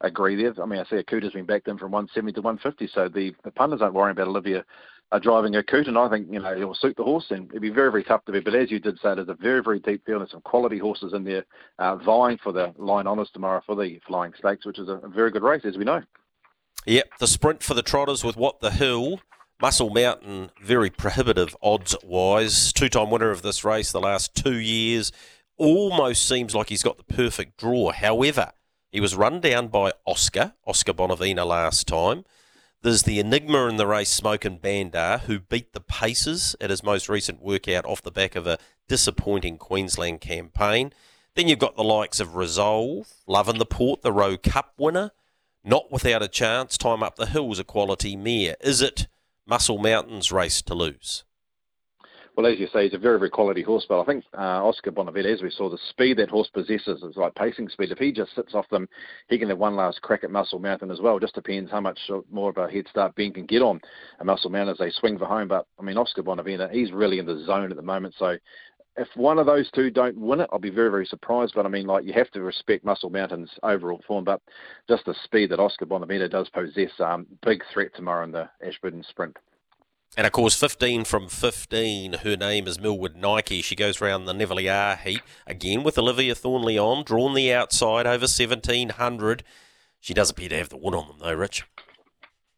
agree 0.00 0.36
there. 0.36 0.54
I 0.62 0.66
mean, 0.66 0.80
I 0.80 0.84
see 0.84 0.96
Akuta's 0.96 1.32
been 1.32 1.46
backed 1.46 1.68
in 1.68 1.78
from 1.78 1.90
170 1.92 2.32
to 2.32 2.40
150, 2.40 2.90
so 2.92 3.08
the, 3.08 3.34
the 3.44 3.50
punters 3.50 3.82
aren't 3.82 3.94
worrying 3.94 4.12
about 4.12 4.28
Olivia 4.28 4.64
uh, 5.12 5.18
driving 5.18 5.54
Akuta, 5.54 5.88
and 5.88 5.98
I 5.98 6.08
think, 6.08 6.28
you 6.30 6.38
know, 6.38 6.56
he'll 6.56 6.74
suit 6.74 6.96
the 6.96 7.02
horse, 7.02 7.26
and 7.30 7.48
it'd 7.50 7.62
be 7.62 7.70
very, 7.70 7.90
very 7.90 8.04
tough 8.04 8.24
to 8.26 8.32
beat. 8.32 8.44
But 8.44 8.54
as 8.54 8.70
you 8.70 8.78
did 8.78 8.96
say, 9.00 9.14
there's 9.14 9.28
a 9.28 9.34
very, 9.34 9.62
very 9.62 9.80
deep 9.80 10.06
field 10.06 10.22
and 10.22 10.30
some 10.30 10.40
quality 10.42 10.78
horses 10.78 11.12
in 11.12 11.24
there 11.24 11.44
uh, 11.78 11.96
vying 11.96 12.38
for 12.42 12.52
the 12.52 12.72
line 12.78 13.06
honours 13.06 13.30
tomorrow 13.32 13.62
for 13.66 13.74
the 13.74 14.00
Flying 14.06 14.32
Stakes, 14.38 14.64
which 14.64 14.78
is 14.78 14.88
a, 14.88 14.94
a 14.98 15.08
very 15.08 15.30
good 15.30 15.42
race, 15.42 15.64
as 15.64 15.76
we 15.76 15.84
know. 15.84 16.02
Yep, 16.86 17.10
the 17.18 17.26
sprint 17.26 17.62
for 17.62 17.74
the 17.74 17.82
Trotters 17.82 18.24
with 18.24 18.36
What 18.36 18.60
the 18.60 18.70
Hill. 18.70 19.20
Muscle 19.60 19.90
Mountain, 19.90 20.50
very 20.62 20.88
prohibitive 20.88 21.54
odds 21.62 21.94
wise. 22.02 22.72
Two 22.72 22.88
time 22.88 23.10
winner 23.10 23.30
of 23.30 23.42
this 23.42 23.62
race 23.62 23.92
the 23.92 24.00
last 24.00 24.34
two 24.34 24.58
years. 24.58 25.12
Almost 25.58 26.26
seems 26.26 26.54
like 26.54 26.70
he's 26.70 26.82
got 26.82 26.96
the 26.96 27.04
perfect 27.04 27.58
draw. 27.58 27.92
However, 27.92 28.52
he 28.90 29.00
was 29.00 29.14
run 29.14 29.40
down 29.40 29.68
by 29.68 29.92
Oscar, 30.06 30.54
Oscar 30.66 30.92
Bonavena 30.92 31.46
last 31.46 31.86
time. 31.86 32.24
There's 32.82 33.02
the 33.02 33.20
enigma 33.20 33.66
in 33.68 33.76
the 33.76 33.86
race, 33.86 34.10
Smoke 34.10 34.44
and 34.44 34.60
Bandar, 34.60 35.18
who 35.26 35.38
beat 35.38 35.74
the 35.74 35.80
paces 35.80 36.56
at 36.60 36.70
his 36.70 36.82
most 36.82 37.08
recent 37.08 37.42
workout 37.42 37.84
off 37.84 38.02
the 38.02 38.10
back 38.10 38.34
of 38.34 38.46
a 38.46 38.58
disappointing 38.88 39.58
Queensland 39.58 40.20
campaign. 40.20 40.92
Then 41.34 41.46
you've 41.46 41.58
got 41.58 41.76
the 41.76 41.84
likes 41.84 42.20
of 42.20 42.34
Resolve, 42.36 43.06
Love 43.26 43.48
in 43.48 43.58
the 43.58 43.66
Port, 43.66 44.02
the 44.02 44.12
Rowe 44.12 44.36
Cup 44.36 44.74
winner, 44.78 45.12
not 45.62 45.92
without 45.92 46.22
a 46.22 46.28
chance. 46.28 46.78
Time 46.78 47.02
up 47.02 47.16
the 47.16 47.26
hills, 47.26 47.58
a 47.58 47.64
quality 47.64 48.16
mare. 48.16 48.56
Is 48.60 48.80
it 48.80 49.06
Muscle 49.46 49.78
Mountain's 49.78 50.32
race 50.32 50.62
to 50.62 50.74
lose? 50.74 51.24
Well, 52.36 52.46
as 52.46 52.58
you 52.58 52.68
say, 52.72 52.84
he's 52.84 52.94
a 52.94 52.98
very, 52.98 53.18
very 53.18 53.28
quality 53.28 53.60
horse, 53.60 53.84
but 53.88 54.00
I 54.00 54.04
think 54.04 54.24
uh, 54.32 54.64
Oscar 54.64 54.92
Bonavena, 54.92 55.34
as 55.34 55.42
we 55.42 55.50
saw, 55.50 55.68
the 55.68 55.78
speed 55.90 56.18
that 56.18 56.30
horse 56.30 56.48
possesses 56.48 57.02
is 57.02 57.16
like 57.16 57.34
pacing 57.34 57.68
speed. 57.68 57.90
If 57.90 57.98
he 57.98 58.12
just 58.12 58.34
sits 58.34 58.54
off 58.54 58.68
them, 58.70 58.88
he 59.28 59.38
can 59.38 59.48
have 59.48 59.58
one 59.58 59.76
last 59.76 60.00
crack 60.00 60.24
at 60.24 60.30
Muscle 60.30 60.58
Mountain 60.58 60.90
as 60.90 61.00
well. 61.00 61.16
It 61.16 61.20
just 61.20 61.34
depends 61.34 61.70
how 61.70 61.80
much 61.80 61.98
more 62.30 62.50
of 62.50 62.56
a 62.56 62.70
head 62.70 62.86
start 62.88 63.14
Ben 63.16 63.32
can 63.32 63.46
get 63.46 63.62
on 63.62 63.80
a 64.20 64.24
Muscle 64.24 64.50
Mountain 64.50 64.72
as 64.72 64.78
they 64.78 64.90
swing 64.90 65.18
for 65.18 65.26
home. 65.26 65.48
But, 65.48 65.66
I 65.78 65.82
mean, 65.82 65.98
Oscar 65.98 66.22
Bonavena, 66.22 66.70
he's 66.70 66.92
really 66.92 67.18
in 67.18 67.26
the 67.26 67.44
zone 67.44 67.70
at 67.70 67.76
the 67.76 67.82
moment, 67.82 68.14
so 68.18 68.38
if 68.96 69.08
one 69.14 69.38
of 69.38 69.46
those 69.46 69.70
two 69.70 69.90
don't 69.90 70.18
win 70.18 70.40
it, 70.40 70.50
I'll 70.52 70.58
be 70.58 70.70
very, 70.70 70.90
very 70.90 71.06
surprised. 71.06 71.52
But 71.54 71.66
I 71.66 71.68
mean, 71.68 71.86
like 71.86 72.04
you 72.04 72.12
have 72.12 72.30
to 72.32 72.42
respect 72.42 72.84
Muscle 72.84 73.10
Mountain's 73.10 73.50
overall 73.62 74.00
form, 74.06 74.24
but 74.24 74.40
just 74.88 75.04
the 75.04 75.14
speed 75.24 75.50
that 75.50 75.60
Oscar 75.60 75.86
Bonavena 75.86 76.30
does 76.30 76.48
possess, 76.50 76.90
um, 77.00 77.26
big 77.44 77.62
threat 77.72 77.94
tomorrow 77.94 78.24
in 78.24 78.32
the 78.32 78.48
Ashburton 78.66 79.04
Sprint. 79.08 79.36
And 80.16 80.26
of 80.26 80.32
course, 80.32 80.58
15 80.58 81.04
from 81.04 81.28
15. 81.28 82.14
Her 82.14 82.36
name 82.36 82.66
is 82.66 82.80
Millwood 82.80 83.14
Nike. 83.14 83.62
She 83.62 83.76
goes 83.76 84.00
round 84.00 84.26
the 84.26 84.34
Neville 84.34 84.58
heat 84.58 85.22
again 85.46 85.84
with 85.84 85.96
Olivia 85.96 86.34
Thornley 86.34 86.76
on, 86.76 87.04
drawn 87.04 87.34
the 87.34 87.52
outside 87.52 88.06
over 88.06 88.22
1700. 88.22 89.44
She 90.00 90.12
does 90.12 90.30
appear 90.30 90.48
to 90.48 90.58
have 90.58 90.68
the 90.68 90.76
wood 90.76 90.94
on 90.94 91.06
them, 91.06 91.16
though, 91.20 91.34
Rich. 91.34 91.64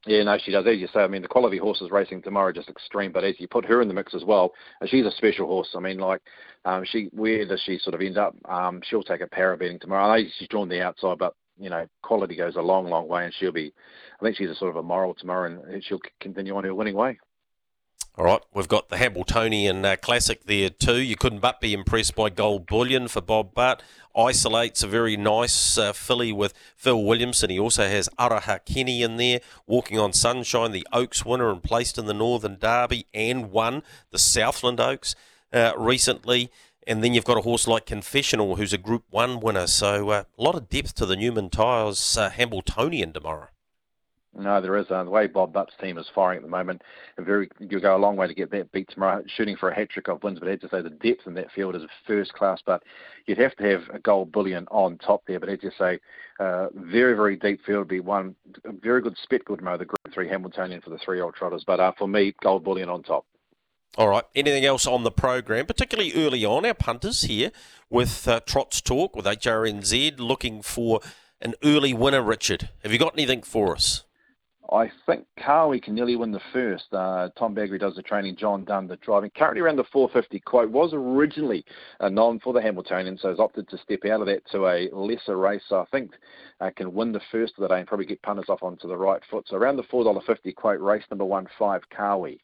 Yeah, 0.06 0.22
no, 0.24 0.38
she 0.38 0.50
does. 0.50 0.66
As 0.66 0.78
you 0.78 0.88
say, 0.92 1.00
I 1.00 1.06
mean, 1.06 1.22
the 1.22 1.28
quality 1.28 1.58
horses 1.58 1.90
racing 1.90 2.22
tomorrow 2.22 2.48
are 2.48 2.52
just 2.52 2.70
extreme. 2.70 3.12
But 3.12 3.22
as 3.22 3.38
you 3.38 3.46
put 3.46 3.66
her 3.66 3.82
in 3.82 3.88
the 3.88 3.94
mix 3.94 4.14
as 4.14 4.24
well, 4.24 4.52
she's 4.86 5.06
a 5.06 5.12
special 5.12 5.46
horse. 5.46 5.68
I 5.76 5.80
mean, 5.80 5.98
like, 5.98 6.22
um, 6.64 6.84
she 6.84 7.08
where 7.12 7.46
does 7.46 7.60
she 7.64 7.78
sort 7.78 7.94
of 7.94 8.00
end 8.00 8.18
up? 8.18 8.34
Um, 8.48 8.80
she'll 8.82 9.02
take 9.02 9.20
a 9.20 9.26
para 9.26 9.56
beating 9.56 9.78
tomorrow. 9.78 10.06
I 10.06 10.22
know 10.22 10.28
she's 10.38 10.48
drawn 10.48 10.68
the 10.68 10.82
outside, 10.82 11.18
but 11.18 11.34
you 11.58 11.70
know, 11.70 11.86
quality 12.02 12.34
goes 12.34 12.56
a 12.56 12.62
long, 12.62 12.88
long 12.88 13.06
way, 13.06 13.24
and 13.24 13.34
she'll 13.38 13.52
be. 13.52 13.72
I 14.20 14.24
think 14.24 14.36
she's 14.36 14.50
a 14.50 14.56
sort 14.56 14.70
of 14.70 14.76
a 14.76 14.82
moral 14.82 15.14
tomorrow, 15.14 15.62
and 15.68 15.84
she'll 15.84 16.00
continue 16.20 16.56
on 16.56 16.64
her 16.64 16.74
winning 16.74 16.96
way. 16.96 17.18
All 18.18 18.26
right, 18.26 18.42
we've 18.52 18.68
got 18.68 18.90
the 18.90 18.98
Hambletonian 18.98 19.86
uh, 19.86 19.96
Classic 19.96 20.44
there 20.44 20.68
too. 20.68 21.00
You 21.00 21.16
couldn't 21.16 21.40
but 21.40 21.62
be 21.62 21.72
impressed 21.72 22.14
by 22.14 22.28
Gold 22.28 22.66
Bullion 22.66 23.08
for 23.08 23.22
Bob 23.22 23.54
Butt. 23.54 23.82
Isolates 24.14 24.82
a 24.82 24.86
very 24.86 25.16
nice 25.16 25.78
uh, 25.78 25.94
filly 25.94 26.30
with 26.30 26.52
Phil 26.76 27.02
Williamson. 27.02 27.48
He 27.48 27.58
also 27.58 27.88
has 27.88 28.10
Araha 28.18 28.62
Kenny 28.66 29.00
in 29.00 29.16
there, 29.16 29.40
walking 29.66 29.98
on 29.98 30.12
sunshine, 30.12 30.72
the 30.72 30.86
Oaks 30.92 31.24
winner 31.24 31.50
and 31.50 31.62
placed 31.62 31.96
in 31.96 32.04
the 32.04 32.12
Northern 32.12 32.58
Derby 32.58 33.06
and 33.14 33.50
won 33.50 33.82
the 34.10 34.18
Southland 34.18 34.78
Oaks 34.78 35.14
uh, 35.50 35.72
recently. 35.78 36.50
And 36.86 37.02
then 37.02 37.14
you've 37.14 37.24
got 37.24 37.38
a 37.38 37.42
horse 37.42 37.66
like 37.66 37.86
Confessional, 37.86 38.56
who's 38.56 38.74
a 38.74 38.78
Group 38.78 39.04
1 39.08 39.40
winner. 39.40 39.66
So 39.66 40.10
uh, 40.10 40.24
a 40.38 40.42
lot 40.42 40.54
of 40.54 40.68
depth 40.68 40.94
to 40.96 41.06
the 41.06 41.16
Newman 41.16 41.48
Tyres 41.48 42.18
uh, 42.18 42.28
Hambletonian 42.28 43.14
tomorrow. 43.14 43.48
No, 44.34 44.62
there 44.62 44.76
is. 44.78 44.86
Uh, 44.90 45.04
the 45.04 45.10
way 45.10 45.26
Bob 45.26 45.52
Butt's 45.52 45.74
team 45.78 45.98
is 45.98 46.06
firing 46.14 46.38
at 46.38 46.42
the 46.42 46.48
moment, 46.48 46.80
very 47.18 47.50
you 47.58 47.80
go 47.80 47.94
a 47.94 47.98
long 47.98 48.16
way 48.16 48.26
to 48.26 48.34
get 48.34 48.50
that 48.52 48.72
beat 48.72 48.88
tomorrow, 48.88 49.22
shooting 49.26 49.56
for 49.56 49.68
a 49.68 49.74
hat 49.74 49.90
trick 49.90 50.08
of 50.08 50.22
wins. 50.22 50.38
But 50.38 50.48
I 50.48 50.56
to 50.56 50.68
say 50.70 50.80
the 50.80 50.88
depth 50.88 51.26
in 51.26 51.34
that 51.34 51.52
field 51.52 51.76
is 51.76 51.82
first 52.06 52.32
class. 52.32 52.60
But 52.64 52.82
you'd 53.26 53.38
have 53.38 53.54
to 53.56 53.64
have 53.64 53.82
a 53.92 53.98
gold 53.98 54.32
bullion 54.32 54.66
on 54.70 54.96
top 54.98 55.22
there. 55.26 55.38
But 55.38 55.50
as 55.50 55.58
you 55.62 55.70
say, 55.78 55.98
uh, 56.40 56.68
very 56.74 57.14
very 57.14 57.36
deep 57.36 57.60
field 57.66 57.88
be 57.88 58.00
one 58.00 58.34
a 58.64 58.72
very 58.72 59.02
good 59.02 59.16
spit 59.22 59.44
good 59.44 59.58
tomorrow. 59.58 59.76
The 59.76 59.84
Group 59.84 60.14
Three 60.14 60.28
Hambletonian 60.28 60.80
for 60.80 60.90
the 60.90 60.98
three 60.98 61.20
old 61.20 61.34
trotters. 61.34 61.64
But 61.66 61.80
uh, 61.80 61.92
for 61.98 62.08
me, 62.08 62.34
gold 62.42 62.64
bullion 62.64 62.88
on 62.88 63.02
top. 63.02 63.26
All 63.98 64.08
right. 64.08 64.24
Anything 64.34 64.64
else 64.64 64.86
on 64.86 65.04
the 65.04 65.10
program, 65.10 65.66
particularly 65.66 66.14
early 66.14 66.46
on? 66.46 66.64
Our 66.64 66.72
punters 66.72 67.22
here 67.22 67.52
with 67.90 68.26
uh, 68.26 68.40
Trots 68.46 68.80
Talk 68.80 69.14
with 69.14 69.26
HRNZ 69.26 70.18
looking 70.18 70.62
for 70.62 71.00
an 71.42 71.54
early 71.62 71.92
winner. 71.92 72.22
Richard, 72.22 72.70
have 72.82 72.92
you 72.92 72.98
got 72.98 73.12
anything 73.12 73.42
for 73.42 73.74
us? 73.74 74.04
I 74.70 74.90
think 75.06 75.26
Carly 75.38 75.80
can 75.80 75.94
nearly 75.94 76.16
win 76.16 76.30
the 76.30 76.40
first. 76.52 76.84
Uh, 76.92 77.28
Tom 77.36 77.54
Baggery 77.54 77.80
does 77.80 77.96
the 77.96 78.02
training, 78.02 78.36
John 78.36 78.64
Dunn 78.64 78.86
the 78.86 78.96
driving. 78.96 79.30
Currently 79.36 79.60
around 79.60 79.76
the 79.76 79.84
450 79.92 80.40
quote 80.40 80.70
was 80.70 80.92
originally 80.92 81.64
a 82.00 82.08
non 82.08 82.38
for 82.38 82.52
the 82.52 82.62
Hambletonian, 82.62 83.18
so 83.18 83.28
has 83.28 83.40
opted 83.40 83.68
to 83.68 83.78
step 83.78 84.04
out 84.04 84.20
of 84.20 84.26
that 84.26 84.48
to 84.52 84.66
a 84.68 84.88
lesser 84.92 85.36
race. 85.36 85.62
So 85.68 85.80
I 85.80 85.84
think 85.86 86.12
uh, 86.60 86.70
can 86.76 86.92
win 86.94 87.12
the 87.12 87.20
first 87.30 87.54
of 87.58 87.62
the 87.62 87.68
day 87.68 87.80
and 87.80 87.88
probably 87.88 88.06
get 88.06 88.22
punters 88.22 88.48
off 88.48 88.62
onto 88.62 88.88
the 88.88 88.96
right 88.96 89.20
foot. 89.30 89.46
So 89.48 89.56
around 89.56 89.76
the 89.76 89.82
$4.50 89.84 90.54
quote, 90.54 90.80
race 90.80 91.04
number 91.10 91.24
one, 91.24 91.48
five, 91.58 91.82
Kawi. 91.90 92.38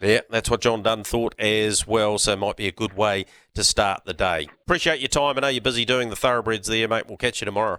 Yeah, 0.00 0.20
that's 0.30 0.48
what 0.48 0.60
John 0.60 0.82
Dunn 0.82 1.02
thought 1.02 1.34
as 1.40 1.86
well, 1.86 2.18
so 2.18 2.32
it 2.32 2.38
might 2.38 2.56
be 2.56 2.68
a 2.68 2.72
good 2.72 2.94
way 2.94 3.26
to 3.54 3.64
start 3.64 4.02
the 4.04 4.14
day. 4.14 4.48
Appreciate 4.64 5.00
your 5.00 5.08
time. 5.08 5.36
I 5.36 5.40
know 5.40 5.48
you're 5.48 5.60
busy 5.60 5.84
doing 5.84 6.08
the 6.08 6.16
thoroughbreds 6.16 6.68
there, 6.68 6.86
mate. 6.86 7.06
We'll 7.08 7.16
catch 7.16 7.40
you 7.40 7.46
tomorrow. 7.46 7.78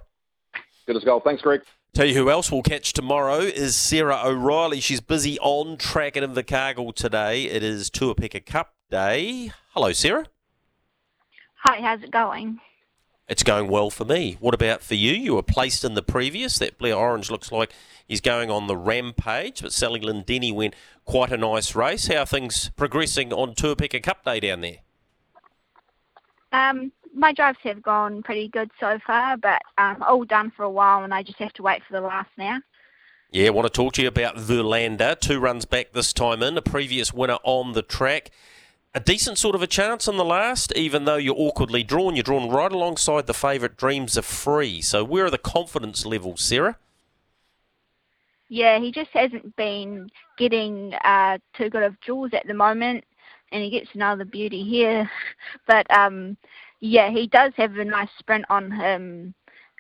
Good 0.86 0.98
as 0.98 1.04
gold. 1.04 1.24
Thanks, 1.24 1.41
Greg. 1.41 1.62
Tell 1.93 2.06
you 2.06 2.13
who 2.13 2.30
else 2.30 2.52
we'll 2.52 2.62
catch 2.62 2.93
tomorrow 2.93 3.39
is 3.39 3.75
Sarah 3.75 4.21
O'Reilly. 4.23 4.80
She's 4.80 5.02
busy 5.02 5.38
on 5.39 5.75
track 5.78 6.15
at 6.15 6.23
Invercargill 6.23 6.95
today. 6.95 7.45
It 7.45 7.63
is 7.63 7.89
Tuapeka 7.89 8.45
Cup 8.45 8.73
Day. 8.89 9.52
Hello, 9.73 9.91
Sarah. 9.91 10.28
Hi, 11.63 11.82
how's 11.82 12.04
it 12.04 12.12
going? 12.12 12.60
It's 13.28 13.43
going 13.43 13.67
well 13.67 13.89
for 13.89 14.06
me. 14.06 14.38
What 14.39 14.54
about 14.54 14.82
for 14.82 14.95
you? 14.95 15.13
You 15.13 15.36
were 15.36 15.43
placed 15.43 15.84
in 15.84 15.93
the 15.93 16.02
previous. 16.02 16.58
That 16.58 16.78
Blair 16.78 16.95
Orange 16.95 17.30
looks 17.30 17.52
like 17.52 17.73
he's 18.08 18.21
going 18.21 18.49
on 18.49 18.67
the 18.67 18.78
rampage, 18.78 19.62
but 19.62 19.73
Sally 19.73 19.99
Lindeni 19.99 20.54
went 20.54 20.75
quite 21.06 21.32
a 21.32 21.38
nice 21.38 21.75
race. 21.75 22.08
How 22.08 22.19
are 22.19 22.25
things 22.25 22.69
progressing 22.78 23.34
on 23.34 23.56
Tuapeka 23.56 24.02
Cup 24.02 24.23
Day 24.23 24.39
down 24.39 24.62
there? 24.62 24.78
Um, 26.52 26.91
my 27.20 27.34
drives 27.34 27.60
have 27.64 27.84
gone 27.84 28.24
pretty 28.24 28.48
good 28.48 28.72
so 28.80 28.98
far, 29.06 29.38
but 29.38 29.62
um, 29.78 30.02
all 30.02 30.24
done 30.24 30.52
for 30.56 30.64
a 30.64 30.70
while, 30.70 31.04
and 31.04 31.14
I 31.14 31.24
just 31.24 31.40
have 31.40 31.54
to 31.54 31.64
wait 31.64 31.82
for 31.88 31.94
the 31.94 32.02
last 32.02 32.30
now. 32.38 32.60
Yeah, 33.32 33.48
I 33.48 33.50
want 33.52 33.68
to 33.68 33.74
talk 33.74 33.94
to 33.94 34.02
you 34.02 34.08
about 34.08 34.38
Verlander. 34.38 35.20
Two 35.20 35.40
runs 35.40 35.66
back 35.66 35.92
this 35.92 36.14
time 36.14 36.42
in, 36.42 36.58
a 36.58 36.62
previous 36.62 37.14
winner 37.14 37.38
on 37.44 37.74
the 37.74 37.84
track. 37.84 38.32
A 38.96 39.00
decent 39.00 39.38
sort 39.38 39.54
of 39.54 39.62
a 39.62 39.68
chance 39.68 40.08
on 40.08 40.18
the 40.18 40.26
last, 40.26 40.76
even 40.76 41.06
though 41.06 41.18
you're 41.18 41.36
awkwardly 41.38 41.84
drawn. 41.84 42.16
You're 42.16 42.24
drawn 42.24 42.50
right 42.50 42.72
alongside 42.72 43.28
the 43.28 43.36
favourite 43.36 43.78
Dreams 43.78 44.18
of 44.18 44.26
Free. 44.26 44.82
So 44.82 45.04
where 45.04 45.26
are 45.26 45.30
the 45.30 45.38
confidence 45.38 46.08
levels, 46.08 46.42
Sarah? 46.42 46.78
Yeah, 48.48 48.80
he 48.80 48.92
just 48.92 49.12
hasn't 49.12 49.56
been 49.56 50.10
getting 50.40 50.96
uh, 51.04 51.38
too 51.54 51.70
good 51.70 51.84
of 51.84 52.02
jaws 52.02 52.32
at 52.34 52.48
the 52.48 52.56
moment, 52.56 53.04
and 53.52 53.62
he 53.62 53.70
gets 53.70 53.90
another 53.94 54.26
beauty 54.26 54.64
here. 54.64 55.10
But 55.68 55.86
um, 55.96 56.36
yeah, 56.80 57.10
he 57.12 57.28
does 57.28 57.54
have 57.58 57.76
a 57.78 57.86
nice 57.86 58.10
sprint 58.18 58.46
on 58.50 58.72
him 58.72 59.34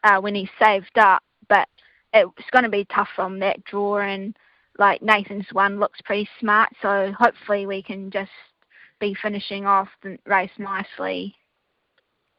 uh, 0.03 0.19
when 0.19 0.35
he's 0.35 0.49
saved 0.61 0.97
up, 0.97 1.23
but 1.47 1.67
it's 2.13 2.49
going 2.51 2.63
to 2.63 2.69
be 2.69 2.85
tough 2.85 3.09
from 3.15 3.39
that 3.39 3.63
draw. 3.63 3.99
And 3.99 4.35
like 4.77 5.01
Nathan's 5.01 5.47
one 5.51 5.79
looks 5.79 6.01
pretty 6.03 6.27
smart, 6.39 6.69
so 6.81 7.13
hopefully 7.17 7.65
we 7.65 7.81
can 7.81 8.11
just 8.11 8.31
be 8.99 9.15
finishing 9.21 9.65
off 9.65 9.87
the 10.03 10.17
race 10.25 10.51
nicely. 10.57 11.35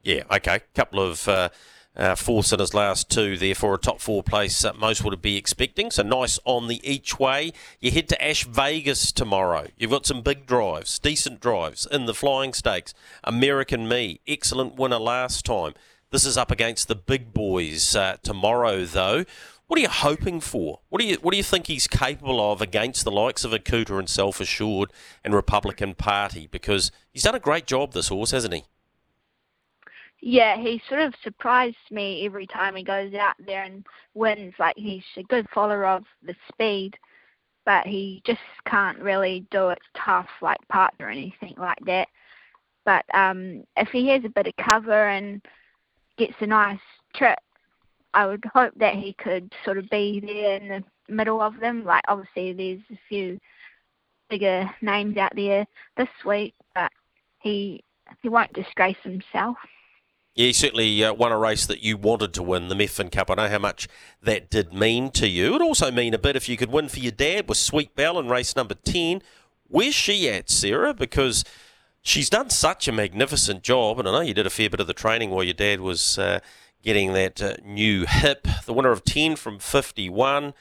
Yeah, 0.03 0.23
okay. 0.31 0.61
Couple 0.75 1.01
of 1.01 1.27
uh, 1.27 1.49
uh, 1.95 2.15
four 2.15 2.43
sitters 2.43 2.73
last 2.73 3.09
two 3.09 3.37
therefore 3.37 3.75
a 3.75 3.77
top 3.77 3.99
four 3.99 4.23
place 4.23 4.65
most 4.79 5.03
would 5.03 5.21
be 5.21 5.37
expecting. 5.37 5.91
So 5.91 6.03
nice 6.03 6.39
on 6.45 6.67
the 6.67 6.81
each 6.89 7.19
way. 7.19 7.51
You 7.79 7.91
head 7.91 8.07
to 8.09 8.23
Ash 8.23 8.45
Vegas 8.45 9.11
tomorrow. 9.11 9.67
You've 9.77 9.91
got 9.91 10.05
some 10.05 10.21
big 10.21 10.45
drives, 10.45 10.99
decent 10.99 11.39
drives 11.39 11.85
in 11.91 12.05
the 12.05 12.13
flying 12.13 12.53
stakes. 12.53 12.93
American 13.23 13.87
Me, 13.87 14.21
excellent 14.27 14.75
winner 14.75 14.99
last 14.99 15.45
time. 15.45 15.73
This 16.11 16.25
is 16.25 16.37
up 16.37 16.51
against 16.51 16.87
the 16.87 16.95
big 16.95 17.33
boys 17.33 17.95
uh, 17.95 18.17
tomorrow, 18.21 18.83
though. 18.83 19.23
What 19.67 19.77
are 19.77 19.81
you 19.81 19.89
hoping 19.89 20.41
for? 20.41 20.81
What 20.89 20.99
do 20.99 21.07
you 21.07 21.15
What 21.21 21.31
do 21.31 21.37
you 21.37 21.43
think 21.43 21.67
he's 21.67 21.87
capable 21.87 22.51
of 22.51 22.61
against 22.61 23.05
the 23.05 23.11
likes 23.11 23.45
of 23.45 23.51
Akuta 23.51 23.97
and 23.97 24.09
Self 24.09 24.41
Assured 24.41 24.91
and 25.23 25.33
Republican 25.33 25.95
Party? 25.95 26.47
Because 26.51 26.91
he's 27.13 27.23
done 27.23 27.35
a 27.35 27.39
great 27.39 27.67
job, 27.67 27.93
this 27.93 28.09
horse, 28.09 28.31
hasn't 28.31 28.53
he? 28.53 28.63
Yeah, 30.21 30.55
he 30.57 30.81
sort 30.87 31.01
of 31.01 31.15
surprised 31.23 31.75
me 31.89 32.25
every 32.25 32.45
time 32.45 32.75
he 32.75 32.83
goes 32.83 33.13
out 33.15 33.35
there 33.45 33.63
and 33.63 33.85
wins. 34.13 34.53
Like 34.59 34.75
he's 34.77 35.03
a 35.17 35.23
good 35.23 35.47
follower 35.53 35.85
of 35.85 36.03
the 36.23 36.35
speed, 36.51 36.95
but 37.65 37.87
he 37.87 38.21
just 38.25 38.39
can't 38.67 38.99
really 38.99 39.45
do 39.49 39.69
it 39.69 39.79
tough 39.97 40.29
like 40.41 40.59
partner 40.69 41.07
or 41.07 41.09
anything 41.09 41.55
like 41.57 41.79
that. 41.85 42.07
But 42.85 43.03
um, 43.15 43.63
if 43.77 43.89
he 43.89 44.09
has 44.09 44.23
a 44.23 44.29
bit 44.29 44.47
of 44.47 44.53
cover 44.69 45.09
and 45.09 45.41
gets 46.17 46.35
a 46.39 46.47
nice 46.47 46.79
trip, 47.15 47.39
I 48.13 48.27
would 48.27 48.43
hope 48.53 48.73
that 48.77 48.95
he 48.95 49.13
could 49.13 49.51
sort 49.65 49.77
of 49.79 49.89
be 49.89 50.19
there 50.19 50.57
in 50.57 50.67
the 50.67 51.13
middle 51.13 51.41
of 51.41 51.59
them. 51.59 51.83
Like 51.83 52.03
obviously 52.07 52.53
there's 52.53 52.81
a 52.91 52.99
few 53.09 53.39
bigger 54.29 54.69
names 54.81 55.17
out 55.17 55.33
there 55.35 55.65
this 55.97 56.09
week, 56.25 56.53
but 56.75 56.91
he 57.39 57.83
he 58.21 58.29
won't 58.29 58.53
disgrace 58.53 58.97
himself. 59.03 59.57
Yeah, 60.33 60.47
he 60.47 60.53
certainly 60.53 61.03
uh, 61.03 61.13
won 61.13 61.33
a 61.33 61.37
race 61.37 61.65
that 61.65 61.83
you 61.83 61.97
wanted 61.97 62.33
to 62.35 62.43
win, 62.43 62.69
the 62.69 62.75
Methven 62.75 63.11
Cup. 63.11 63.29
I 63.29 63.35
know 63.35 63.49
how 63.49 63.59
much 63.59 63.89
that 64.21 64.49
did 64.49 64.73
mean 64.73 65.11
to 65.11 65.27
you. 65.27 65.55
It 65.55 65.61
also 65.61 65.91
mean 65.91 66.13
a 66.13 66.17
bit 66.17 66.37
if 66.37 66.47
you 66.47 66.55
could 66.55 66.71
win 66.71 66.87
for 66.87 66.99
your 66.99 67.11
dad 67.11 67.49
with 67.49 67.57
Sweet 67.57 67.95
Belle 67.95 68.17
in 68.17 68.29
race 68.29 68.55
number 68.55 68.75
10. 68.75 69.21
Where's 69.67 69.93
she 69.93 70.29
at, 70.29 70.49
Sarah? 70.49 70.93
Because 70.93 71.43
she's 72.01 72.29
done 72.29 72.49
such 72.49 72.87
a 72.87 72.93
magnificent 72.93 73.61
job, 73.61 73.99
and 73.99 74.07
I 74.07 74.11
know 74.11 74.21
you 74.21 74.33
did 74.33 74.47
a 74.47 74.51
fair 74.51 74.69
bit 74.69 74.79
of 74.79 74.87
the 74.87 74.93
training 74.93 75.31
while 75.31 75.43
your 75.43 75.53
dad 75.53 75.81
was 75.81 76.17
uh, 76.17 76.39
getting 76.81 77.11
that 77.11 77.41
uh, 77.41 77.55
new 77.65 78.05
hip. 78.07 78.47
The 78.65 78.73
winner 78.73 78.91
of 78.91 79.03
10 79.03 79.35
from 79.35 79.59
51. 79.59 80.53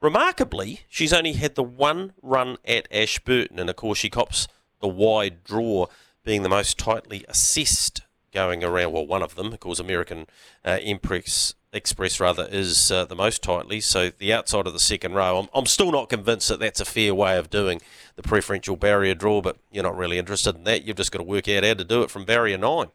Remarkably, 0.00 0.80
she's 0.88 1.12
only 1.12 1.34
had 1.34 1.54
the 1.54 1.62
one 1.62 2.14
run 2.22 2.56
at 2.64 2.88
Ashburton, 2.90 3.58
and 3.58 3.68
of 3.68 3.76
course, 3.76 3.98
she 3.98 4.08
cops 4.08 4.48
the 4.80 4.88
wide 4.88 5.44
draw, 5.44 5.86
being 6.24 6.44
the 6.44 6.48
most 6.48 6.78
tightly 6.78 7.26
assessed 7.28 8.02
going 8.38 8.62
around. 8.62 8.92
Well, 8.92 9.04
one 9.04 9.22
of 9.22 9.34
them, 9.34 9.52
of 9.52 9.58
course, 9.58 9.80
American 9.80 10.26
uh, 10.64 10.78
Empress 10.80 11.54
Express 11.72 12.20
rather 12.20 12.46
is 12.50 12.90
uh, 12.90 13.04
the 13.04 13.16
most 13.16 13.42
tightly. 13.42 13.80
So 13.80 14.10
the 14.16 14.32
outside 14.32 14.68
of 14.68 14.72
the 14.72 14.78
second 14.78 15.14
row, 15.14 15.38
I'm, 15.38 15.48
I'm 15.52 15.66
still 15.66 15.90
not 15.90 16.08
convinced 16.08 16.48
that 16.48 16.60
that's 16.60 16.80
a 16.80 16.84
fair 16.84 17.14
way 17.14 17.36
of 17.36 17.50
doing 17.50 17.82
the 18.14 18.22
preferential 18.22 18.76
barrier 18.76 19.14
draw. 19.14 19.42
But 19.42 19.56
you're 19.72 19.82
not 19.82 19.96
really 19.96 20.18
interested 20.18 20.54
in 20.54 20.64
that. 20.64 20.84
You've 20.84 20.96
just 20.96 21.10
got 21.10 21.18
to 21.18 21.24
work 21.24 21.48
out 21.48 21.64
how 21.64 21.74
to 21.74 21.84
do 21.84 22.02
it 22.02 22.10
from 22.10 22.24
barrier 22.24 22.56
nine. 22.56 22.86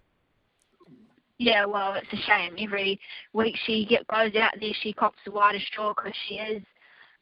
Yeah, 1.40 1.66
well, 1.66 1.94
it's 1.94 2.14
a 2.14 2.26
shame. 2.26 2.56
Every 2.58 3.00
week 3.34 3.58
she 3.66 3.86
get 3.86 4.08
goes 4.08 4.34
out 4.36 4.54
there, 4.60 4.74
she 4.82 4.94
cops 4.94 5.20
the 5.26 5.32
widest 5.32 5.70
draw 5.76 5.94
because 5.94 6.14
she 6.28 6.36
is 6.36 6.64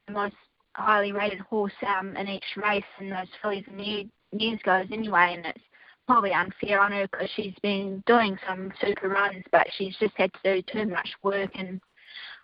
the 0.05 0.13
most 0.13 0.35
highly 0.75 1.11
rated 1.11 1.39
horse 1.39 1.73
um, 1.87 2.15
in 2.15 2.27
each 2.27 2.45
race, 2.55 2.83
and 2.99 3.11
those 3.11 3.27
fillies 3.41 3.65
and 3.67 3.77
new 3.77 4.09
news 4.31 4.59
goes 4.63 4.85
anyway, 4.91 5.33
and 5.35 5.45
it's 5.47 5.63
probably 6.11 6.33
unfair 6.33 6.81
on 6.81 6.91
her 6.91 7.07
because 7.07 7.29
she's 7.37 7.55
been 7.61 8.03
doing 8.05 8.37
some 8.45 8.69
super 8.81 9.07
runs, 9.07 9.45
but 9.49 9.65
she's 9.77 9.95
just 9.97 10.13
had 10.17 10.29
to 10.33 10.55
do 10.55 10.61
too 10.63 10.85
much 10.85 11.09
work, 11.23 11.49
and 11.55 11.79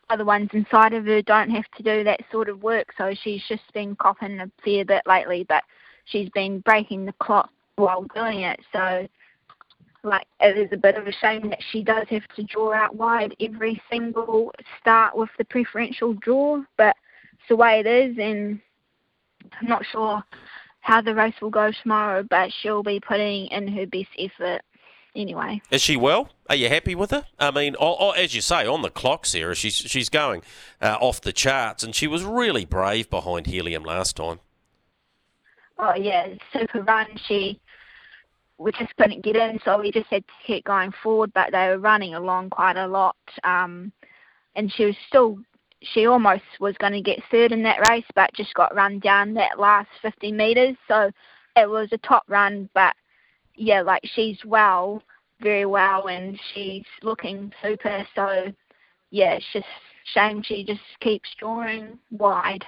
other 0.09 0.23
ones 0.23 0.49
inside 0.53 0.93
of 0.93 1.05
her 1.05 1.21
don't 1.23 1.49
have 1.49 1.69
to 1.75 1.83
do 1.83 2.01
that 2.01 2.21
sort 2.31 2.47
of 2.47 2.63
work, 2.63 2.93
so 2.97 3.13
she's 3.23 3.43
just 3.49 3.73
been 3.73 3.93
coughing 3.97 4.39
a 4.39 4.49
fair 4.63 4.85
bit 4.85 5.01
lately, 5.05 5.45
but 5.49 5.63
she's 6.05 6.29
been 6.29 6.59
breaking 6.61 7.03
the 7.03 7.13
clock 7.21 7.49
while 7.75 8.05
doing 8.15 8.39
it, 8.39 8.57
so 8.71 9.05
like 10.03 10.27
it 10.39 10.57
is 10.57 10.69
a 10.71 10.77
bit 10.77 10.95
of 10.95 11.05
a 11.05 11.11
shame 11.11 11.49
that 11.49 11.59
she 11.71 11.83
does 11.83 12.07
have 12.09 12.25
to 12.37 12.43
draw 12.43 12.71
out 12.71 12.95
wide 12.95 13.35
every 13.41 13.81
single 13.91 14.49
start 14.79 15.13
with 15.13 15.29
the 15.37 15.43
preferential 15.43 16.13
draw, 16.21 16.61
but 16.77 16.95
it's 17.33 17.49
the 17.49 17.55
way 17.57 17.81
it 17.81 17.85
is, 17.85 18.17
and 18.17 18.61
I'm 19.59 19.67
not 19.67 19.83
sure 19.91 20.23
how 20.87 21.01
the 21.01 21.13
race 21.13 21.33
will 21.41 21.49
go 21.49 21.69
tomorrow, 21.83 22.23
but 22.23 22.49
she'll 22.53 22.81
be 22.81 23.01
putting 23.01 23.47
in 23.47 23.67
her 23.67 23.85
best 23.85 24.07
effort 24.17 24.61
anyway. 25.13 25.61
Is 25.69 25.81
she 25.81 25.97
well? 25.97 26.29
Are 26.49 26.55
you 26.55 26.69
happy 26.69 26.95
with 26.95 27.11
her? 27.11 27.25
I 27.37 27.51
mean, 27.51 27.75
oh, 27.77 27.97
oh, 27.99 28.11
as 28.11 28.33
you 28.33 28.39
say, 28.39 28.65
on 28.65 28.83
the 28.83 28.89
clock, 28.89 29.25
Sarah, 29.25 29.53
she's 29.53 29.75
she's 29.75 30.07
going 30.07 30.43
uh, 30.81 30.97
off 31.01 31.19
the 31.19 31.33
charts, 31.33 31.83
and 31.83 31.93
she 31.93 32.07
was 32.07 32.23
really 32.23 32.63
brave 32.63 33.09
behind 33.09 33.47
Helium 33.47 33.83
last 33.83 34.15
time. 34.15 34.39
Oh 35.77 35.93
yeah, 35.93 36.29
super 36.53 36.81
run. 36.83 37.07
She 37.27 37.59
we 38.57 38.71
just 38.71 38.95
couldn't 38.95 39.25
get 39.25 39.35
in, 39.35 39.59
so 39.65 39.81
we 39.81 39.91
just 39.91 40.07
had 40.07 40.25
to 40.25 40.33
keep 40.45 40.63
going 40.63 40.93
forward. 41.03 41.33
But 41.33 41.51
they 41.51 41.67
were 41.67 41.79
running 41.79 42.13
along 42.13 42.51
quite 42.51 42.77
a 42.77 42.87
lot, 42.87 43.17
um, 43.43 43.91
and 44.55 44.71
she 44.71 44.85
was 44.85 44.95
still. 45.09 45.37
She 45.81 46.07
almost 46.07 46.43
was 46.59 46.75
going 46.77 46.93
to 46.93 47.01
get 47.01 47.19
third 47.29 47.51
in 47.51 47.63
that 47.63 47.87
race, 47.89 48.05
but 48.15 48.33
just 48.33 48.53
got 48.53 48.75
run 48.75 48.99
down 48.99 49.35
that 49.35 49.59
last 49.59 49.89
50 50.01 50.31
metres. 50.31 50.75
So 50.87 51.11
it 51.55 51.69
was 51.69 51.89
a 51.91 51.97
top 51.99 52.23
run, 52.27 52.69
but 52.73 52.95
yeah, 53.55 53.81
like 53.81 54.01
she's 54.03 54.37
well, 54.45 55.03
very 55.41 55.65
well, 55.65 56.07
and 56.07 56.39
she's 56.53 56.85
looking 57.03 57.51
super. 57.61 58.07
So 58.15 58.53
yeah, 59.11 59.33
it's 59.33 59.45
just 59.53 59.65
shame 60.13 60.41
she 60.43 60.63
just 60.63 60.81
keeps 61.01 61.29
drawing 61.37 61.99
wide. 62.11 62.65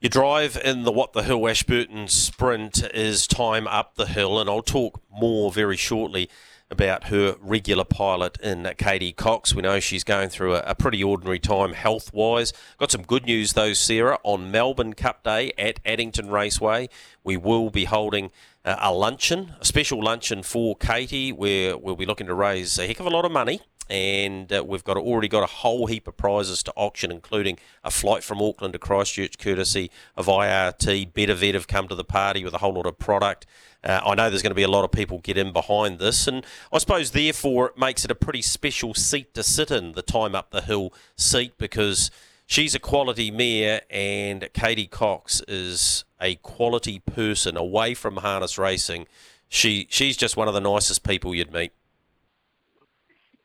Your 0.00 0.10
drive 0.10 0.58
in 0.64 0.82
the 0.82 0.90
What 0.90 1.12
the 1.12 1.22
Hill 1.22 1.48
Ashburton 1.48 2.08
sprint 2.08 2.82
is 2.92 3.26
time 3.26 3.68
up 3.68 3.94
the 3.94 4.06
hill, 4.06 4.40
and 4.40 4.50
I'll 4.50 4.62
talk 4.62 5.00
more 5.08 5.52
very 5.52 5.76
shortly 5.76 6.28
about 6.72 7.04
her 7.04 7.36
regular 7.40 7.84
pilot 7.84 8.38
in 8.40 8.68
Katie 8.78 9.12
Cox. 9.12 9.54
We 9.54 9.62
know 9.62 9.78
she's 9.78 10.02
going 10.02 10.30
through 10.30 10.56
a, 10.56 10.60
a 10.60 10.74
pretty 10.74 11.04
ordinary 11.04 11.38
time 11.38 11.74
health 11.74 12.12
wise. 12.12 12.52
Got 12.78 12.90
some 12.90 13.02
good 13.02 13.26
news 13.26 13.52
though, 13.52 13.72
Sarah. 13.74 14.18
On 14.24 14.50
Melbourne 14.50 14.94
Cup 14.94 15.22
Day 15.22 15.52
at 15.56 15.78
Addington 15.84 16.30
Raceway, 16.30 16.88
we 17.22 17.36
will 17.36 17.70
be 17.70 17.84
holding 17.84 18.30
uh, 18.64 18.76
a 18.80 18.92
luncheon, 18.92 19.54
a 19.60 19.64
special 19.64 20.02
luncheon 20.02 20.42
for 20.42 20.74
Katie, 20.74 21.30
where 21.30 21.76
we'll 21.76 21.96
be 21.96 22.06
looking 22.06 22.26
to 22.26 22.34
raise 22.34 22.78
a 22.78 22.86
heck 22.86 22.98
of 22.98 23.06
a 23.06 23.10
lot 23.10 23.24
of 23.24 23.30
money 23.30 23.60
and 23.92 24.50
uh, 24.52 24.64
we've 24.66 24.84
got 24.84 24.96
already 24.96 25.28
got 25.28 25.42
a 25.42 25.46
whole 25.46 25.86
heap 25.86 26.08
of 26.08 26.16
prizes 26.16 26.62
to 26.62 26.72
auction, 26.76 27.10
including 27.10 27.58
a 27.84 27.90
flight 27.90 28.24
from 28.24 28.40
Auckland 28.40 28.72
to 28.72 28.78
Christchurch, 28.78 29.38
courtesy 29.38 29.90
of 30.16 30.26
IRT. 30.26 31.12
Better 31.12 31.34
BetaVet 31.34 31.52
have 31.54 31.68
come 31.68 31.88
to 31.88 31.94
the 31.94 32.04
party 32.04 32.42
with 32.42 32.54
a 32.54 32.58
whole 32.58 32.72
lot 32.72 32.86
of 32.86 32.98
product. 32.98 33.44
Uh, 33.84 34.00
I 34.04 34.14
know 34.14 34.30
there's 34.30 34.42
going 34.42 34.50
to 34.50 34.54
be 34.54 34.62
a 34.62 34.68
lot 34.68 34.84
of 34.84 34.92
people 34.92 35.18
get 35.18 35.36
in 35.36 35.52
behind 35.52 35.98
this, 35.98 36.26
and 36.26 36.44
I 36.72 36.78
suppose 36.78 37.10
therefore 37.10 37.68
it 37.68 37.78
makes 37.78 38.04
it 38.04 38.10
a 38.10 38.14
pretty 38.14 38.42
special 38.42 38.94
seat 38.94 39.34
to 39.34 39.42
sit 39.42 39.70
in, 39.70 39.92
the 39.92 40.02
time 40.02 40.34
up 40.34 40.50
the 40.50 40.62
hill 40.62 40.92
seat, 41.16 41.58
because 41.58 42.10
she's 42.46 42.74
a 42.74 42.78
quality 42.78 43.30
mare, 43.30 43.82
and 43.90 44.48
Katie 44.52 44.86
Cox 44.86 45.42
is 45.48 46.04
a 46.20 46.36
quality 46.36 47.00
person 47.00 47.56
away 47.56 47.94
from 47.94 48.18
harness 48.18 48.58
racing. 48.58 49.06
She 49.48 49.86
she's 49.90 50.16
just 50.16 50.36
one 50.36 50.48
of 50.48 50.54
the 50.54 50.60
nicest 50.60 51.02
people 51.02 51.34
you'd 51.34 51.52
meet 51.52 51.72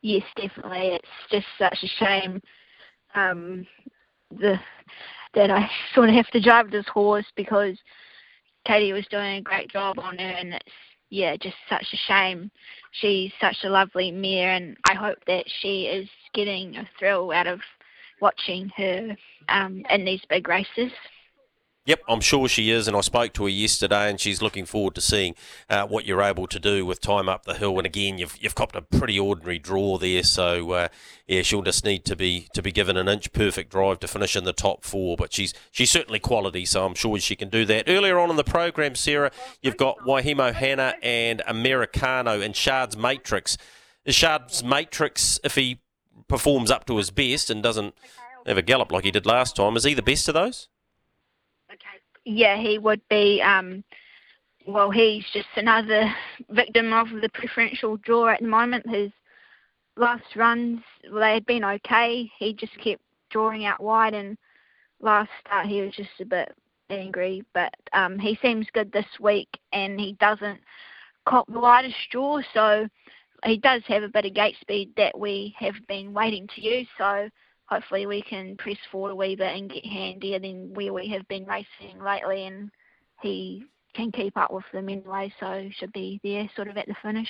yes, 0.02 0.22
definitely. 0.36 0.88
It's 0.88 1.08
just 1.30 1.46
such 1.58 1.82
a 1.82 1.86
shame 1.86 2.42
um, 3.14 3.66
the 4.30 4.58
that 5.34 5.50
I 5.50 5.70
sort 5.94 6.08
of 6.08 6.14
have 6.14 6.28
to 6.28 6.40
drive 6.40 6.70
this 6.70 6.86
horse 6.86 7.26
because 7.36 7.76
Katie 8.68 8.92
was 8.92 9.06
doing 9.10 9.38
a 9.38 9.42
great 9.42 9.70
job 9.70 9.98
on 9.98 10.18
her, 10.18 10.28
and 10.28 10.52
it's 10.52 10.64
yeah, 11.08 11.36
just 11.36 11.56
such 11.70 11.86
a 11.90 11.96
shame. 11.96 12.50
She's 12.92 13.32
such 13.40 13.56
a 13.64 13.70
lovely 13.70 14.10
mare, 14.10 14.52
and 14.52 14.76
I 14.88 14.94
hope 14.94 15.16
that 15.26 15.46
she 15.60 15.84
is 15.84 16.06
getting 16.34 16.76
a 16.76 16.88
thrill 16.98 17.32
out 17.32 17.46
of 17.46 17.60
watching 18.20 18.70
her 18.76 19.16
um, 19.48 19.82
in 19.88 20.04
these 20.04 20.20
big 20.28 20.48
races. 20.48 20.92
Yep, 21.88 22.02
I'm 22.06 22.20
sure 22.20 22.48
she 22.48 22.70
is, 22.70 22.86
and 22.86 22.94
I 22.94 23.00
spoke 23.00 23.32
to 23.32 23.44
her 23.44 23.48
yesterday, 23.48 24.10
and 24.10 24.20
she's 24.20 24.42
looking 24.42 24.66
forward 24.66 24.94
to 24.96 25.00
seeing 25.00 25.34
uh, 25.70 25.86
what 25.86 26.04
you're 26.04 26.20
able 26.20 26.46
to 26.46 26.60
do 26.60 26.84
with 26.84 27.00
time 27.00 27.30
up 27.30 27.46
the 27.46 27.54
hill. 27.54 27.78
And 27.78 27.86
again, 27.86 28.18
you've 28.18 28.36
you've 28.38 28.54
copped 28.54 28.76
a 28.76 28.82
pretty 28.82 29.18
ordinary 29.18 29.58
draw 29.58 29.96
there, 29.96 30.22
so 30.22 30.72
uh, 30.72 30.88
yeah, 31.26 31.40
she'll 31.40 31.62
just 31.62 31.86
need 31.86 32.04
to 32.04 32.14
be 32.14 32.48
to 32.52 32.60
be 32.60 32.72
given 32.72 32.98
an 32.98 33.08
inch 33.08 33.32
perfect 33.32 33.70
drive 33.70 34.00
to 34.00 34.06
finish 34.06 34.36
in 34.36 34.44
the 34.44 34.52
top 34.52 34.84
four. 34.84 35.16
But 35.16 35.32
she's 35.32 35.54
she's 35.70 35.90
certainly 35.90 36.18
quality, 36.18 36.66
so 36.66 36.84
I'm 36.84 36.94
sure 36.94 37.18
she 37.20 37.34
can 37.34 37.48
do 37.48 37.64
that. 37.64 37.84
Earlier 37.88 38.18
on 38.18 38.28
in 38.28 38.36
the 38.36 38.44
program, 38.44 38.94
Sarah, 38.94 39.30
you've 39.62 39.78
got 39.78 39.96
Waihemo 40.00 40.52
Hannah 40.52 40.94
and 41.02 41.40
Americano 41.46 42.42
and 42.42 42.54
Shard's 42.54 42.98
Matrix. 42.98 43.56
Is 44.04 44.14
Shard's 44.14 44.62
Matrix, 44.62 45.40
if 45.42 45.54
he 45.54 45.80
performs 46.28 46.70
up 46.70 46.84
to 46.84 46.98
his 46.98 47.10
best 47.10 47.48
and 47.48 47.62
doesn't 47.62 47.94
have 48.44 48.58
a 48.58 48.62
gallop 48.62 48.92
like 48.92 49.04
he 49.04 49.10
did 49.10 49.24
last 49.24 49.56
time, 49.56 49.74
is 49.74 49.84
he 49.84 49.94
the 49.94 50.02
best 50.02 50.28
of 50.28 50.34
those? 50.34 50.68
Yeah, 52.28 52.58
he 52.58 52.78
would 52.78 53.00
be. 53.08 53.40
Um, 53.40 53.82
well, 54.66 54.90
he's 54.90 55.24
just 55.32 55.48
another 55.56 56.12
victim 56.50 56.92
of 56.92 57.08
the 57.22 57.28
preferential 57.30 57.96
draw 57.96 58.28
at 58.28 58.40
the 58.40 58.46
moment. 58.46 58.86
His 58.88 59.10
last 59.96 60.36
runs, 60.36 60.80
well, 61.10 61.20
they 61.20 61.34
had 61.34 61.46
been 61.46 61.64
okay. 61.64 62.30
He 62.38 62.52
just 62.52 62.76
kept 62.78 63.00
drawing 63.30 63.64
out 63.64 63.82
wide, 63.82 64.12
and 64.12 64.36
last 65.00 65.30
start 65.40 65.66
he 65.66 65.80
was 65.80 65.94
just 65.94 66.10
a 66.20 66.26
bit 66.26 66.54
angry. 66.90 67.42
But 67.54 67.72
um, 67.94 68.18
he 68.18 68.38
seems 68.42 68.66
good 68.74 68.92
this 68.92 69.06
week, 69.18 69.48
and 69.72 69.98
he 69.98 70.12
doesn't 70.20 70.60
cop 71.26 71.46
the 71.50 71.58
widest 71.58 71.96
draw, 72.10 72.40
so 72.52 72.86
he 73.44 73.56
does 73.56 73.82
have 73.86 74.02
a 74.02 74.08
bit 74.08 74.26
of 74.26 74.34
gate 74.34 74.56
speed 74.60 74.90
that 74.98 75.18
we 75.18 75.54
have 75.58 75.76
been 75.88 76.12
waiting 76.12 76.46
to 76.54 76.60
use. 76.60 76.88
So 76.98 77.30
hopefully 77.68 78.06
we 78.06 78.22
can 78.22 78.56
press 78.56 78.78
forward 78.90 79.10
a 79.10 79.16
wee 79.16 79.36
bit 79.36 79.56
and 79.56 79.70
get 79.70 79.84
handier 79.84 80.38
than 80.38 80.72
where 80.74 80.92
we 80.92 81.08
have 81.08 81.26
been 81.28 81.44
racing 81.44 82.02
lately 82.02 82.46
and 82.46 82.70
he 83.22 83.64
can 83.94 84.12
keep 84.12 84.36
up 84.36 84.52
with 84.52 84.64
them 84.72 84.88
anyway, 84.88 85.32
so 85.40 85.68
should 85.78 85.92
be 85.92 86.20
there 86.22 86.48
sort 86.54 86.68
of 86.68 86.76
at 86.76 86.86
the 86.86 86.94
finish. 87.02 87.28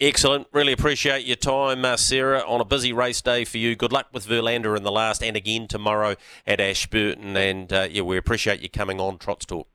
Excellent. 0.00 0.46
Really 0.52 0.72
appreciate 0.72 1.26
your 1.26 1.36
time, 1.36 1.84
uh, 1.84 1.96
Sarah, 1.96 2.40
on 2.46 2.60
a 2.60 2.64
busy 2.64 2.92
race 2.92 3.20
day 3.20 3.44
for 3.44 3.58
you. 3.58 3.74
Good 3.74 3.92
luck 3.92 4.06
with 4.12 4.26
Verlander 4.26 4.76
in 4.76 4.84
the 4.84 4.92
last 4.92 5.24
and 5.24 5.36
again 5.36 5.66
tomorrow 5.66 6.14
at 6.46 6.60
Ashburton. 6.60 7.36
And 7.36 7.72
uh, 7.72 7.88
yeah, 7.90 8.02
we 8.02 8.16
appreciate 8.16 8.60
you 8.60 8.68
coming 8.68 9.00
on 9.00 9.18
Trots 9.18 9.44
Talk. 9.44 9.68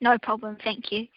No 0.00 0.16
problem. 0.18 0.56
Thank 0.62 0.92
you. 0.92 1.08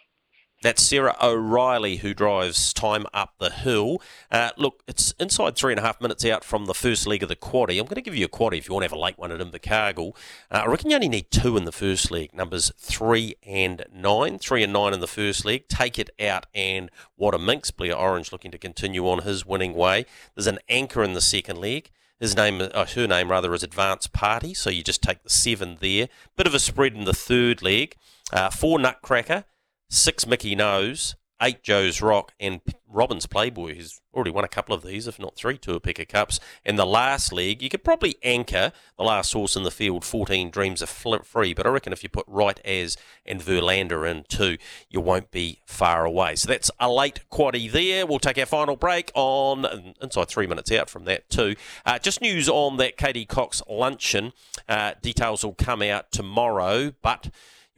That's 0.62 0.84
Sarah 0.84 1.16
O'Reilly 1.22 1.97
who 1.97 2.14
drives 2.14 2.74
time 2.74 3.05
up 3.14 3.36
the 3.39 3.49
hill. 3.49 4.01
Uh, 4.30 4.49
look, 4.57 4.84
it's 4.88 5.14
inside 5.20 5.55
three 5.55 5.72
and 5.72 5.80
a 5.80 5.84
half 5.84 6.01
minutes 6.01 6.26
out 6.26 6.43
from 6.43 6.66
the 6.66 6.74
first 6.74 7.07
leg 7.07 7.24
of 7.24 7.30
the 7.30 7.36
quaddy. 7.38 7.80
I'm 7.80 7.86
going 7.86 7.95
to 7.95 8.01
give 8.01 8.16
you 8.16 8.26
a 8.26 8.30
quaddy 8.30 8.57
if 8.57 8.68
you 8.68 8.74
want 8.74 8.84
to 8.84 8.89
have 8.89 8.97
a 8.97 8.99
late 8.99 9.18
one 9.18 9.32
at 9.32 9.39
Invercargill. 9.39 10.16
Uh, 10.51 10.64
I 10.66 10.68
reckon 10.68 10.89
you 10.89 10.95
only 10.95 11.07
need 11.07 11.32
two 11.32 11.55
in 11.55 11.64
the 11.64 11.72
first 11.72 12.12
leg, 12.12 12.34
numbers 12.34 12.74
three 12.78 13.36
and 13.43 13.86
nine. 13.93 14.38
Three 14.38 14.62
and 14.62 14.74
nine 14.74 14.93
in 14.93 14.99
the 14.99 15.07
first 15.07 15.45
leg. 15.45 15.70
Take 15.70 15.97
it 15.97 16.10
out 16.20 16.45
and 16.53 16.91
what 17.16 17.34
a 17.34 17.39
minx. 17.39 17.72
Blair 17.72 17.95
Orange 17.95 18.34
looking 18.34 18.51
to 18.51 18.57
continue 18.57 19.07
on 19.07 19.24
his 19.24 19.45
winning 19.45 19.74
way. 19.74 20.05
There's 20.36 20.47
an 20.47 20.60
anchor 20.68 21.03
in 21.03 21.14
the 21.14 21.22
second 21.22 21.57
leg. 21.57 21.89
His 22.20 22.36
name, 22.36 22.62
uh, 22.62 22.86
her 22.86 23.07
name 23.07 23.32
rather, 23.32 23.53
is 23.53 23.64
Advanced 23.64 24.12
Party. 24.12 24.53
So 24.53 24.70
you 24.70 24.84
just 24.84 25.01
take 25.01 25.24
the 25.24 25.30
seven 25.30 25.78
there. 25.80 26.10
Bit 26.36 26.47
of 26.47 26.53
a 26.53 26.60
spread 26.60 26.95
in 26.95 27.05
the 27.05 27.14
third 27.14 27.62
leg. 27.62 27.95
Uh, 28.34 28.49
four 28.49 28.78
Nutcracker 28.78 29.45
six 29.89 30.25
Mickey 30.25 30.55
Nose, 30.55 31.15
eight 31.41 31.63
Joe's 31.63 32.01
Rock, 32.01 32.33
and 32.39 32.61
Robbins 32.87 33.25
Playboy, 33.25 33.75
who's 33.75 34.01
already 34.13 34.31
won 34.31 34.43
a 34.43 34.49
couple 34.49 34.75
of 34.75 34.83
these, 34.83 35.07
if 35.07 35.19
not 35.19 35.35
three 35.35 35.57
Tuapeka 35.57 36.07
Cups. 36.07 36.39
And 36.65 36.77
the 36.77 36.85
last 36.85 37.31
leg, 37.31 37.61
you 37.61 37.69
could 37.69 37.83
probably 37.83 38.15
anchor 38.23 38.71
the 38.97 39.03
last 39.03 39.31
horse 39.31 39.55
in 39.55 39.63
the 39.63 39.71
field, 39.71 40.03
14 40.03 40.49
Dreams 40.49 40.81
are 40.81 40.87
free, 40.87 41.53
but 41.53 41.65
I 41.65 41.69
reckon 41.69 41.93
if 41.93 42.03
you 42.03 42.09
put 42.09 42.25
Right 42.27 42.59
As 42.65 42.97
and 43.25 43.41
Verlander 43.41 44.09
in 44.09 44.25
too, 44.27 44.57
you 44.89 44.99
won't 44.99 45.31
be 45.31 45.61
far 45.65 46.05
away. 46.05 46.35
So 46.35 46.47
that's 46.47 46.71
a 46.79 46.91
late 46.91 47.21
quaddy 47.31 47.71
there. 47.71 48.05
We'll 48.05 48.19
take 48.19 48.37
our 48.37 48.45
final 48.45 48.75
break 48.75 49.11
on 49.13 49.93
inside 50.01 50.27
three 50.27 50.47
minutes 50.47 50.71
out 50.71 50.89
from 50.89 51.05
that 51.05 51.29
too. 51.29 51.55
Uh, 51.85 51.99
just 51.99 52.21
news 52.21 52.49
on 52.49 52.77
that 52.77 52.97
Katie 52.97 53.25
Cox 53.25 53.61
luncheon. 53.69 54.33
Uh, 54.67 54.93
details 55.01 55.43
will 55.43 55.53
come 55.53 55.81
out 55.81 56.11
tomorrow, 56.11 56.93
but 57.01 57.29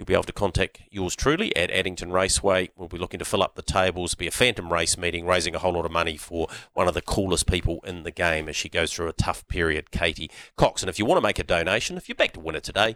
You'll 0.02 0.08
be 0.08 0.16
able 0.16 0.24
to 0.24 0.34
contact 0.34 0.82
yours 0.90 1.16
truly 1.16 1.56
at 1.56 1.70
Addington 1.70 2.12
Raceway. 2.12 2.72
We'll 2.76 2.88
be 2.88 2.98
looking 2.98 3.20
to 3.20 3.24
fill 3.24 3.44
up 3.44 3.54
the 3.54 3.62
tables, 3.62 4.16
be 4.16 4.26
a 4.26 4.32
phantom 4.32 4.74
race 4.74 4.98
meeting, 4.98 5.28
raising 5.28 5.54
a 5.54 5.60
whole 5.60 5.74
lot 5.74 5.86
of 5.86 5.92
money 5.92 6.18
for 6.18 6.48
one 6.74 6.88
of 6.88 6.96
the 6.96 7.04
coolest 7.04 7.46
people 7.46 7.82
in 7.86 8.02
the 8.02 8.10
game 8.10 8.50
as 8.50 8.56
she 8.56 8.68
goes 8.68 8.92
through 8.92 9.10
a 9.10 9.14
tough 9.14 9.48
period, 9.48 9.92
Katie 9.92 10.32
Cox. 10.58 10.82
And 10.82 10.90
if 10.90 10.98
you 10.98 11.06
want 11.06 11.18
to 11.20 11.22
make 11.22 11.38
a 11.38 11.44
donation, 11.44 11.98
if 11.98 12.10
you're 12.10 12.16
back 12.16 12.32
to 12.32 12.40
winner 12.40 12.60
today, 12.60 12.96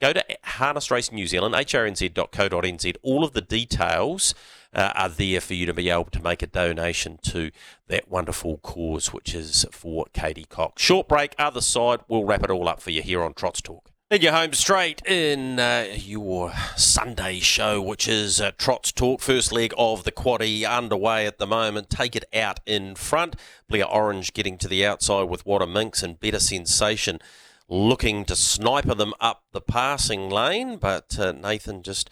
go 0.00 0.12
to 0.12 0.24
Harness 0.44 0.92
Racing 0.92 1.16
New 1.16 1.26
Zealand, 1.26 1.56
hrnz.co.nz. 1.56 2.96
All 3.02 3.24
of 3.24 3.32
the 3.32 3.40
details 3.40 4.32
uh, 4.72 4.92
are 4.94 5.08
there 5.08 5.40
for 5.40 5.54
you 5.54 5.66
to 5.66 5.74
be 5.74 5.90
able 5.90 6.04
to 6.04 6.22
make 6.22 6.40
a 6.40 6.46
donation 6.46 7.18
to 7.24 7.50
that 7.88 8.08
wonderful 8.08 8.58
cause, 8.58 9.12
which 9.12 9.34
is 9.34 9.66
for 9.72 10.06
Katie 10.12 10.46
Cox. 10.48 10.80
Short 10.80 11.08
break, 11.08 11.34
other 11.36 11.60
side. 11.60 11.98
We'll 12.06 12.24
wrap 12.24 12.44
it 12.44 12.50
all 12.50 12.68
up 12.68 12.80
for 12.80 12.92
you 12.92 13.02
here 13.02 13.24
on 13.24 13.34
Trots 13.34 13.60
Talk. 13.60 13.90
And 14.10 14.22
you're 14.22 14.32
home 14.32 14.52
straight 14.52 15.00
in 15.06 15.58
uh, 15.58 15.86
your 15.96 16.52
Sunday 16.76 17.40
show, 17.40 17.80
which 17.80 18.06
is 18.06 18.38
uh, 18.38 18.50
Trots 18.58 18.92
Talk. 18.92 19.22
First 19.22 19.50
leg 19.50 19.72
of 19.78 20.04
the 20.04 20.12
quaddy 20.12 20.68
underway 20.68 21.26
at 21.26 21.38
the 21.38 21.46
moment. 21.46 21.88
Take 21.88 22.14
it 22.14 22.26
out 22.34 22.60
in 22.66 22.96
front. 22.96 23.34
Blair 23.66 23.86
Orange 23.86 24.34
getting 24.34 24.58
to 24.58 24.68
the 24.68 24.84
outside 24.84 25.22
with 25.22 25.46
What 25.46 25.62
a 25.62 25.66
Minx 25.66 26.02
and 26.02 26.20
Better 26.20 26.38
Sensation 26.38 27.18
looking 27.66 28.26
to 28.26 28.36
sniper 28.36 28.94
them 28.94 29.14
up 29.20 29.44
the 29.52 29.62
passing 29.62 30.28
lane. 30.28 30.76
But 30.76 31.18
uh, 31.18 31.32
Nathan 31.32 31.82
just 31.82 32.10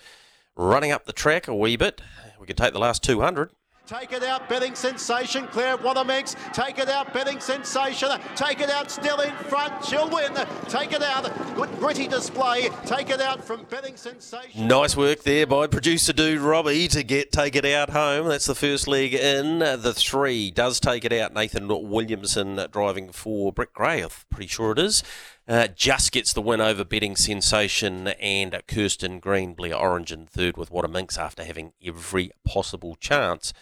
running 0.57 0.93
up 0.93 1.05
the 1.05 1.13
track 1.13 1.47
a 1.47 1.55
wee 1.55 1.77
bit. 1.77 2.01
We 2.41 2.47
can 2.47 2.57
take 2.57 2.73
the 2.73 2.79
last 2.79 3.03
200. 3.03 3.51
Take 3.93 4.13
it 4.13 4.23
out, 4.25 4.49
betting 4.49 4.75
sensation. 4.75 5.47
Blair 5.53 5.77
Watermix. 5.77 6.35
Take 6.55 6.79
it 6.79 6.89
out, 6.89 7.13
betting 7.13 7.41
sensation. 7.41 8.09
Take 8.35 8.61
it 8.61 8.71
out, 8.71 8.91
still 8.91 9.21
in 9.21 9.35
front. 9.35 9.85
She'll 9.85 10.09
win. 10.09 10.33
Take 10.67 10.93
it 10.93 11.03
out. 11.03 11.25
Good 11.55 11.71
gritty 11.79 12.09
display. 12.09 12.71
Take 12.87 13.11
it 13.11 13.21
out 13.21 13.45
from 13.45 13.65
betting 13.65 13.97
sensation. 13.97 14.67
Nice 14.67 14.97
work 14.97 15.25
there 15.25 15.47
by 15.47 15.67
producer 15.67 16.15
dude 16.15 16.41
Robbie 16.41 16.89
to 16.89 17.03
get 17.03 17.33
take 17.33 17.55
it 17.55 17.67
out 17.67 17.91
home. 17.91 18.29
That's 18.29 18.47
the 18.47 18.55
first 18.55 18.89
leg 18.89 19.13
in. 19.13 19.59
The 19.59 19.93
three 19.95 20.51
does 20.51 20.81
take 20.81 21.05
it 21.05 21.13
out. 21.13 21.35
Nathan 21.35 21.69
Williamson 21.69 22.67
driving 22.73 23.13
for 23.13 23.53
Brick 23.53 23.75
Gray. 23.75 24.01
I'm 24.01 24.09
pretty 24.31 24.49
sure 24.49 24.73
it 24.73 24.79
is. 24.79 25.03
Uh, 25.47 25.67
just 25.67 26.13
gets 26.13 26.33
the 26.33 26.41
win 26.41 26.63
over 26.63 26.83
betting 26.83 27.17
sensation 27.17 28.09
and 28.09 28.59
Kirsten 28.67 29.21
Green, 29.21 29.53
Blair 29.53 29.77
Orange 29.77 30.13
in 30.13 30.25
third 30.25 30.57
with 30.57 30.71
What 30.71 30.87
a 30.87 30.89
Minx 30.89 31.19
after 31.19 31.45
having 31.45 31.75
every 31.85 32.31
possible 32.47 32.97
chance 32.99 33.53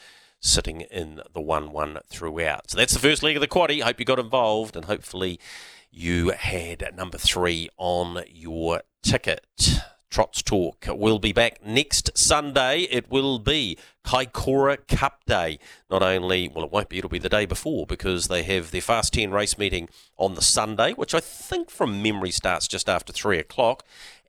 sitting 0.41 0.81
in 0.83 1.21
the 1.33 1.41
1 1.41 1.71
1 1.71 1.99
throughout. 2.09 2.71
So 2.71 2.79
that's 2.79 2.95
the 2.95 2.99
first 2.99 3.23
leg 3.23 3.37
of 3.37 3.41
the 3.41 3.49
quaddy. 3.49 3.83
Hope 3.83 3.99
you 3.99 4.05
got 4.05 4.19
involved 4.19 4.75
and 4.77 4.87
hopefully 4.87 5.39
you 5.91 6.31
had 6.31 6.85
number 6.97 7.19
three 7.19 7.69
on 7.77 8.23
your 8.29 8.83
ticket. 9.03 9.47
Trots 10.11 10.43
Talk 10.43 10.87
will 10.89 11.21
be 11.21 11.33
back 11.33 11.65
next 11.65 12.11
Sunday. 12.19 12.81
It 12.91 13.09
will 13.13 13.39
be 13.39 13.79
Kaikoura 14.05 14.79
Cup 14.89 15.25
Day. 15.25 15.61
Not 15.89 16.03
only, 16.03 16.49
well, 16.49 16.65
it 16.65 16.73
won't 16.73 16.89
be, 16.89 16.99
it'll 16.99 17.09
be 17.09 17.21
the 17.21 17.29
day 17.29 17.47
before 17.47 17.87
because 17.87 18.27
they 18.27 18.43
have 18.43 18.73
their 18.73 18.81
Fast 18.81 19.13
10 19.13 19.31
race 19.31 19.57
meeting 19.57 19.89
on 20.17 20.35
the 20.35 20.43
Sunday, 20.43 20.95
which 20.95 21.15
I 21.15 21.21
think 21.21 21.71
from 21.71 22.03
memory 22.03 22.33
starts 22.33 22.67
just 22.67 22.89
after 22.89 23.13
3 23.13 23.39
o'clock. 23.39 23.85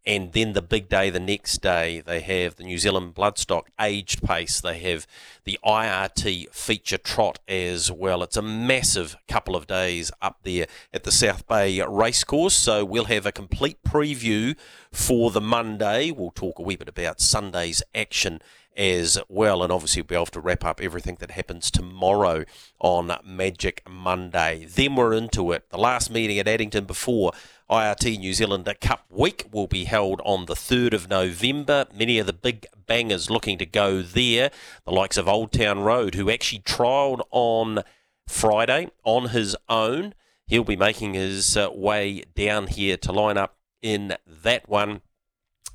And 0.05 0.33
then 0.33 0.53
the 0.53 0.63
big 0.63 0.89
day, 0.89 1.11
the 1.11 1.19
next 1.19 1.59
day, 1.59 2.01
they 2.01 2.21
have 2.21 2.55
the 2.55 2.63
New 2.63 2.79
Zealand 2.79 3.13
Bloodstock 3.13 3.65
aged 3.79 4.23
pace. 4.23 4.59
They 4.59 4.79
have 4.79 5.05
the 5.43 5.59
IRT 5.63 6.51
feature 6.51 6.97
trot 6.97 7.37
as 7.47 7.91
well. 7.91 8.23
It's 8.23 8.37
a 8.37 8.41
massive 8.41 9.15
couple 9.27 9.55
of 9.55 9.67
days 9.67 10.11
up 10.19 10.39
there 10.41 10.65
at 10.91 11.03
the 11.03 11.11
South 11.11 11.47
Bay 11.47 11.79
Racecourse. 11.81 12.55
So 12.55 12.83
we'll 12.83 13.05
have 13.05 13.27
a 13.27 13.31
complete 13.31 13.83
preview 13.83 14.57
for 14.91 15.29
the 15.29 15.41
Monday. 15.41 16.09
We'll 16.09 16.31
talk 16.31 16.57
a 16.57 16.63
wee 16.63 16.75
bit 16.75 16.89
about 16.89 17.21
Sunday's 17.21 17.83
action 17.93 18.41
as 18.75 19.19
well. 19.29 19.61
And 19.63 19.71
obviously, 19.71 20.01
we'll 20.01 20.07
be 20.07 20.15
able 20.15 20.25
to 20.27 20.39
wrap 20.39 20.65
up 20.65 20.81
everything 20.81 21.17
that 21.19 21.31
happens 21.31 21.69
tomorrow 21.69 22.45
on 22.79 23.15
Magic 23.23 23.83
Monday. 23.89 24.65
Then 24.65 24.95
we're 24.95 25.13
into 25.13 25.51
it. 25.51 25.69
The 25.69 25.77
last 25.77 26.09
meeting 26.09 26.39
at 26.39 26.47
Addington 26.47 26.85
before 26.85 27.33
IRT 27.71 28.19
New 28.19 28.33
Zealand 28.33 28.69
Cup 28.81 29.05
Week 29.09 29.45
will 29.49 29.65
be 29.65 29.85
held 29.85 30.19
on 30.25 30.45
the 30.45 30.55
3rd 30.55 30.91
of 30.91 31.09
November. 31.09 31.85
Many 31.97 32.19
of 32.19 32.27
the 32.27 32.33
big 32.33 32.67
bangers 32.85 33.29
looking 33.29 33.57
to 33.59 33.65
go 33.65 34.01
there, 34.01 34.51
the 34.83 34.91
likes 34.91 35.15
of 35.15 35.29
Old 35.29 35.53
Town 35.53 35.79
Road, 35.79 36.15
who 36.15 36.29
actually 36.29 36.59
trialled 36.59 37.21
on 37.31 37.83
Friday 38.27 38.89
on 39.05 39.29
his 39.29 39.55
own. 39.69 40.13
He'll 40.45 40.65
be 40.65 40.75
making 40.75 41.13
his 41.13 41.55
uh, 41.55 41.69
way 41.73 42.25
down 42.35 42.67
here 42.67 42.97
to 42.97 43.13
line 43.13 43.37
up 43.37 43.55
in 43.81 44.17
that 44.27 44.67
one. 44.67 45.01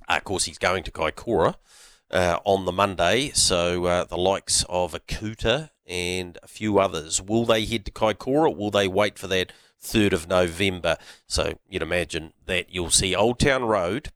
Uh, 0.06 0.16
of 0.16 0.24
course, 0.24 0.44
he's 0.44 0.58
going 0.58 0.82
to 0.82 0.90
Kaikoura 0.90 1.54
uh, 2.10 2.40
on 2.44 2.66
the 2.66 2.72
Monday, 2.72 3.30
so 3.30 3.86
uh, 3.86 4.04
the 4.04 4.18
likes 4.18 4.66
of 4.68 4.92
Akuta 4.92 5.70
and 5.86 6.36
a 6.42 6.46
few 6.46 6.78
others. 6.78 7.22
Will 7.22 7.46
they 7.46 7.64
head 7.64 7.86
to 7.86 7.90
Kaikoura? 7.90 8.54
Will 8.54 8.70
they 8.70 8.86
wait 8.86 9.18
for 9.18 9.28
that 9.28 9.50
3rd 9.86 10.12
of 10.12 10.28
November. 10.28 10.96
So 11.26 11.58
you'd 11.68 11.82
imagine 11.82 12.32
that 12.46 12.72
you'll 12.72 12.90
see 12.90 13.14
Old 13.14 13.38
Town 13.38 13.64
Road 13.64 14.10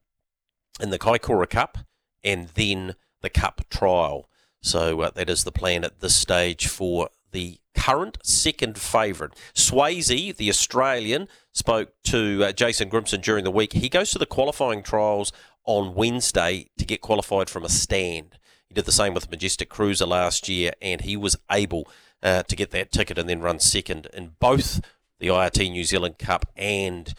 in 0.81 0.91
the 0.91 0.99
Kaikoura 0.99 1.49
Cup 1.49 1.79
and 2.25 2.49
then 2.49 2.95
the 3.23 3.31
Cup 3.31 3.63
trial. 3.71 4.29
So 4.63 5.01
uh, 5.01 5.11
that 5.11 5.31
is 5.31 5.45
the 5.45 5.53
plan 5.53 5.85
at 5.85 6.01
this 6.01 6.17
stage 6.17 6.67
for 6.67 7.11
the 7.33 7.59
current 7.75 8.19
second 8.23 8.79
favourite. 8.79 9.35
Swayzee, 9.55 10.37
the 10.37 10.49
Australian, 10.49 11.29
spoke 11.53 11.93
to 12.05 12.45
uh, 12.45 12.53
Jason 12.53 12.91
Grimson 12.91 13.23
during 13.23 13.45
the 13.45 13.51
week. 13.51 13.73
He 13.73 13.89
goes 13.89 14.11
to 14.11 14.19
the 14.19 14.27
qualifying 14.27 14.83
trials 14.83 15.33
on 15.65 15.95
Wednesday 15.95 16.69
to 16.79 16.85
get 16.85 17.01
qualified 17.01 17.49
from 17.49 17.65
a 17.65 17.69
stand. 17.69 18.39
He 18.67 18.75
did 18.75 18.85
the 18.85 18.93
same 18.93 19.15
with 19.15 19.31
Majestic 19.31 19.69
Cruiser 19.69 20.07
last 20.07 20.49
year, 20.49 20.73
and 20.81 21.01
he 21.01 21.17
was 21.17 21.37
able 21.51 21.89
uh, 22.23 22.43
to 22.45 22.57
get 22.57 22.71
that 22.71 22.93
ticket 22.93 23.19
and 23.19 23.29
then 23.29 23.41
run 23.41 23.59
second 23.59 24.09
in 24.13 24.33
both 24.39 24.81
the 25.21 25.29
IRT 25.29 25.71
New 25.71 25.85
Zealand 25.85 26.19
Cup 26.19 26.47
and 26.57 27.15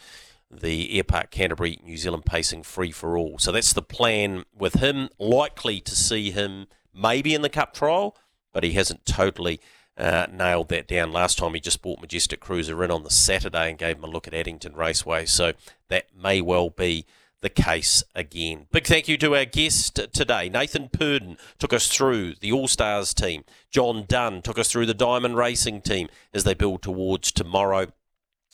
the 0.50 1.00
Airpark 1.00 1.30
Canterbury 1.30 1.78
New 1.82 1.96
Zealand 1.96 2.26
Pacing 2.26 2.62
Free 2.62 2.90
for 2.90 3.16
All. 3.16 3.38
So 3.38 3.50
that's 3.50 3.72
the 3.72 3.82
plan 3.82 4.44
with 4.54 4.74
him. 4.74 5.08
Likely 5.18 5.80
to 5.80 5.96
see 5.96 6.30
him 6.30 6.66
maybe 6.94 7.34
in 7.34 7.40
the 7.40 7.48
Cup 7.48 7.72
trial, 7.72 8.16
but 8.52 8.62
he 8.62 8.72
hasn't 8.72 9.06
totally 9.06 9.60
uh, 9.96 10.26
nailed 10.30 10.68
that 10.68 10.86
down. 10.86 11.12
Last 11.12 11.38
time 11.38 11.54
he 11.54 11.60
just 11.60 11.80
bought 11.80 12.00
Majestic 12.00 12.40
Cruiser 12.40 12.84
in 12.84 12.90
on 12.90 13.02
the 13.02 13.10
Saturday 13.10 13.70
and 13.70 13.78
gave 13.78 13.96
him 13.96 14.04
a 14.04 14.08
look 14.08 14.26
at 14.26 14.34
Addington 14.34 14.74
Raceway. 14.74 15.24
So 15.24 15.52
that 15.88 16.06
may 16.14 16.40
well 16.42 16.68
be 16.68 17.06
the 17.42 17.50
case 17.50 18.02
again. 18.14 18.66
Big 18.72 18.86
thank 18.86 19.08
you 19.08 19.18
to 19.18 19.36
our 19.36 19.44
guest 19.44 20.00
today. 20.12 20.48
Nathan 20.48 20.88
Purdon 20.88 21.36
took 21.58 21.72
us 21.72 21.88
through 21.88 22.36
the 22.40 22.52
All 22.52 22.68
Stars 22.68 23.12
team. 23.12 23.44
John 23.70 24.04
Dunn 24.08 24.40
took 24.42 24.58
us 24.58 24.70
through 24.70 24.86
the 24.86 24.94
Diamond 24.94 25.36
Racing 25.36 25.82
team 25.82 26.08
as 26.32 26.44
they 26.44 26.54
build 26.54 26.82
towards 26.82 27.30
tomorrow. 27.32 27.88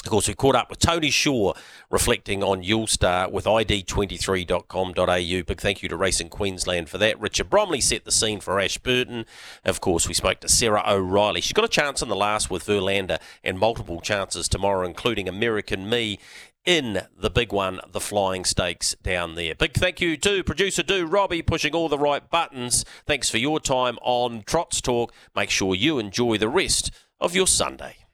Of 0.04 0.10
course, 0.10 0.28
we 0.28 0.34
caught 0.34 0.54
up 0.54 0.70
with 0.70 0.78
Tony 0.78 1.10
Shaw 1.10 1.54
reflecting 1.90 2.42
on 2.42 2.62
Yulestar 2.62 3.32
with 3.32 3.46
id23.com.au. 3.46 5.42
Big 5.42 5.60
thank 5.60 5.82
you 5.82 5.88
to 5.88 5.96
Racing 5.96 6.28
Queensland 6.28 6.88
for 6.88 6.98
that. 6.98 7.20
Richard 7.20 7.50
Bromley 7.50 7.80
set 7.80 8.04
the 8.04 8.12
scene 8.12 8.38
for 8.38 8.60
Ashburton. 8.60 9.26
Of 9.64 9.80
course, 9.80 10.06
we 10.06 10.14
spoke 10.14 10.38
to 10.40 10.48
Sarah 10.48 10.84
O'Reilly. 10.88 11.40
She's 11.40 11.52
got 11.52 11.64
a 11.64 11.68
chance 11.68 12.00
in 12.00 12.08
the 12.08 12.14
last 12.14 12.48
with 12.48 12.64
Verlander 12.64 13.18
and 13.42 13.58
multiple 13.58 14.00
chances 14.00 14.48
tomorrow, 14.48 14.86
including 14.86 15.28
American 15.28 15.90
Me 15.90 16.20
in 16.68 17.00
the 17.16 17.30
big 17.30 17.50
one, 17.50 17.80
the 17.92 17.98
Flying 17.98 18.44
Stakes 18.44 18.94
down 19.02 19.36
there. 19.36 19.54
Big 19.54 19.72
thank 19.72 20.02
you 20.02 20.18
to 20.18 20.44
producer 20.44 20.82
Do 20.82 21.06
Robbie 21.06 21.40
pushing 21.40 21.74
all 21.74 21.88
the 21.88 21.98
right 21.98 22.28
buttons. 22.28 22.84
Thanks 23.06 23.30
for 23.30 23.38
your 23.38 23.58
time 23.58 23.98
on 24.02 24.42
Trots 24.42 24.82
Talk. 24.82 25.14
Make 25.34 25.48
sure 25.48 25.74
you 25.74 25.98
enjoy 25.98 26.36
the 26.36 26.46
rest 26.46 26.90
of 27.20 27.34
your 27.34 27.46
Sunday. 27.46 28.07